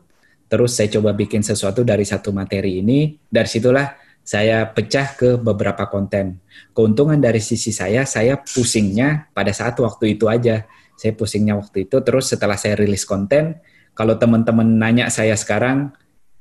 Terus 0.49 0.73
saya 0.73 0.89
coba 0.97 1.13
bikin 1.13 1.45
sesuatu 1.45 1.85
dari 1.85 2.09
satu 2.09 2.33
materi 2.33 2.81
ini. 2.81 3.21
Dari 3.21 3.45
situlah 3.53 3.85
saya 4.25 4.65
pecah 4.65 5.13
ke 5.13 5.37
beberapa 5.37 5.85
konten. 5.93 6.41
Keuntungan 6.73 7.21
dari 7.21 7.45
sisi 7.45 7.69
saya, 7.69 8.09
saya 8.09 8.41
pusingnya 8.41 9.29
pada 9.37 9.53
saat 9.53 9.77
waktu 9.77 10.17
itu 10.17 10.33
aja. 10.33 10.65
Saya 10.97 11.13
pusingnya 11.13 11.61
waktu 11.61 11.85
itu. 11.85 12.01
Terus 12.01 12.33
setelah 12.33 12.57
saya 12.57 12.81
rilis 12.81 13.05
konten, 13.05 13.61
kalau 13.93 14.17
teman-teman 14.17 14.65
nanya 14.65 15.13
saya 15.13 15.37
sekarang, 15.37 15.93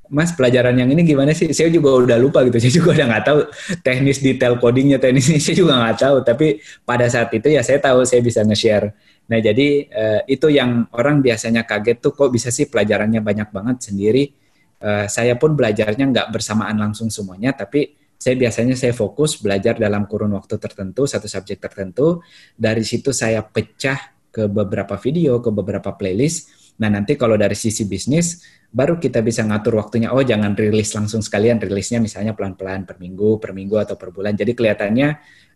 Mas 0.09 0.31
pelajaran 0.33 0.77
yang 0.77 0.89
ini 0.91 1.01
gimana 1.01 1.33
sih? 1.33 1.49
Saya 1.51 1.69
juga 1.73 1.95
udah 1.97 2.17
lupa 2.17 2.45
gitu. 2.45 2.57
Saya 2.63 2.73
juga 2.73 2.89
udah 2.95 3.05
nggak 3.11 3.23
tahu 3.25 3.39
teknis 3.81 4.19
detail 4.21 4.57
codingnya, 4.61 4.97
teknis 5.01 5.27
ini 5.29 5.39
saya 5.41 5.55
juga 5.57 5.73
nggak 5.81 5.97
tahu. 5.97 6.15
Tapi 6.21 6.47
pada 6.85 7.05
saat 7.09 7.29
itu 7.33 7.47
ya 7.49 7.61
saya 7.65 7.81
tahu 7.81 8.05
saya 8.05 8.21
bisa 8.21 8.41
nge-share. 8.45 8.93
Nah 9.25 9.39
jadi 9.41 9.67
uh, 9.89 10.21
itu 10.29 10.47
yang 10.53 10.85
orang 10.93 11.21
biasanya 11.21 11.65
kaget 11.65 11.97
tuh 12.01 12.13
kok 12.13 12.29
bisa 12.29 12.53
sih 12.53 12.69
pelajarannya 12.69 13.21
banyak 13.21 13.49
banget 13.49 13.77
sendiri. 13.89 14.29
Uh, 14.77 15.09
saya 15.09 15.33
pun 15.39 15.57
belajarnya 15.57 16.05
nggak 16.11 16.27
bersamaan 16.29 16.77
langsung 16.77 17.09
semuanya, 17.09 17.55
tapi 17.55 17.95
saya 18.15 18.35
biasanya 18.37 18.73
saya 18.73 18.93
fokus 18.95 19.37
belajar 19.37 19.77
dalam 19.77 20.05
kurun 20.09 20.33
waktu 20.33 20.57
tertentu, 20.57 21.05
satu 21.05 21.25
subjek 21.25 21.57
tertentu. 21.61 22.21
Dari 22.55 22.81
situ 22.85 23.13
saya 23.13 23.41
pecah 23.41 24.15
ke 24.29 24.51
beberapa 24.51 24.99
video, 24.99 25.39
ke 25.39 25.47
beberapa 25.47 25.95
playlist 25.95 26.64
Nah, 26.75 26.89
nanti 26.91 27.15
kalau 27.15 27.39
dari 27.39 27.55
sisi 27.55 27.87
bisnis, 27.87 28.43
baru 28.67 28.99
kita 28.99 29.23
bisa 29.23 29.47
ngatur 29.47 29.79
waktunya. 29.79 30.11
Oh, 30.11 30.19
jangan 30.19 30.51
rilis 30.59 30.91
langsung 30.91 31.23
sekalian, 31.23 31.55
rilisnya 31.63 32.03
misalnya 32.03 32.35
pelan-pelan 32.35 32.83
per 32.83 32.99
minggu, 32.99 33.39
per 33.39 33.55
minggu 33.55 33.79
atau 33.79 33.95
per 33.95 34.11
bulan. 34.11 34.35
Jadi 34.35 34.51
kelihatannya 34.51 35.07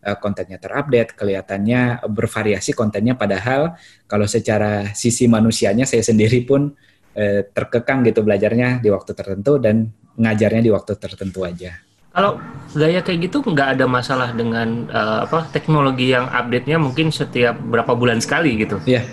uh, 0.08 0.18
kontennya 0.24 0.56
terupdate, 0.64 1.20
kelihatannya 1.20 2.08
bervariasi 2.08 2.72
kontennya. 2.72 3.20
Padahal 3.20 3.76
kalau 4.08 4.24
secara 4.24 4.96
sisi 4.96 5.28
manusianya, 5.28 5.84
saya 5.84 6.00
sendiri 6.00 6.48
pun 6.48 6.72
uh, 7.20 7.42
terkekang 7.52 8.08
gitu 8.08 8.24
belajarnya 8.24 8.80
di 8.80 8.88
waktu 8.88 9.12
tertentu 9.12 9.60
dan 9.60 9.92
ngajarnya 10.16 10.62
di 10.64 10.72
waktu 10.72 10.96
tertentu 10.96 11.44
aja. 11.44 11.76
Kalau 12.10 12.42
gaya 12.74 13.06
kayak 13.06 13.30
gitu 13.30 13.46
nggak 13.46 13.80
ada 13.80 13.86
masalah 13.86 14.34
dengan 14.34 14.90
uh, 14.90 15.30
apa 15.30 15.46
teknologi 15.54 16.10
yang 16.10 16.26
update-nya 16.26 16.82
mungkin 16.82 17.14
setiap 17.14 17.56
berapa 17.62 17.94
bulan 17.94 18.18
sekali 18.18 18.58
gitu? 18.58 18.82
Iya, 18.84 19.06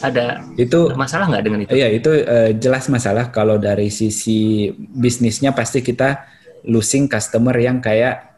ada 0.00 0.44
itu 0.54 0.92
masalah 0.94 1.26
nggak 1.30 1.44
dengan 1.44 1.58
itu? 1.64 1.70
Iya 1.74 1.88
itu 1.90 2.10
uh, 2.10 2.50
jelas 2.54 2.86
masalah 2.86 3.30
kalau 3.34 3.58
dari 3.58 3.90
sisi 3.90 4.70
bisnisnya 4.76 5.52
pasti 5.52 5.82
kita 5.82 6.24
losing 6.66 7.06
customer 7.06 7.54
yang 7.56 7.78
kayak 7.78 8.28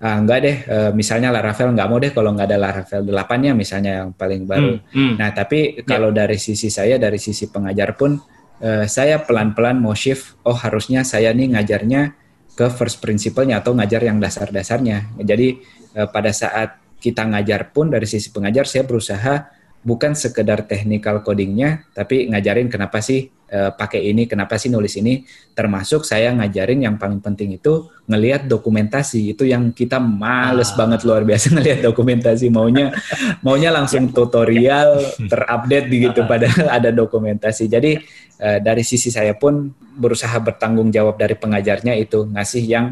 ah, 0.00 0.16
enggak 0.16 0.38
deh 0.40 0.56
uh, 0.64 0.90
misalnya 0.96 1.28
Laravel 1.28 1.76
nggak 1.76 1.88
mau 1.88 1.98
deh 2.00 2.12
kalau 2.12 2.32
nggak 2.32 2.48
ada 2.48 2.58
Laravel 2.58 3.00
8-nya 3.04 3.52
misalnya 3.52 3.92
yang 4.04 4.10
paling 4.16 4.48
baru. 4.48 4.80
Hmm, 4.80 4.96
hmm. 4.96 5.12
Nah 5.20 5.28
tapi 5.36 5.80
ya. 5.80 5.84
kalau 5.84 6.10
ya. 6.12 6.24
dari 6.24 6.40
sisi 6.40 6.72
saya 6.72 6.96
dari 6.96 7.20
sisi 7.20 7.52
pengajar 7.52 7.94
pun 7.94 8.16
uh, 8.64 8.84
saya 8.88 9.20
pelan-pelan 9.20 9.76
mau 9.76 9.92
shift 9.92 10.40
oh 10.48 10.56
harusnya 10.56 11.04
saya 11.04 11.36
nih 11.36 11.56
ngajarnya 11.56 12.16
ke 12.56 12.66
first 12.72 13.00
principle-nya 13.00 13.60
atau 13.60 13.76
ngajar 13.76 14.00
yang 14.04 14.16
dasar-dasarnya. 14.20 15.20
Jadi 15.20 15.60
uh, 15.96 16.08
pada 16.08 16.32
saat 16.32 16.80
kita 17.00 17.24
ngajar 17.24 17.72
pun 17.72 17.88
dari 17.88 18.04
sisi 18.04 18.28
pengajar 18.28 18.68
saya 18.68 18.84
berusaha 18.84 19.59
bukan 19.80 20.12
sekedar 20.12 20.68
technical 20.68 21.24
codingnya, 21.24 21.88
tapi 21.96 22.28
ngajarin 22.28 22.68
kenapa 22.68 23.00
sih 23.00 23.32
uh, 23.48 23.72
pakai 23.72 24.12
ini, 24.12 24.28
kenapa 24.28 24.60
sih 24.60 24.68
nulis 24.68 24.92
ini. 25.00 25.24
Termasuk 25.56 26.04
saya 26.04 26.32
ngajarin 26.36 26.84
yang 26.84 26.96
paling 27.00 27.24
penting 27.24 27.56
itu 27.56 27.88
ngelihat 28.04 28.44
dokumentasi. 28.44 29.32
Itu 29.32 29.48
yang 29.48 29.72
kita 29.72 29.96
males 29.96 30.72
ah. 30.72 30.84
banget 30.84 31.00
luar 31.08 31.24
biasa 31.24 31.50
ngelihat 31.56 31.80
dokumentasi. 31.80 32.52
Maunya 32.52 32.92
maunya 33.40 33.72
langsung 33.72 34.12
tutorial 34.12 35.00
terupdate 35.32 35.88
begitu, 35.88 36.28
padahal 36.28 36.68
ada 36.76 36.92
dokumentasi. 36.92 37.64
Jadi 37.64 37.96
uh, 38.44 38.58
dari 38.60 38.84
sisi 38.84 39.08
saya 39.08 39.32
pun 39.32 39.72
berusaha 39.96 40.36
bertanggung 40.44 40.92
jawab 40.92 41.16
dari 41.16 41.36
pengajarnya 41.40 41.96
itu 41.96 42.28
ngasih 42.28 42.64
yang 42.68 42.86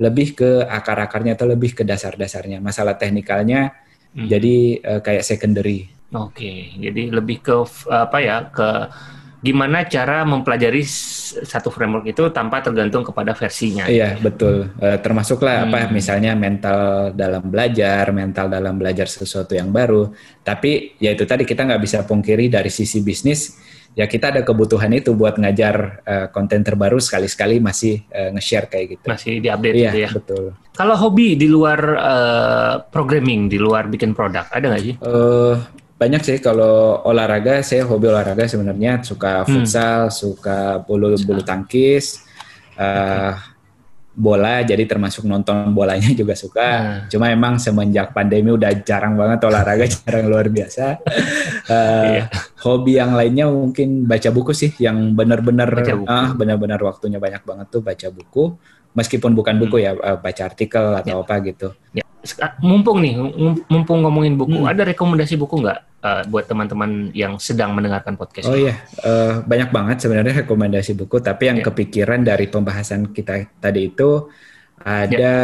lebih 0.00 0.32
ke 0.32 0.64
akar-akarnya 0.64 1.36
atau 1.36 1.44
lebih 1.44 1.76
ke 1.76 1.84
dasar-dasarnya. 1.84 2.64
Masalah 2.64 2.96
teknikalnya 2.96 3.76
hmm. 4.16 4.24
jadi 4.24 4.54
uh, 4.80 5.00
kayak 5.04 5.20
secondary 5.20 5.99
Oke, 6.10 6.74
jadi 6.74 7.14
lebih 7.14 7.38
ke 7.38 7.54
apa 7.86 8.18
ya 8.18 8.50
ke 8.50 8.68
gimana 9.40 9.88
cara 9.88 10.20
mempelajari 10.28 10.84
satu 10.84 11.72
framework 11.72 12.12
itu 12.12 12.28
tanpa 12.28 12.60
tergantung 12.60 13.00
kepada 13.00 13.32
versinya. 13.32 13.88
Iya 13.88 14.20
betul, 14.20 14.68
e, 14.76 14.88
termasuklah 15.00 15.64
hmm. 15.64 15.66
apa 15.72 15.78
misalnya 15.88 16.36
mental 16.36 17.10
dalam 17.16 17.48
belajar, 17.48 18.12
mental 18.12 18.52
dalam 18.52 18.76
belajar 18.76 19.08
sesuatu 19.08 19.56
yang 19.56 19.72
baru. 19.72 20.12
Tapi 20.44 21.00
ya 21.00 21.16
itu 21.16 21.24
tadi 21.24 21.48
kita 21.48 21.64
nggak 21.64 21.80
bisa 21.80 22.04
pungkiri 22.04 22.52
dari 22.52 22.68
sisi 22.68 23.00
bisnis 23.00 23.56
ya 23.98 24.06
kita 24.06 24.30
ada 24.30 24.46
kebutuhan 24.46 24.92
itu 24.94 25.18
buat 25.18 25.34
ngajar 25.34 25.74
uh, 26.06 26.26
konten 26.30 26.62
terbaru 26.62 27.02
sekali-sekali 27.02 27.58
masih 27.58 28.06
uh, 28.14 28.30
nge-share 28.36 28.70
kayak 28.70 28.86
gitu. 28.98 29.06
Masih 29.10 29.42
diupdate 29.42 29.74
iya, 29.74 29.90
gitu 29.90 29.98
ya. 29.98 30.10
betul. 30.14 30.44
Kalau 30.76 30.94
hobi 30.94 31.34
di 31.34 31.48
luar 31.50 31.80
uh, 31.98 32.74
programming, 32.86 33.50
di 33.50 33.58
luar 33.58 33.90
bikin 33.90 34.14
produk, 34.14 34.46
ada 34.52 34.64
nggak 34.70 34.82
sih? 34.84 34.94
Banyak 36.00 36.24
sih 36.24 36.40
kalau 36.40 37.04
olahraga 37.04 37.60
saya 37.60 37.84
hobi 37.84 38.08
olahraga 38.08 38.48
sebenarnya 38.48 39.04
suka 39.04 39.44
hmm. 39.44 39.48
futsal 39.52 40.08
hmm. 40.08 40.16
suka 40.16 40.80
bulu 40.80 41.12
bulu 41.20 41.44
tangkis 41.44 42.24
uh, 42.80 43.36
bola 44.10 44.60
jadi 44.66 44.84
termasuk 44.84 45.24
nonton 45.24 45.70
bolanya 45.70 46.10
juga 46.20 46.34
suka 46.34 46.68
hmm. 46.68 47.00
cuma 47.08 47.30
emang 47.30 47.56
semenjak 47.56 48.10
pandemi 48.10 48.52
udah 48.52 48.82
jarang 48.82 49.14
banget 49.14 49.40
olahraga 49.46 49.86
jarang 49.96 50.26
luar 50.28 50.50
biasa 50.50 50.98
uh, 51.70 52.04
iya. 52.10 52.24
hobi 52.66 52.98
yang 52.98 53.14
lainnya 53.14 53.46
mungkin 53.48 54.04
baca 54.04 54.28
buku 54.34 54.52
sih 54.52 54.70
yang 54.82 55.14
benar-benar 55.14 55.70
ah 56.04 56.10
uh, 56.10 56.28
benar-benar 56.34 56.82
waktunya 56.82 57.22
banyak 57.22 57.42
banget 57.46 57.66
tuh 57.70 57.80
baca 57.80 58.06
buku 58.10 58.44
meskipun 58.92 59.32
bukan 59.32 59.56
buku 59.62 59.78
hmm. 59.78 59.84
ya 59.86 59.92
uh, 59.96 60.18
baca 60.18 60.42
artikel 60.42 60.84
atau 60.98 61.16
ya. 61.16 61.22
apa 61.22 61.34
gitu 61.46 61.68
ya. 61.94 62.04
Mumpung 62.60 63.00
nih 63.00 63.16
mumpung 63.68 64.04
ngomongin 64.04 64.36
buku 64.36 64.60
hmm. 64.60 64.68
ada 64.68 64.84
rekomendasi 64.84 65.40
buku 65.40 65.64
nggak 65.64 65.80
uh, 66.04 66.22
buat 66.28 66.44
teman-teman 66.48 67.12
yang 67.16 67.36
sedang 67.40 67.72
mendengarkan 67.76 68.16
podcast. 68.16 68.48
Oh 68.48 68.56
iya, 68.56 68.76
uh, 69.04 69.44
banyak 69.44 69.70
banget 69.72 69.96
sebenarnya 70.04 70.44
rekomendasi 70.44 70.96
buku. 70.96 71.20
Tapi 71.20 71.42
yang 71.48 71.58
yeah. 71.60 71.66
kepikiran 71.68 72.20
dari 72.24 72.46
pembahasan 72.48 73.12
kita 73.12 73.48
tadi 73.60 73.92
itu 73.92 74.28
ada 74.80 75.36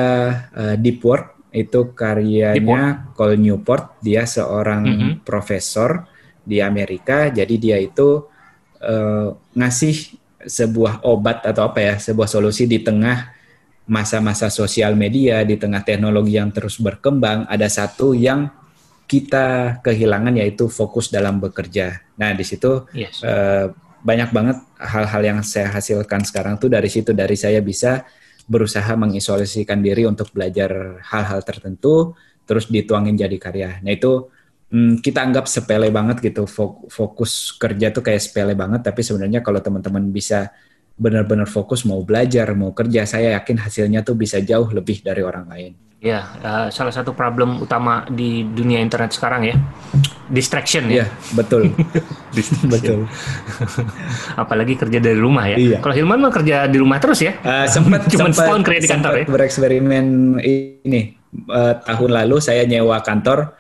yeah. 0.53 0.57
uh, 0.57 0.75
Deep 0.77 1.01
Work 1.05 1.53
itu 1.53 1.97
karyanya 1.97 3.13
Cole 3.17 3.41
Newport. 3.41 4.01
Dia 4.05 4.29
seorang 4.29 4.83
mm 4.85 4.97
-hmm. 4.97 5.13
profesor 5.25 6.05
di 6.45 6.61
Amerika. 6.61 7.33
Jadi 7.33 7.55
dia 7.57 7.77
itu 7.81 8.25
uh, 8.85 9.29
ngasih 9.57 10.21
sebuah 10.47 11.03
obat 11.03 11.43
atau 11.43 11.67
apa 11.67 11.81
ya, 11.83 11.95
sebuah 11.97 12.29
solusi 12.29 12.69
di 12.71 12.81
tengah 12.85 13.36
masa-masa 13.87 14.51
sosial 14.51 14.99
media, 14.99 15.47
di 15.47 15.55
tengah 15.55 15.83
teknologi 15.87 16.39
yang 16.39 16.51
terus 16.51 16.79
berkembang. 16.83 17.47
Ada 17.47 17.71
satu 17.71 18.13
yang 18.13 18.51
kita 19.07 19.79
kehilangan 19.87 20.35
yaitu 20.35 20.67
fokus 20.67 21.09
dalam 21.15 21.39
bekerja. 21.39 22.03
Nah, 22.19 22.35
di 22.35 22.43
situ 22.43 22.91
yes. 22.91 23.23
uh, 23.23 23.71
banyak 24.03 24.31
banget 24.35 24.59
hal-hal 24.83 25.23
yang 25.23 25.39
saya 25.47 25.71
hasilkan 25.71 26.27
sekarang 26.27 26.59
tuh 26.59 26.71
dari 26.71 26.91
situ 26.91 27.15
dari 27.15 27.39
saya 27.39 27.63
bisa 27.63 28.03
berusaha 28.47 28.95
mengisolasikan 28.99 29.83
diri 29.83 30.07
untuk 30.07 30.31
belajar 30.35 31.03
hal-hal 31.07 31.43
tertentu 31.47 32.15
terus 32.47 32.67
dituangin 32.67 33.15
jadi 33.15 33.39
karya. 33.39 33.71
Nah, 33.83 33.95
itu 33.95 34.27
hmm, 34.71 35.03
kita 35.03 35.23
anggap 35.23 35.47
sepele 35.47 35.91
banget 35.95 36.23
gitu 36.23 36.47
fokus 36.91 37.55
kerja 37.55 37.95
tuh 37.95 38.03
kayak 38.03 38.23
sepele 38.23 38.55
banget 38.59 38.83
tapi 38.83 39.03
sebenarnya 39.03 39.43
kalau 39.43 39.63
teman-teman 39.63 40.11
bisa 40.11 40.51
benar-benar 40.97 41.45
fokus 41.47 41.85
mau 41.85 42.01
belajar, 42.01 42.49
mau 42.57 42.73
kerja, 42.73 43.05
saya 43.05 43.37
yakin 43.37 43.61
hasilnya 43.61 44.01
tuh 44.01 44.17
bisa 44.17 44.41
jauh 44.41 44.67
lebih 44.73 45.05
dari 45.05 45.21
orang 45.21 45.47
lain. 45.47 45.73
Ya, 45.97 46.29
uh, 46.45 46.69
salah 46.69 46.93
satu 46.93 47.17
problem 47.17 47.57
utama 47.57 48.05
di 48.09 48.45
dunia 48.45 48.85
internet 48.85 49.17
sekarang 49.17 49.49
ya, 49.49 49.57
distraction 50.29 50.93
ya. 50.93 51.05
ya 51.05 51.07
betul. 51.33 51.73
betul. 52.73 53.09
Apalagi 54.43 54.77
kerja 54.77 55.01
dari 55.01 55.17
rumah 55.17 55.49
ya. 55.49 55.57
Iya. 55.57 55.79
Kalau 55.81 55.97
Hilman 55.97 56.21
mah 56.21 56.33
kerja 56.33 56.69
di 56.69 56.77
rumah 56.77 57.01
terus 57.01 57.25
ya. 57.25 57.41
Uh, 57.41 57.65
sempat 57.65 58.05
cuma 58.13 58.29
setahun 58.29 58.61
kerja 58.61 58.81
di 58.85 58.91
kantor 58.93 59.13
ya. 59.19 59.25
Bereksperimen 59.25 60.07
ini 60.45 61.17
uh, 61.49 61.81
tahun 61.81 62.11
lalu 62.13 62.45
saya 62.45 62.69
nyewa 62.69 63.01
kantor, 63.01 63.57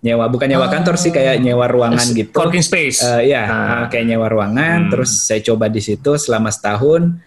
nyewa 0.00 0.24
bukan 0.32 0.48
nyewa 0.48 0.66
oh. 0.66 0.72
kantor 0.72 0.96
sih 0.96 1.12
kayak 1.12 1.44
nyewa 1.44 1.68
ruangan 1.68 2.06
gitu. 2.16 2.32
Working 2.32 2.64
space. 2.64 3.04
Uh, 3.04 3.20
ya, 3.20 3.44
uh. 3.44 3.84
kayak 3.92 4.08
nyewa 4.08 4.32
ruangan. 4.32 4.88
Hmm. 4.88 4.90
Terus 4.92 5.10
saya 5.12 5.44
coba 5.44 5.68
di 5.68 5.80
situ 5.84 6.16
selama 6.16 6.48
setahun. 6.48 7.20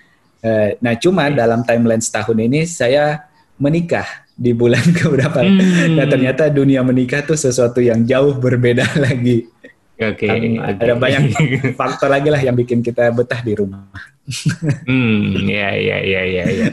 Uh, 0.44 0.76
nah, 0.82 0.98
cuma 0.98 1.30
okay. 1.30 1.38
dalam 1.38 1.62
timeline 1.64 2.02
setahun 2.02 2.36
ini 2.36 2.66
saya 2.66 3.30
menikah 3.62 4.06
di 4.34 4.52
bulan 4.52 4.82
ke 4.98 5.06
berapa. 5.06 5.40
Hmm. 5.40 5.98
Nah 5.98 6.06
ternyata 6.10 6.50
dunia 6.50 6.82
menikah 6.82 7.22
tuh 7.22 7.38
sesuatu 7.38 7.80
yang 7.80 8.04
jauh 8.04 8.34
berbeda 8.38 8.86
lagi. 9.06 9.46
Oke. 9.94 10.26
Okay, 10.26 10.58
okay. 10.58 10.82
Ada 10.82 10.94
banyak 10.98 11.24
faktor 11.80 12.10
lagi 12.10 12.34
lah 12.34 12.42
yang 12.42 12.58
bikin 12.58 12.82
kita 12.82 13.14
betah 13.14 13.40
di 13.46 13.54
rumah. 13.54 13.86
hmm, 14.88 15.52
ya 15.52 15.76
ya 15.76 15.98
ya 16.00 16.22
ya 16.24 16.46
ya. 16.48 16.68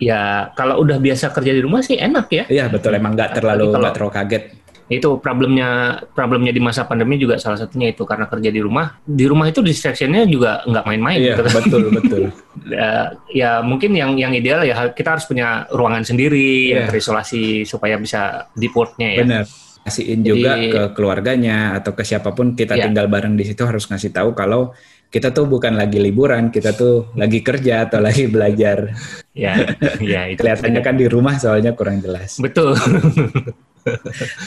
Ya 0.00 0.20
kalau 0.56 0.80
udah 0.80 0.96
biasa 0.96 1.34
kerja 1.34 1.52
di 1.52 1.60
rumah 1.60 1.84
sih 1.84 2.00
enak 2.00 2.26
ya. 2.32 2.44
Iya 2.48 2.72
betul 2.72 2.96
emang 2.96 3.12
nggak 3.12 3.36
terlalu 3.36 3.76
nggak 3.76 3.92
terlalu 3.92 4.12
kaget 4.14 4.44
itu 4.86 5.18
problemnya 5.18 5.98
problemnya 6.14 6.54
di 6.54 6.62
masa 6.62 6.86
pandemi 6.86 7.18
juga 7.18 7.42
salah 7.42 7.58
satunya 7.58 7.90
itu 7.90 8.06
karena 8.06 8.30
kerja 8.30 8.54
di 8.54 8.62
rumah 8.62 9.02
di 9.02 9.26
rumah 9.26 9.50
itu 9.50 9.58
distractionnya 9.58 10.30
juga 10.30 10.62
nggak 10.62 10.84
main-main 10.86 11.18
iya, 11.18 11.34
gitu. 11.34 11.42
betul 11.50 11.82
betul 11.90 12.22
ya, 12.70 12.90
ya 13.34 13.50
mungkin 13.66 13.98
yang 13.98 14.14
yang 14.14 14.30
ideal 14.30 14.62
ya 14.62 14.94
kita 14.94 15.18
harus 15.18 15.26
punya 15.26 15.66
ruangan 15.74 16.06
sendiri 16.06 16.70
yeah. 16.70 16.72
yang 16.78 16.82
terisolasi 16.86 17.66
supaya 17.66 17.98
bisa 17.98 18.46
di 18.54 18.70
portnya 18.70 19.10
ya 19.10 19.22
benar 19.26 19.44
kasihin 19.86 20.26
juga 20.26 20.58
ke 20.58 20.82
keluarganya 20.98 21.78
atau 21.78 21.94
ke 21.94 22.02
siapa 22.02 22.34
pun 22.34 22.58
kita 22.58 22.74
yeah. 22.74 22.90
tinggal 22.90 23.06
bareng 23.06 23.38
di 23.38 23.46
situ 23.46 23.62
harus 23.62 23.86
ngasih 23.86 24.10
tahu 24.10 24.34
kalau 24.34 24.74
kita 25.06 25.30
tuh 25.30 25.46
bukan 25.46 25.78
lagi 25.78 26.02
liburan, 26.02 26.50
kita 26.50 26.74
tuh 26.74 27.14
lagi 27.14 27.40
kerja 27.40 27.86
atau 27.86 28.02
lagi 28.02 28.26
belajar. 28.26 28.90
Ya, 29.36 29.76
ya 30.02 30.32
itu. 30.32 30.42
Kelihatannya 30.42 30.82
kan 30.82 30.96
di 30.98 31.06
rumah 31.06 31.38
soalnya 31.38 31.72
kurang 31.72 32.02
jelas. 32.02 32.40
Betul. 32.42 32.74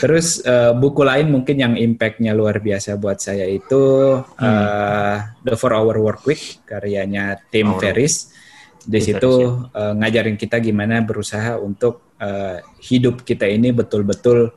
Terus 0.04 0.44
uh, 0.44 0.76
buku 0.76 1.02
lain 1.08 1.32
mungkin 1.32 1.56
yang 1.56 1.74
impactnya 1.80 2.36
luar 2.36 2.60
biasa 2.60 3.00
buat 3.00 3.24
saya 3.24 3.48
itu 3.48 3.80
hmm. 4.20 4.36
uh, 4.36 5.16
The 5.48 5.56
Four 5.56 5.72
Hour 5.72 5.96
Work 6.04 6.28
Week 6.28 6.68
karyanya 6.68 7.40
Tim 7.48 7.72
oh. 7.76 7.80
Ferriss. 7.80 8.36
Di 8.84 9.00
situ 9.00 9.32
uh, 9.70 9.94
ngajarin 9.96 10.36
kita 10.36 10.60
gimana 10.60 11.00
berusaha 11.04 11.56
untuk 11.56 12.16
uh, 12.20 12.60
hidup 12.84 13.24
kita 13.24 13.48
ini 13.48 13.72
betul-betul 13.72 14.52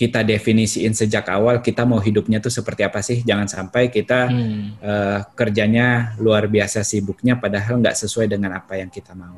kita 0.00 0.24
definisiin 0.24 0.96
sejak 0.96 1.28
awal 1.28 1.60
kita 1.60 1.84
mau 1.84 2.00
hidupnya 2.00 2.40
tuh 2.40 2.48
seperti 2.48 2.88
apa 2.88 3.04
sih 3.04 3.20
jangan 3.20 3.44
sampai 3.44 3.92
kita 3.92 4.32
hmm. 4.32 4.80
uh, 4.80 5.20
kerjanya 5.36 6.16
luar 6.16 6.48
biasa 6.48 6.80
sibuknya 6.80 7.36
padahal 7.36 7.84
nggak 7.84 7.92
sesuai 8.00 8.32
dengan 8.32 8.56
apa 8.56 8.80
yang 8.80 8.88
kita 8.88 9.12
mau 9.12 9.36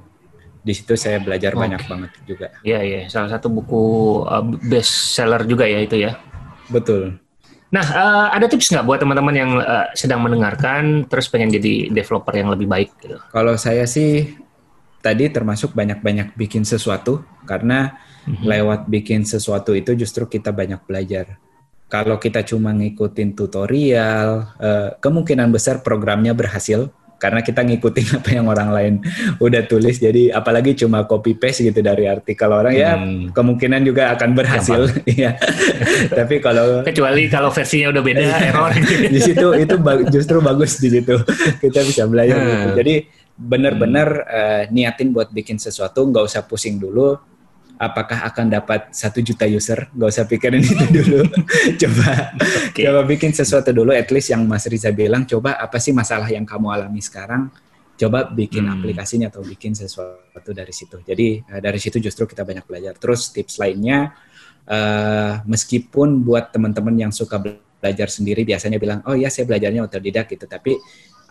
di 0.63 0.71
situ 0.71 0.95
saya 0.95 1.19
belajar 1.19 1.59
okay. 1.59 1.63
banyak 1.67 1.83
banget 1.91 2.11
juga. 2.23 2.49
Iya 2.63 2.81
iya, 2.87 3.01
salah 3.11 3.35
satu 3.35 3.51
buku 3.51 3.83
uh, 4.23 4.47
best 4.71 5.19
seller 5.19 5.43
juga 5.43 5.67
ya 5.67 5.83
itu 5.83 5.99
ya. 5.99 6.15
Betul. 6.71 7.19
Nah, 7.75 7.83
uh, 7.83 8.27
ada 8.31 8.47
tips 8.47 8.71
nggak 8.71 8.87
buat 8.87 9.03
teman-teman 9.03 9.35
yang 9.35 9.51
uh, 9.59 9.91
sedang 9.99 10.23
mendengarkan 10.23 11.11
terus 11.11 11.27
pengen 11.27 11.51
jadi 11.51 11.91
developer 11.91 12.31
yang 12.31 12.55
lebih 12.55 12.71
baik 12.71 12.95
gitu? 13.03 13.19
Kalau 13.35 13.59
saya 13.59 13.91
sih 13.91 14.39
tadi 15.03 15.29
termasuk 15.29 15.75
banyak-banyak 15.75 16.39
bikin 16.39 16.63
sesuatu 16.63 17.27
karena 17.45 17.99
mm-hmm. 18.25 18.47
lewat 18.47 18.81
bikin 18.87 19.27
sesuatu 19.27 19.75
itu 19.75 19.99
justru 19.99 20.31
kita 20.31 20.55
banyak 20.55 20.81
belajar. 20.87 21.37
Kalau 21.91 22.17
kita 22.17 22.41
cuma 22.41 22.73
ngikutin 22.73 23.37
tutorial, 23.37 24.49
uh, 24.57 24.97
kemungkinan 24.97 25.53
besar 25.53 25.85
programnya 25.85 26.33
berhasil 26.33 26.89
karena 27.23 27.39
kita 27.39 27.63
ngikutin 27.63 28.07
apa 28.19 28.29
yang 28.35 28.51
orang 28.51 28.71
lain 28.75 28.95
udah 29.39 29.63
tulis 29.71 30.03
jadi 30.03 30.35
apalagi 30.35 30.75
cuma 30.75 31.07
copy 31.07 31.39
paste 31.39 31.63
gitu 31.63 31.79
dari 31.79 32.11
artikel 32.11 32.51
orang 32.51 32.75
ya, 32.75 32.99
hmm. 32.99 33.31
ya 33.31 33.31
kemungkinan 33.31 33.81
juga 33.87 34.11
akan 34.19 34.35
berhasil 34.35 34.91
ya 35.23 35.39
tapi 36.11 36.43
kalau 36.43 36.83
kecuali 36.83 37.31
kalau 37.31 37.55
versinya 37.55 37.95
udah 37.95 38.03
beda 38.03 38.21
iya. 38.27 38.37
error 38.51 38.75
di 39.07 39.21
situ 39.23 39.47
itu 39.55 39.75
justru 40.11 40.43
bagus 40.43 40.83
di 40.83 40.99
situ 40.99 41.15
kita 41.63 41.81
bisa 41.87 42.11
belajar 42.11 42.35
gitu. 42.35 42.43
hmm. 42.43 42.59
gitu 42.59 42.71
jadi 42.83 42.95
benar-benar 43.43 44.09
uh, 44.25 44.63
niatin 44.71 45.11
buat 45.11 45.35
bikin 45.35 45.59
sesuatu, 45.59 46.07
nggak 46.07 46.25
usah 46.31 46.43
pusing 46.47 46.79
dulu. 46.79 47.19
Apakah 47.83 48.23
akan 48.31 48.47
dapat 48.47 48.95
satu 48.95 49.19
juta 49.19 49.43
user? 49.43 49.91
Nggak 49.91 50.11
usah 50.15 50.25
pikirin 50.31 50.63
itu 50.73 50.87
dulu. 50.87 51.27
coba, 51.83 52.31
okay. 52.71 52.87
coba 52.87 53.01
bikin 53.03 53.35
sesuatu 53.35 53.75
dulu. 53.75 53.91
At 53.91 54.07
least 54.15 54.31
yang 54.31 54.47
Mas 54.47 54.71
Riza 54.71 54.95
bilang, 54.95 55.27
coba 55.27 55.59
apa 55.59 55.83
sih 55.83 55.91
masalah 55.91 56.31
yang 56.31 56.47
kamu 56.47 56.71
alami 56.71 57.03
sekarang? 57.03 57.51
Coba 57.99 58.31
bikin 58.31 58.71
hmm. 58.71 58.75
aplikasinya 58.79 59.27
atau 59.35 59.43
bikin 59.43 59.75
sesuatu 59.75 60.55
dari 60.55 60.71
situ. 60.71 61.03
Jadi 61.03 61.43
uh, 61.43 61.59
dari 61.59 61.79
situ 61.83 61.99
justru 61.99 62.31
kita 62.31 62.47
banyak 62.47 62.63
belajar. 62.63 62.95
Terus 62.95 63.35
tips 63.35 63.59
lainnya, 63.59 64.15
uh, 64.71 65.43
meskipun 65.43 66.23
buat 66.23 66.55
teman-teman 66.55 66.95
yang 66.95 67.13
suka 67.13 67.43
belajar 67.43 68.07
sendiri 68.07 68.47
biasanya 68.47 68.79
bilang, 68.79 69.03
oh 69.11 69.19
ya 69.19 69.27
saya 69.27 69.43
belajarnya 69.43 69.83
otodidak 69.83 70.31
gitu. 70.31 70.47
Tapi 70.47 70.79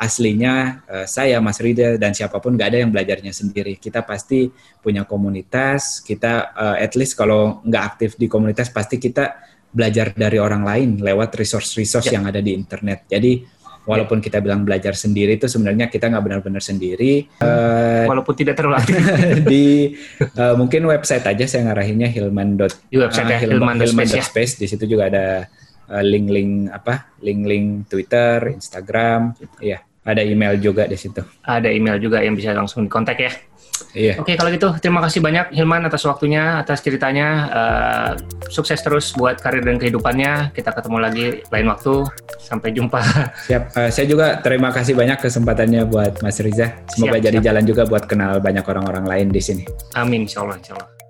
aslinya 0.01 0.81
uh, 0.89 1.05
saya 1.05 1.37
Mas 1.37 1.61
Rida 1.61 2.01
dan 2.01 2.17
siapa 2.17 2.41
pun 2.41 2.57
nggak 2.57 2.69
ada 2.73 2.79
yang 2.81 2.89
belajarnya 2.89 3.29
sendiri. 3.29 3.77
Kita 3.77 4.01
pasti 4.01 4.49
punya 4.81 5.05
komunitas. 5.05 6.01
Kita 6.01 6.57
uh, 6.57 6.77
at 6.81 6.97
least 6.97 7.13
kalau 7.13 7.61
nggak 7.61 7.83
aktif 7.85 8.09
di 8.17 8.25
komunitas 8.25 8.73
pasti 8.73 8.97
kita 8.97 9.37
belajar 9.69 10.11
dari 10.17 10.41
orang 10.41 10.65
lain 10.65 10.89
lewat 10.99 11.37
resource-resource 11.37 12.09
ya. 12.09 12.17
yang 12.17 12.25
ada 12.25 12.41
di 12.41 12.57
internet. 12.57 13.05
Jadi 13.05 13.61
walaupun 13.81 14.21
kita 14.21 14.41
bilang 14.41 14.61
belajar 14.61 14.93
sendiri 14.93 15.41
itu 15.41 15.45
sebenarnya 15.45 15.89
kita 15.89 16.09
nggak 16.09 16.23
benar-benar 16.25 16.65
sendiri. 16.65 17.29
Uh, 17.37 18.09
walaupun 18.09 18.33
tidak 18.33 18.57
terlalu 18.57 18.81
aktif. 18.81 18.97
di 19.53 19.93
uh, 20.33 20.57
mungkin 20.57 20.89
website 20.89 21.29
aja 21.29 21.45
saya 21.45 21.69
ngarahinnya 21.69 22.09
hilman. 22.09 22.57
Di 22.89 22.97
website 22.97 23.29
uh, 23.29 23.33
ya, 23.37 23.39
hilman, 23.45 23.77
hilman, 23.77 23.85
hilman 23.85 24.09
ya. 24.09 24.25
space. 24.25 24.57
Di 24.57 24.65
situ 24.65 24.89
juga 24.89 25.13
ada 25.13 25.45
link-link 25.91 26.71
apa 26.71 27.19
link-link 27.19 27.91
Twitter, 27.91 28.55
Instagram, 28.55 29.35
iya 29.59 29.90
ada 30.01 30.21
email 30.25 30.57
juga 30.57 30.89
di 30.89 30.97
situ. 30.97 31.21
Ada 31.45 31.69
email 31.69 32.01
juga 32.01 32.21
yang 32.25 32.33
bisa 32.33 32.53
langsung 32.57 32.85
dikontak 32.89 33.17
ya. 33.21 33.31
Iya. 33.91 34.21
Oke, 34.21 34.37
kalau 34.37 34.53
gitu 34.53 34.71
terima 34.77 35.01
kasih 35.01 35.19
banyak 35.19 35.51
Hilman 35.57 35.83
atas 35.85 36.05
waktunya, 36.05 36.61
atas 36.61 36.79
ceritanya. 36.85 37.27
Uh, 37.51 38.11
sukses 38.51 38.79
terus 38.83 39.13
buat 39.17 39.41
karir 39.41 39.65
dan 39.65 39.81
kehidupannya. 39.81 40.53
Kita 40.53 40.71
ketemu 40.73 40.97
lagi 41.01 41.25
lain 41.49 41.67
waktu. 41.69 42.05
Sampai 42.39 42.71
jumpa. 42.73 43.01
Siap. 43.49 43.63
Uh, 43.73 43.89
saya 43.89 44.05
juga 44.07 44.39
terima 44.39 44.69
kasih 44.69 44.93
banyak 44.93 45.17
kesempatannya 45.21 45.85
buat 45.89 46.21
Mas 46.21 46.39
Riza. 46.39 46.71
Semoga 46.91 47.17
siap, 47.17 47.25
jadi 47.31 47.37
siap. 47.39 47.47
jalan 47.51 47.63
juga 47.65 47.83
buat 47.87 48.03
kenal 48.05 48.39
banyak 48.39 48.65
orang-orang 48.65 49.05
lain 49.07 49.27
di 49.33 49.41
sini. 49.41 49.63
Amin, 49.97 50.25
insya 50.25 50.43
Allah, 50.45 50.57
insya 50.59 50.77
Allah. 50.77 51.00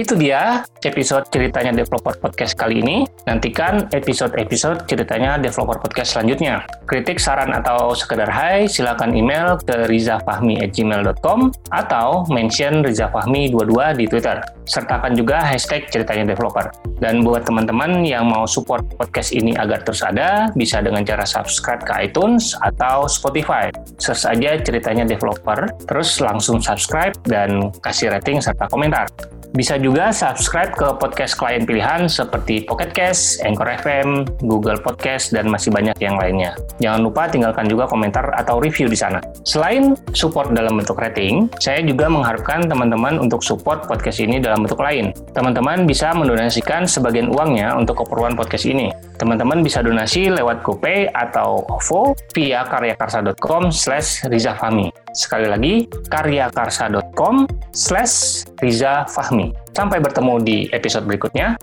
Itu 0.00 0.16
dia 0.16 0.64
episode 0.86 1.28
ceritanya 1.28 1.76
Developer 1.76 2.16
Podcast 2.16 2.56
kali 2.56 2.80
ini. 2.80 3.04
Nantikan 3.28 3.90
episode-episode 3.92 4.88
ceritanya 4.88 5.36
Developer 5.36 5.76
Podcast 5.76 6.16
selanjutnya. 6.16 6.64
Kritik, 6.88 7.20
saran, 7.20 7.52
atau 7.52 7.92
sekedar 7.92 8.26
hai, 8.32 8.64
silakan 8.64 9.12
email 9.12 9.60
ke 9.60 9.86
rizafahmi@gmail.com 9.86 11.52
atau 11.70 12.24
mention 12.32 12.80
rizafahmi22 12.80 13.76
di 14.00 14.04
Twitter. 14.08 14.40
Sertakan 14.64 15.18
juga 15.18 15.42
hashtag 15.42 15.90
ceritanya 15.90 16.32
developer. 16.32 16.70
Dan 17.02 17.26
buat 17.26 17.44
teman-teman 17.44 18.06
yang 18.06 18.28
mau 18.28 18.46
support 18.46 18.86
podcast 18.96 19.34
ini 19.34 19.56
agar 19.58 19.82
terus 19.82 20.00
ada, 20.00 20.48
bisa 20.54 20.80
dengan 20.80 21.02
cara 21.02 21.26
subscribe 21.26 21.82
ke 21.82 21.92
iTunes 22.08 22.54
atau 22.62 23.08
Spotify. 23.10 23.72
Search 23.98 24.28
aja 24.28 24.60
ceritanya 24.62 25.04
developer, 25.08 25.66
terus 25.90 26.22
langsung 26.22 26.62
subscribe 26.62 27.16
dan 27.26 27.72
kasih 27.82 28.12
rating 28.12 28.38
serta 28.38 28.68
komentar. 28.70 29.08
Bisa 29.50 29.74
juga 29.82 30.14
subscribe 30.14 30.70
ke 30.70 30.86
podcast 31.02 31.34
klien 31.34 31.66
pilihan 31.66 32.06
seperti 32.06 32.62
Pocket 32.62 32.94
Cast, 32.94 33.42
Anchor 33.42 33.66
FM, 33.82 34.38
Google 34.46 34.78
Podcast, 34.78 35.34
dan 35.34 35.50
masih 35.50 35.74
banyak 35.74 35.98
yang 35.98 36.14
lainnya. 36.14 36.54
Jangan 36.78 37.02
lupa 37.02 37.26
tinggalkan 37.26 37.66
juga 37.66 37.90
komentar 37.90 38.30
atau 38.38 38.62
review 38.62 38.86
di 38.86 38.94
sana. 38.94 39.18
Selain 39.42 39.98
support 40.14 40.54
dalam 40.54 40.78
bentuk 40.78 40.94
rating, 41.02 41.50
saya 41.58 41.82
juga 41.82 42.06
mengharapkan 42.06 42.70
teman-teman 42.70 43.18
untuk 43.18 43.42
support 43.42 43.90
podcast 43.90 44.22
ini 44.22 44.38
dalam 44.38 44.62
bentuk 44.62 44.78
lain. 44.78 45.10
Teman-teman 45.34 45.82
bisa 45.82 46.14
mendonasikan 46.14 46.86
sebagian 46.86 47.34
uangnya 47.34 47.74
untuk 47.74 48.06
keperluan 48.06 48.38
podcast 48.38 48.70
ini. 48.70 48.94
Teman-teman 49.18 49.66
bisa 49.66 49.82
donasi 49.82 50.30
lewat 50.30 50.62
GoPay 50.62 51.10
atau 51.10 51.66
OVO 51.66 52.14
via 52.32 52.62
karyakarsa.com 52.64 53.74
slash 53.74 54.24
rizafami. 54.30 54.94
Sekali 55.12 55.46
lagi, 55.50 55.74
karyakarsa.com 56.08 57.46
slash 57.74 58.46
rizafahmi. 58.62 59.52
Sampai 59.74 59.98
bertemu 59.98 60.34
di 60.42 60.56
episode 60.70 61.06
berikutnya. 61.06 61.58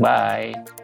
Bye. 0.00 0.81